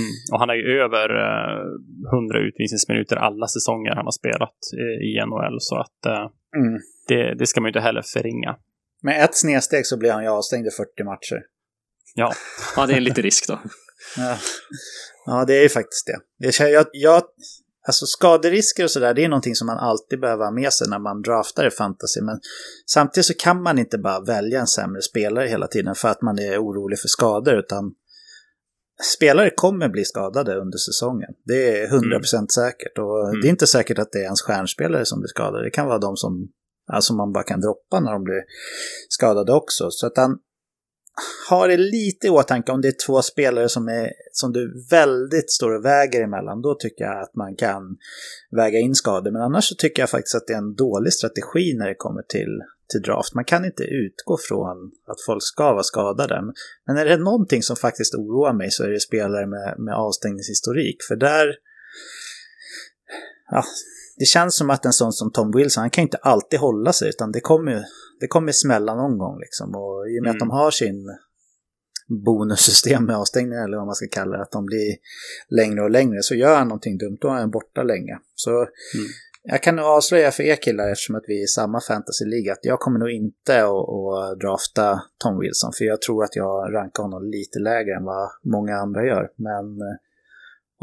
Mm. 0.00 0.12
Och 0.32 0.38
han 0.40 0.48
har 0.48 0.56
ju 0.56 0.66
över 0.84 1.06
eh, 1.24 1.62
100 2.18 2.38
utvisningsminuter 2.48 3.16
alla 3.16 3.46
säsonger 3.46 3.92
han 3.98 4.08
har 4.10 4.16
spelat 4.22 4.58
eh, 4.82 4.96
i 5.08 5.10
NHL. 5.28 5.56
Så 5.60 5.76
att 5.84 6.00
eh, 6.06 6.26
mm. 6.60 6.74
det, 7.08 7.34
det 7.38 7.46
ska 7.46 7.60
man 7.60 7.68
ju 7.68 7.72
inte 7.74 7.86
heller 7.88 8.04
förringa. 8.14 8.52
Med 9.02 9.24
ett 9.24 9.36
snedsteg 9.36 9.86
så 9.86 9.96
blir 9.98 10.12
han 10.12 10.22
ju 10.22 10.28
avstängd 10.28 10.66
i 10.66 10.70
40 10.70 11.04
matcher. 11.04 11.40
Ja. 12.14 12.32
ja, 12.76 12.86
det 12.86 12.92
är 12.92 12.96
en 12.96 13.04
lite 13.04 13.22
risk 13.22 13.48
då. 13.48 13.58
ja. 14.16 14.36
ja, 15.26 15.44
det 15.44 15.54
är 15.58 15.62
ju 15.62 15.68
faktiskt 15.68 16.06
det. 16.06 16.60
Jag, 16.68 16.86
jag, 16.92 17.22
Alltså 17.86 18.06
skaderisker 18.06 18.84
och 18.84 18.90
sådär, 18.90 19.14
det 19.14 19.24
är 19.24 19.28
någonting 19.28 19.54
som 19.54 19.66
man 19.66 19.78
alltid 19.78 20.20
behöver 20.20 20.44
ha 20.44 20.52
med 20.52 20.72
sig 20.72 20.88
när 20.88 20.98
man 20.98 21.22
draftar 21.22 21.66
i 21.66 21.70
fantasy. 21.70 22.20
Men 22.20 22.40
samtidigt 22.86 23.26
så 23.26 23.34
kan 23.34 23.62
man 23.62 23.78
inte 23.78 23.98
bara 23.98 24.20
välja 24.20 24.60
en 24.60 24.66
sämre 24.66 25.02
spelare 25.02 25.46
hela 25.46 25.66
tiden 25.66 25.94
för 25.94 26.08
att 26.08 26.22
man 26.22 26.38
är 26.38 26.58
orolig 26.58 26.98
för 26.98 27.08
skador. 27.08 27.54
Utan 27.54 27.94
spelare 29.16 29.50
kommer 29.50 29.88
bli 29.88 30.04
skadade 30.04 30.60
under 30.60 30.78
säsongen. 30.78 31.30
Det 31.44 31.80
är 31.80 31.88
100% 31.88 32.34
mm. 32.34 32.48
säkert. 32.48 32.98
Och 32.98 33.28
mm. 33.28 33.40
det 33.40 33.48
är 33.48 33.50
inte 33.50 33.66
säkert 33.66 33.98
att 33.98 34.12
det 34.12 34.18
är 34.18 34.24
ens 34.24 34.42
stjärnspelare 34.42 35.04
som 35.04 35.20
blir 35.20 35.28
skadade. 35.28 35.64
Det 35.64 35.70
kan 35.70 35.86
vara 35.86 35.98
de 35.98 36.16
som 36.16 36.48
alltså 36.92 37.14
man 37.14 37.32
bara 37.32 37.44
kan 37.44 37.60
droppa 37.60 38.00
när 38.00 38.12
de 38.12 38.24
blir 38.24 38.42
skadade 39.08 39.52
också. 39.52 39.90
Så 39.90 40.06
att 40.06 40.16
han, 40.16 40.38
ha 41.50 41.66
det 41.66 41.76
lite 41.76 42.26
i 42.26 42.30
åtanke 42.30 42.72
om 42.72 42.80
det 42.80 42.88
är 42.88 43.06
två 43.06 43.22
spelare 43.22 43.68
som, 43.68 43.88
är, 43.88 44.12
som 44.32 44.52
du 44.52 44.86
väldigt 44.90 45.50
står 45.50 45.70
och 45.70 45.84
väger 45.84 46.22
emellan. 46.22 46.62
Då 46.62 46.74
tycker 46.74 47.04
jag 47.04 47.22
att 47.22 47.34
man 47.34 47.56
kan 47.56 47.96
väga 48.56 48.78
in 48.78 48.94
skador. 48.94 49.30
Men 49.30 49.42
annars 49.42 49.64
så 49.64 49.74
tycker 49.74 50.02
jag 50.02 50.10
faktiskt 50.10 50.34
att 50.34 50.46
det 50.46 50.52
är 50.52 50.58
en 50.58 50.74
dålig 50.74 51.12
strategi 51.12 51.74
när 51.74 51.88
det 51.88 51.94
kommer 51.94 52.22
till, 52.22 52.60
till 52.92 53.02
draft. 53.02 53.34
Man 53.34 53.44
kan 53.44 53.64
inte 53.64 53.82
utgå 53.82 54.38
från 54.48 54.92
att 55.06 55.20
folk 55.26 55.42
ska 55.42 55.72
vara 55.72 55.82
skadade. 55.82 56.42
Men 56.86 56.96
är 56.96 57.04
det 57.04 57.16
någonting 57.16 57.62
som 57.62 57.76
faktiskt 57.76 58.14
oroar 58.14 58.52
mig 58.52 58.70
så 58.70 58.84
är 58.84 58.88
det 58.88 59.00
spelare 59.00 59.46
med, 59.46 59.74
med 59.78 59.94
avstängningshistorik. 59.94 60.96
För 61.08 61.16
där... 61.16 61.54
Ja, 63.50 63.64
det 64.16 64.24
känns 64.24 64.56
som 64.56 64.70
att 64.70 64.84
en 64.84 64.92
sån 64.92 65.12
som 65.12 65.32
Tom 65.32 65.52
Wilson, 65.56 65.80
han 65.80 65.90
kan 65.90 66.02
inte 66.02 66.16
alltid 66.16 66.58
hålla 66.58 66.92
sig 66.92 67.08
utan 67.08 67.32
det 67.32 67.40
kommer, 67.40 67.84
det 68.20 68.26
kommer 68.26 68.52
smälla 68.52 68.94
någon 68.94 69.18
gång 69.18 69.38
liksom. 69.40 69.74
Och 69.74 70.10
i 70.10 70.18
och 70.18 70.22
med 70.22 70.30
mm. 70.30 70.36
att 70.36 70.38
de 70.38 70.50
har 70.50 70.70
sin 70.70 71.16
bonussystem 72.24 73.04
med 73.04 73.16
avstängningar 73.16 73.64
eller 73.64 73.76
vad 73.76 73.86
man 73.86 73.94
ska 73.94 74.06
kalla 74.10 74.36
det, 74.36 74.42
att 74.42 74.52
de 74.52 74.66
blir 74.66 74.96
längre 75.48 75.82
och 75.82 75.90
längre, 75.90 76.22
så 76.22 76.34
gör 76.34 76.56
han 76.56 76.68
någonting 76.68 76.98
dumt, 76.98 77.18
då 77.20 77.28
är 77.28 77.32
han 77.32 77.50
borta 77.50 77.82
länge. 77.82 78.18
Så 78.34 78.50
mm. 78.50 78.68
jag 79.42 79.62
kan 79.62 79.78
avslöja 79.78 80.30
för 80.30 80.42
er 80.42 80.56
killar, 80.56 80.88
eftersom 80.88 81.14
att 81.14 81.24
vi 81.26 81.38
är 81.38 81.44
i 81.44 81.46
samma 81.46 81.80
fantasy-liga, 81.80 82.52
att 82.52 82.64
jag 82.64 82.80
kommer 82.80 82.98
nog 82.98 83.10
inte 83.10 83.64
att, 83.64 83.88
att 83.88 84.40
drafta 84.40 85.02
Tom 85.18 85.38
Wilson, 85.40 85.72
för 85.78 85.84
jag 85.84 86.02
tror 86.02 86.24
att 86.24 86.36
jag 86.36 86.74
rankar 86.74 87.02
honom 87.02 87.24
lite 87.24 87.58
lägre 87.58 87.96
än 87.96 88.04
vad 88.04 88.30
många 88.44 88.76
andra 88.76 89.06
gör. 89.06 89.30
Men 89.36 89.64
eh, 89.80 89.96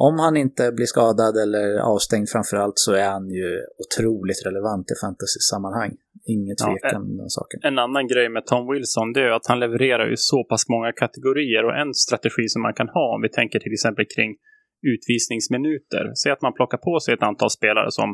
om 0.07 0.15
han 0.19 0.38
inte 0.38 0.71
blir 0.71 0.85
skadad 0.85 1.33
eller 1.43 1.65
avstängd 1.93 2.29
framförallt 2.29 2.77
så 2.85 2.91
är 2.93 3.09
han 3.15 3.29
ju 3.39 3.49
otroligt 3.83 4.41
relevant 4.47 4.85
i 4.93 4.95
fantasy-sammanhang. 5.03 5.91
Inget 6.33 6.57
tvekan 6.57 7.01
ja, 7.03 7.09
om 7.09 7.17
den 7.21 7.29
saken. 7.29 7.59
En 7.63 7.79
annan 7.85 8.07
grej 8.07 8.29
med 8.29 8.43
Tom 8.45 8.63
Wilson 8.71 9.13
det 9.13 9.21
är 9.27 9.31
att 9.38 9.47
han 9.51 9.59
levererar 9.59 10.05
ju 10.13 10.17
så 10.17 10.39
pass 10.49 10.63
många 10.69 10.91
kategorier 10.91 11.63
och 11.67 11.75
en 11.83 11.93
strategi 11.93 12.45
som 12.53 12.62
man 12.62 12.73
kan 12.79 12.89
ha 12.97 13.05
om 13.15 13.21
vi 13.21 13.29
tänker 13.29 13.59
till 13.59 13.73
exempel 13.73 14.05
kring 14.15 14.31
utvisningsminuter. 14.93 16.03
Säg 16.21 16.31
att 16.31 16.41
man 16.41 16.53
plockar 16.53 16.77
på 16.77 16.99
sig 16.99 17.13
ett 17.13 17.23
antal 17.29 17.49
spelare 17.49 17.91
som 17.91 18.09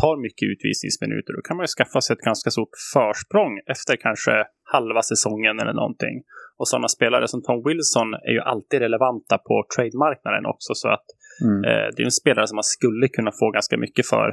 tar 0.00 0.16
mycket 0.26 0.46
utvisningsminuter. 0.52 1.32
Då 1.36 1.42
kan 1.42 1.56
man 1.56 1.64
ju 1.64 1.72
skaffa 1.78 2.00
sig 2.00 2.14
ett 2.14 2.28
ganska 2.30 2.50
stort 2.50 2.74
försprång 2.94 3.52
efter 3.72 3.96
kanske 3.96 4.34
halva 4.72 5.02
säsongen 5.02 5.60
eller 5.60 5.72
någonting. 5.82 6.16
Och 6.58 6.68
sådana 6.68 6.88
spelare 6.88 7.28
som 7.28 7.42
Tom 7.42 7.62
Wilson 7.66 8.08
är 8.28 8.32
ju 8.38 8.40
alltid 8.40 8.78
relevanta 8.80 9.38
på 9.38 9.64
trademarknaden 9.76 10.46
också. 10.46 10.74
Så 10.74 10.88
att 10.88 11.06
mm. 11.44 11.64
eh, 11.64 11.86
det 11.92 12.02
är 12.02 12.04
en 12.04 12.20
spelare 12.22 12.46
som 12.46 12.56
man 12.56 12.70
skulle 12.76 13.08
kunna 13.08 13.32
få 13.40 13.50
ganska 13.50 13.76
mycket 13.84 14.06
för 14.06 14.28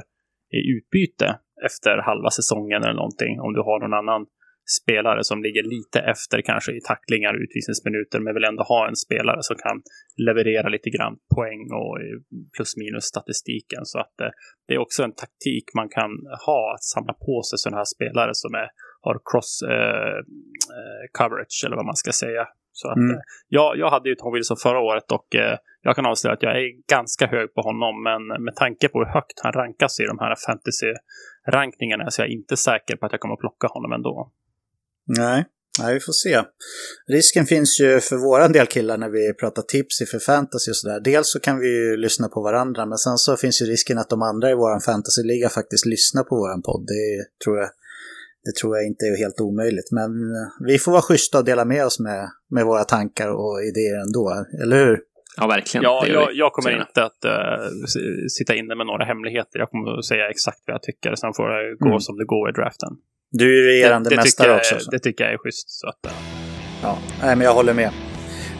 i 0.58 0.60
utbyte 0.74 1.28
efter 1.66 1.98
halva 2.08 2.30
säsongen 2.30 2.82
eller 2.82 3.00
någonting. 3.02 3.40
Om 3.40 3.52
du 3.56 3.60
har 3.60 3.78
någon 3.80 3.98
annan 4.02 4.26
spelare 4.80 5.24
som 5.24 5.42
ligger 5.42 5.62
lite 5.62 5.98
efter 6.00 6.42
kanske 6.42 6.72
i 6.72 6.80
tacklingar 6.80 7.34
och 7.34 7.40
utvisningsminuter 7.40 8.20
men 8.20 8.34
vill 8.34 8.44
ändå 8.44 8.62
ha 8.62 8.88
en 8.88 8.96
spelare 8.96 9.42
som 9.42 9.56
kan 9.56 9.82
leverera 10.26 10.68
lite 10.68 10.90
grann 10.90 11.16
poäng 11.34 11.62
och 11.80 11.98
plus 12.56 12.76
minus 12.76 13.04
statistiken. 13.04 13.82
Så 13.84 13.98
att 13.98 14.20
eh, 14.20 14.32
det 14.66 14.74
är 14.74 14.78
också 14.78 15.02
en 15.02 15.14
taktik 15.14 15.64
man 15.74 15.88
kan 15.88 16.10
ha 16.46 16.74
att 16.74 16.84
samla 16.94 17.12
på 17.12 17.42
sig 17.42 17.58
sådana 17.58 17.76
här 17.76 17.90
spelare 17.96 18.30
som 18.34 18.54
är 18.54 18.68
har 19.06 19.20
cross 19.30 19.62
eh, 19.74 20.18
eh, 20.78 21.04
coverage 21.18 21.62
eller 21.66 21.76
vad 21.76 21.86
man 21.86 21.96
ska 21.96 22.12
säga. 22.12 22.44
Så 22.72 22.88
att, 22.88 22.96
mm. 22.96 23.10
eh, 23.10 23.22
jag, 23.48 23.76
jag 23.78 23.90
hade 23.90 24.08
ju 24.08 24.14
Tom 24.14 24.32
Wilson 24.32 24.56
förra 24.56 24.80
året 24.80 25.12
och 25.12 25.34
eh, 25.34 25.56
jag 25.82 25.96
kan 25.96 26.06
avslöja 26.06 26.34
att 26.34 26.42
jag 26.42 26.56
är 26.62 26.88
ganska 26.96 27.26
hög 27.26 27.54
på 27.54 27.60
honom. 27.60 28.02
Men 28.02 28.44
med 28.44 28.56
tanke 28.56 28.88
på 28.88 28.98
hur 28.98 29.06
högt 29.06 29.40
han 29.42 29.52
rankas 29.52 30.00
i 30.00 30.04
de 30.04 30.18
här 30.18 30.34
fantasy-rankningarna 30.46 32.10
så 32.10 32.22
är 32.22 32.26
jag 32.26 32.32
inte 32.32 32.56
säker 32.56 32.96
på 32.96 33.06
att 33.06 33.12
jag 33.12 33.20
kommer 33.20 33.34
att 33.34 33.40
plocka 33.40 33.66
honom 33.66 33.92
ändå. 33.92 34.32
Nej, 35.06 35.44
Nej, 35.78 35.94
vi 35.94 36.00
får 36.00 36.12
se. 36.12 36.42
Risken 37.08 37.46
finns 37.46 37.80
ju 37.80 38.00
för 38.00 38.16
våran 38.16 38.52
del 38.52 38.66
killar 38.66 38.98
när 38.98 39.10
vi 39.10 39.34
pratar 39.34 39.62
tips 39.62 39.98
för 40.10 40.18
fantasy 40.18 40.70
och 40.70 40.76
sådär. 40.76 41.00
Dels 41.00 41.32
så 41.32 41.40
kan 41.40 41.58
vi 41.58 41.68
ju 41.68 41.96
lyssna 41.96 42.28
på 42.28 42.42
varandra, 42.42 42.86
men 42.86 42.98
sen 42.98 43.18
så 43.18 43.36
finns 43.36 43.62
ju 43.62 43.66
risken 43.66 43.98
att 43.98 44.10
de 44.10 44.22
andra 44.22 44.50
i 44.50 44.54
våran 44.54 44.80
fantasyliga 44.80 45.48
faktiskt 45.48 45.86
lyssnar 45.86 46.22
på 46.22 46.36
våran 46.36 46.62
podd. 46.62 46.86
Det 46.86 47.44
tror 47.44 47.58
jag 47.58 47.68
det 48.44 48.54
tror 48.60 48.76
jag 48.76 48.86
inte 48.86 49.04
är 49.04 49.18
helt 49.18 49.40
omöjligt. 49.40 49.90
Men 49.92 50.10
eh, 50.34 50.48
vi 50.66 50.78
får 50.78 50.92
vara 50.92 51.02
schyssta 51.02 51.38
och 51.38 51.44
dela 51.44 51.64
med 51.64 51.86
oss 51.86 52.00
med, 52.00 52.28
med 52.50 52.64
våra 52.64 52.84
tankar 52.84 53.28
och 53.28 53.62
idéer 53.62 53.96
ändå, 54.06 54.44
eller 54.62 54.76
hur? 54.84 54.98
Ja, 55.36 55.46
verkligen. 55.46 55.82
Ja, 55.82 56.06
jag, 56.06 56.28
jag, 56.34 56.52
kommer 56.52 56.80
inte 56.80 57.04
att 57.04 57.24
uh, 57.24 57.86
sitta 58.28 58.54
inne 58.54 58.74
med 58.74 58.86
några 58.86 59.04
hemligheter. 59.04 59.58
Jag 59.58 59.70
kommer 59.70 59.98
att 59.98 60.04
säga 60.04 60.30
exakt 60.30 60.62
vad 60.66 60.74
jag 60.74 60.82
tycker. 60.82 61.14
Sen 61.14 61.32
får 61.36 61.48
det 61.48 61.76
gå 61.76 61.88
mm. 61.88 62.00
som 62.00 62.16
det 62.18 62.24
går 62.24 62.50
i 62.50 62.52
draften. 62.52 62.92
Du 63.36 63.44
är 63.44 63.62
ju 63.62 63.66
regerande 63.66 64.10
det, 64.10 64.16
det 64.16 64.22
mästare 64.22 64.56
också. 64.56 64.80
Så. 64.80 64.90
Det 64.90 64.98
tycker 64.98 65.24
jag 65.24 65.32
är 65.32 65.38
schysst. 65.38 65.70
Så 65.70 65.88
att, 65.88 66.06
uh... 66.06 66.12
Ja, 66.82 66.98
nej, 67.22 67.36
men 67.36 67.40
jag 67.40 67.54
håller 67.54 67.74
med. 67.74 67.90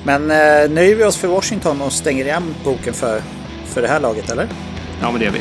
Men 0.04 0.22
uh, 0.22 0.74
nöjer 0.74 0.96
vi 0.96 1.04
oss 1.04 1.16
för 1.16 1.28
Washington 1.28 1.80
och 1.80 1.92
stänger 1.92 2.24
igen 2.24 2.54
boken 2.64 2.94
för, 2.94 3.20
för 3.66 3.82
det 3.82 3.88
här 3.88 4.00
laget, 4.00 4.30
eller? 4.30 4.48
Ja, 5.00 5.10
men 5.10 5.18
det 5.20 5.24
gör 5.24 5.32
vi. 5.32 5.40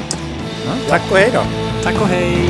Ja, 0.66 0.72
tack 0.90 1.12
och 1.12 1.18
hej 1.18 1.30
då. 1.34 1.44
Tack 1.84 2.02
och 2.02 2.08
hej. 2.08 2.50